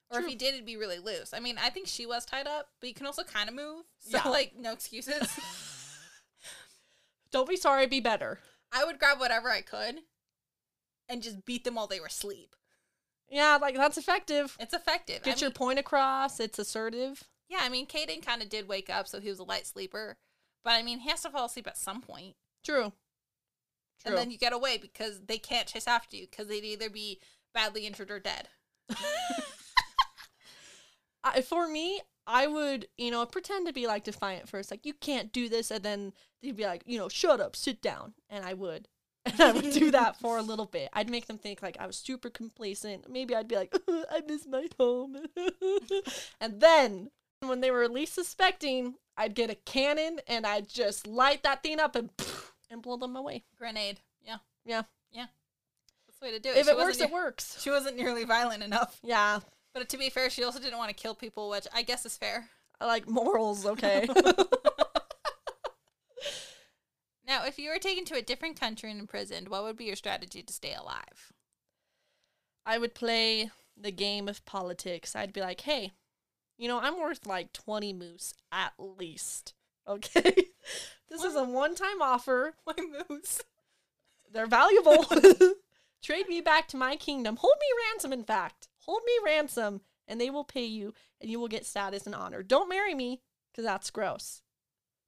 Or 0.10 0.18
True. 0.18 0.26
if 0.26 0.32
he 0.32 0.36
did, 0.36 0.56
it'd 0.56 0.66
be 0.66 0.78
really 0.78 0.98
loose. 0.98 1.36
I 1.36 1.40
mean, 1.40 1.60
I 1.64 1.70
think 1.70 1.88
she 1.88 2.08
was 2.08 2.26
tied 2.26 2.48
up, 2.48 2.70
but 2.80 2.90
you 2.90 2.96
can 2.96 3.06
also 3.06 3.24
kind 3.24 3.50
of 3.50 3.54
move. 3.54 3.84
So 4.00 4.18
Yeah. 4.18 4.30
like, 4.32 4.54
no 4.58 4.74
excuses. 4.74 5.30
Don't 7.30 7.48
be 7.48 7.56
sorry, 7.56 7.86
be 7.86 8.00
better. 8.00 8.40
I 8.72 8.84
would 8.84 8.98
grab 8.98 9.20
whatever 9.20 9.52
I 9.52 9.62
could 9.62 10.00
and 11.10 11.22
just 11.22 11.46
beat 11.46 11.64
them 11.64 11.76
while 11.76 11.88
they 11.88 12.00
were 12.00 12.08
asleep. 12.08 12.56
Yeah, 13.30 13.58
like 13.62 13.76
that's 13.76 13.98
effective. 13.98 14.56
It's 14.60 14.74
effective. 14.74 15.24
Get 15.24 15.38
I 15.38 15.42
your 15.42 15.50
mean, 15.50 15.56
point 15.56 15.80
across. 15.80 16.40
It's 16.40 16.60
assertive. 16.60 17.24
yeah, 17.50 17.60
I 17.62 17.70
mean, 17.70 17.86
Kaden 17.86 18.26
kind 18.26 18.42
of 18.42 18.50
did 18.50 18.68
wake 18.68 18.90
up, 18.90 19.08
so 19.08 19.20
he 19.20 19.30
was 19.30 19.40
a 19.40 19.44
light 19.44 19.68
sleeper. 19.68 20.18
But 20.64 20.74
I 20.74 20.84
mean, 20.84 21.00
he 21.00 21.10
has 21.10 21.22
to 21.22 21.30
fall 21.30 21.46
asleep 21.46 21.68
at 21.68 21.78
some 21.78 22.02
point. 22.02 22.36
True. 22.64 22.94
True. 24.02 24.12
And 24.12 24.18
then 24.18 24.32
you 24.32 24.38
get 24.38 24.54
away 24.54 24.78
because 24.78 25.22
they 25.26 25.38
can't 25.38 25.68
chase 25.68 25.88
after 25.88 26.16
you 26.16 26.28
because 26.30 26.48
they'd 26.48 26.64
either 26.64 26.90
be 26.90 27.20
badly 27.54 27.86
injured 27.88 28.12
or 28.12 28.20
dead. 28.20 28.50
I, 31.24 31.42
for 31.42 31.68
me, 31.68 32.02
I 32.26 32.48
would, 32.48 32.88
you 32.98 33.12
know, 33.12 33.26
pretend 33.26 33.68
to 33.68 33.74
be 33.74 33.88
like 33.88 34.04
defiant 34.04 34.48
first, 34.48 34.70
like 34.70 34.86
you 34.86 34.94
can't 34.94 35.34
do 35.34 35.50
this, 35.50 35.72
and 35.72 35.84
then 35.84 36.14
they'd 36.42 36.56
be 36.56 36.66
like, 36.66 36.84
you 36.86 36.98
know, 37.00 37.10
shut 37.10 37.40
up, 37.40 37.56
sit 37.56 37.82
down, 37.82 38.14
and 38.30 38.46
I 38.46 38.54
would, 38.54 38.88
and 39.32 39.42
I 39.42 39.52
would 39.52 39.72
do 39.72 39.92
that 39.98 40.18
for 40.20 40.38
a 40.38 40.42
little 40.42 40.66
bit. 40.66 40.90
I'd 40.94 41.10
make 41.10 41.28
them 41.28 41.38
think 41.38 41.62
like 41.62 41.78
I 41.80 41.88
was 41.88 41.98
super 41.98 42.30
complacent. 42.30 43.10
Maybe 43.10 43.36
I'd 43.36 43.48
be 43.48 43.56
like, 43.56 43.76
I 44.12 44.22
miss 44.28 44.46
my 44.48 44.68
home, 44.80 45.18
and 46.42 46.60
then 46.60 47.10
when 47.42 47.62
they 47.62 47.70
were 47.72 47.88
least 47.88 48.14
suspecting, 48.16 48.96
I'd 49.18 49.36
get 49.36 49.50
a 49.50 49.56
cannon 49.56 50.20
and 50.28 50.46
I'd 50.46 50.68
just 50.68 51.06
light 51.08 51.44
that 51.44 51.62
thing 51.64 51.80
up 51.80 51.96
and 51.96 52.10
and 52.72 52.82
blow 52.82 52.98
them 52.98 53.16
away. 53.16 53.44
Grenade. 53.58 54.00
Yeah. 54.26 54.38
Yeah, 54.66 54.84
Yeah. 55.12 55.28
That's 56.08 56.20
the 56.20 56.26
way 56.26 56.32
to 56.32 56.40
do 56.40 56.50
it. 56.50 56.58
if 56.58 56.66
She 56.66 56.72
it 56.72 56.78
works, 56.78 57.00
it 57.00 57.12
works. 57.12 57.62
She 57.62 57.70
wasn't 57.70 57.96
nearly 57.96 58.24
violent 58.26 58.64
enough. 58.64 59.00
Yeah, 59.04 59.40
But 59.74 59.88
to 59.90 59.98
be 59.98 60.10
fair, 60.10 60.30
she 60.30 60.44
also 60.44 60.60
didn't 60.60 60.78
want 60.78 60.90
to 60.90 60.96
kill 60.96 61.16
people, 61.16 61.50
which 61.50 61.68
I 61.74 61.84
guess 61.84 62.06
is 62.06 62.18
fair. 62.18 62.50
I 62.82 62.86
like 62.86 63.08
morals. 63.08 63.66
Okay. 63.66 64.08
Now, 67.28 67.46
if 67.46 67.60
you 67.60 67.70
were 67.70 67.78
taken 67.78 68.06
to 68.06 68.16
a 68.16 68.22
different 68.22 68.60
country 68.60 68.90
and 68.90 69.00
imprisoned, 69.00 69.50
what 69.50 69.64
would 69.64 69.76
be 69.76 69.86
your 69.86 69.98
strategy 69.98 70.42
to 70.42 70.54
stay 70.54 70.74
alive? 70.74 71.34
I 72.66 72.78
would 72.78 72.96
play 72.96 73.52
the 73.76 73.92
game 73.92 74.30
of 74.30 74.46
politics. 74.46 75.16
I'd 75.16 75.34
be 75.34 75.42
like, 75.42 75.62
hey, 75.62 75.92
you 76.58 76.68
know, 76.68 76.80
I'm 76.80 77.00
worth 77.00 77.26
like 77.26 77.54
20 77.54 77.94
moose 77.94 78.34
at 78.52 78.74
least. 78.78 79.54
Okay. 79.90 80.34
this 81.10 81.24
is 81.24 81.34
a 81.38 81.46
one 81.46 81.74
time 81.74 82.02
offer. 82.02 82.56
My 82.68 82.74
moose. 83.10 83.42
They're 84.30 84.46
valuable. 84.46 85.06
Trade 86.04 86.28
me 86.28 86.42
back 86.42 86.68
to 86.68 86.78
my 86.78 86.98
kingdom. 86.98 87.38
Hold 87.38 87.54
me 87.58 87.68
ransom, 87.88 88.12
in 88.12 88.26
fact. 88.26 88.68
Hold 88.80 89.04
me 89.06 89.14
ransom, 89.24 89.80
and 90.06 90.20
they 90.20 90.30
will 90.30 90.44
pay 90.44 90.66
you, 90.66 90.94
and 91.22 91.32
you 91.32 91.40
will 91.40 91.48
get 91.48 91.66
status 91.66 92.06
and 92.06 92.14
honor. 92.14 92.44
Don't 92.44 92.68
marry 92.68 92.94
me, 92.94 93.22
because 93.50 93.64
that's 93.64 93.90
gross. 93.90 94.42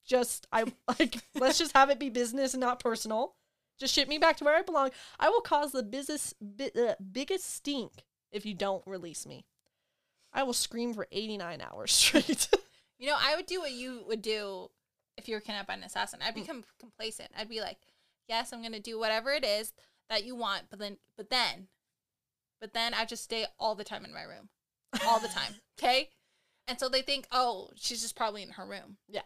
Just, 0.09 0.47
I 0.51 0.65
like, 0.99 1.17
let's 1.35 1.59
just 1.59 1.77
have 1.77 1.89
it 1.89 1.99
be 1.99 2.09
business 2.09 2.53
and 2.53 2.61
not 2.61 2.79
personal. 2.79 3.35
Just 3.79 3.93
ship 3.93 4.09
me 4.09 4.17
back 4.17 4.35
to 4.37 4.43
where 4.43 4.57
I 4.57 4.61
belong. 4.63 4.89
I 5.19 5.29
will 5.29 5.39
cause 5.39 5.71
the 5.71 5.83
business, 5.83 6.33
bi- 6.41 6.71
uh, 6.75 6.95
biggest 7.11 7.53
stink 7.53 8.03
if 8.31 8.45
you 8.45 8.53
don't 8.53 8.85
release 8.85 9.25
me. 9.25 9.45
I 10.33 10.43
will 10.43 10.53
scream 10.53 10.93
for 10.93 11.07
89 11.11 11.61
hours 11.61 11.91
straight. 11.93 12.49
You 12.97 13.07
know, 13.07 13.17
I 13.17 13.35
would 13.35 13.45
do 13.45 13.59
what 13.59 13.71
you 13.71 14.03
would 14.07 14.21
do 14.21 14.69
if 15.17 15.29
you 15.29 15.35
were 15.35 15.41
kidnapped 15.41 15.67
by 15.67 15.75
an 15.75 15.83
assassin. 15.83 16.19
I'd 16.21 16.35
become 16.35 16.65
complacent. 16.79 17.29
I'd 17.37 17.49
be 17.49 17.61
like, 17.61 17.77
"Yes, 18.27 18.51
I'm 18.51 18.61
gonna 18.61 18.79
do 18.79 18.99
whatever 18.99 19.31
it 19.31 19.45
is 19.45 19.71
that 20.09 20.25
you 20.25 20.35
want," 20.35 20.63
but 20.69 20.79
then, 20.79 20.97
but 21.15 21.29
then, 21.29 21.67
but 22.59 22.73
then 22.73 22.93
I 22.93 23.05
just 23.05 23.23
stay 23.23 23.45
all 23.57 23.75
the 23.75 23.85
time 23.85 24.03
in 24.03 24.13
my 24.13 24.23
room, 24.23 24.49
all 25.05 25.19
the 25.19 25.27
time. 25.39 25.55
Okay, 25.79 26.09
and 26.67 26.77
so 26.79 26.89
they 26.89 27.01
think, 27.01 27.27
"Oh, 27.31 27.69
she's 27.75 28.01
just 28.01 28.15
probably 28.17 28.43
in 28.43 28.51
her 28.51 28.65
room." 28.65 28.97
yeah. 29.07 29.21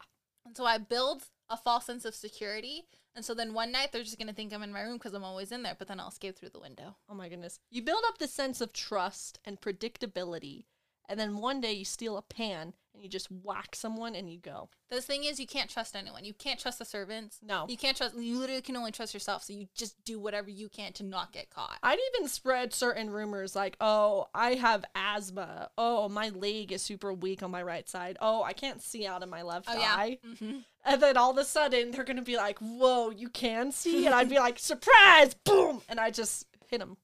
And 0.46 0.56
so 0.56 0.66
I 0.66 0.78
build 0.78 1.24
a 1.50 1.58
false 1.58 1.86
sense 1.86 2.06
of 2.06 2.16
security. 2.16 2.84
And 3.16 3.24
so 3.24 3.34
then 3.34 3.54
one 3.54 3.72
night 3.72 3.92
they're 3.92 4.04
just 4.04 4.18
gonna 4.18 4.34
think 4.34 4.54
I'm 4.54 4.64
in 4.64 4.72
my 4.72 4.82
room 4.82 4.98
because 4.98 5.14
I'm 5.14 5.24
always 5.24 5.52
in 5.52 5.64
there, 5.64 5.76
but 5.78 5.88
then 5.88 6.00
I'll 6.00 6.10
escape 6.10 6.38
through 6.38 6.50
the 6.50 6.60
window. 6.60 6.96
Oh 7.10 7.14
my 7.14 7.30
goodness. 7.30 7.60
You 7.70 7.82
build 7.84 8.04
up 8.08 8.18
this 8.18 8.34
sense 8.34 8.60
of 8.60 8.74
trust 8.74 9.40
and 9.46 9.62
predictability, 9.62 10.66
and 11.08 11.20
then 11.20 11.38
one 11.38 11.62
day 11.62 11.74
you 11.74 11.86
steal 11.86 12.18
a 12.18 12.22
pan 12.22 12.74
and 12.94 13.04
you 13.04 13.10
just 13.10 13.28
whack 13.32 13.76
someone 13.76 14.16
and 14.16 14.30
you 14.32 14.38
go. 14.40 14.70
The 14.90 15.02
thing 15.02 15.24
is, 15.24 15.40
you 15.40 15.48
can't 15.48 15.70
trust 15.70 15.96
anyone. 15.96 16.24
You 16.24 16.34
can't 16.34 16.60
trust 16.60 16.78
the 16.80 16.86
servants. 16.86 17.40
No. 17.42 17.66
You 17.68 17.78
can't 17.78 17.98
trust. 17.98 18.16
You 18.16 18.38
literally 18.38 18.62
can 18.62 18.76
only 18.76 18.92
trust 18.92 19.14
yourself. 19.14 19.44
So 19.44 19.54
you 19.54 19.68
just 19.76 19.96
do 20.06 20.20
whatever 20.20 20.50
you 20.50 20.70
can 20.70 20.94
to 20.94 21.04
not 21.04 21.32
get 21.32 21.50
caught. 21.50 21.80
I'd 21.82 21.98
even 22.16 22.28
spread 22.28 22.74
certain 22.74 23.10
rumors 23.10 23.56
like, 23.56 23.76
oh, 23.82 24.28
I 24.36 24.54
have 24.54 24.86
asthma. 24.94 25.70
Oh, 25.78 26.08
my 26.10 26.30
leg 26.30 26.72
is 26.72 26.82
super 26.84 27.12
weak 27.14 27.42
on 27.42 27.50
my 27.52 27.64
right 27.64 27.90
side. 27.90 28.18
Oh, 28.22 28.44
I 28.44 28.54
can't 28.54 28.82
see 28.82 29.08
out 29.08 29.24
of 29.24 29.30
my 29.30 29.42
left 29.42 29.68
Oh 29.70 29.74
yeah. 29.80 29.96
eye. 29.98 30.20
hmm 30.40 30.58
And 30.86 31.02
then 31.02 31.18
all 31.18 31.32
of 31.32 31.38
a 31.38 31.46
sudden 31.46 31.92
they're 31.92 32.04
going 32.04 32.18
to 32.18 32.22
be 32.24 32.38
like, 32.38 32.60
whoa, 32.60 33.10
you 33.10 33.30
can 33.30 33.72
see? 33.72 34.06
And 34.06 34.14
I'd 34.14 34.30
be 34.30 34.38
like, 34.38 34.60
surprise, 34.60 35.34
boom. 35.46 35.82
And 35.90 36.00
I 36.00 36.12
just 36.12 36.46
hit 36.68 36.80
them. 36.80 36.98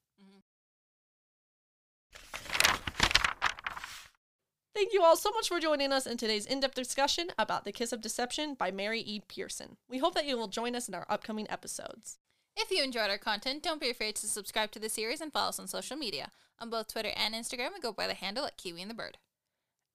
Thank 4.75 4.93
you 4.93 5.03
all 5.03 5.15
so 5.17 5.31
much 5.31 5.49
for 5.49 5.59
joining 5.59 5.91
us 5.91 6.05
in 6.05 6.17
today's 6.17 6.45
in 6.45 6.59
depth 6.59 6.75
discussion 6.75 7.29
about 7.37 7.65
The 7.65 7.71
Kiss 7.71 7.91
of 7.91 8.01
Deception 8.01 8.53
by 8.53 8.71
Mary 8.71 9.01
E. 9.01 9.19
Pearson. 9.27 9.77
We 9.89 9.97
hope 9.97 10.13
that 10.15 10.25
you 10.25 10.37
will 10.37 10.47
join 10.47 10.75
us 10.75 10.87
in 10.87 10.93
our 10.93 11.05
upcoming 11.09 11.49
episodes. 11.49 12.19
If 12.55 12.71
you 12.71 12.83
enjoyed 12.83 13.09
our 13.09 13.17
content, 13.17 13.63
don't 13.63 13.81
be 13.81 13.89
afraid 13.89 14.15
to 14.17 14.27
subscribe 14.27 14.71
to 14.71 14.79
the 14.79 14.89
series 14.89 15.21
and 15.21 15.33
follow 15.33 15.49
us 15.49 15.59
on 15.59 15.67
social 15.67 15.97
media. 15.97 16.31
On 16.59 16.69
both 16.69 16.87
Twitter 16.87 17.11
and 17.15 17.33
Instagram, 17.33 17.73
we 17.73 17.79
go 17.79 17.91
by 17.91 18.05
the 18.05 18.13
handle 18.13 18.45
at 18.45 18.57
Kiwi 18.57 18.81
and 18.81 18.91
the 18.91 18.95
Bird. 18.95 19.17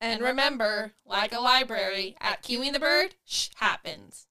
And 0.00 0.20
remember, 0.20 0.92
like 1.06 1.32
a 1.32 1.40
library, 1.40 2.16
at 2.20 2.42
Kiwi 2.42 2.66
and 2.66 2.74
the 2.74 2.80
Bird, 2.80 3.14
shh 3.24 3.50
happens. 3.56 4.26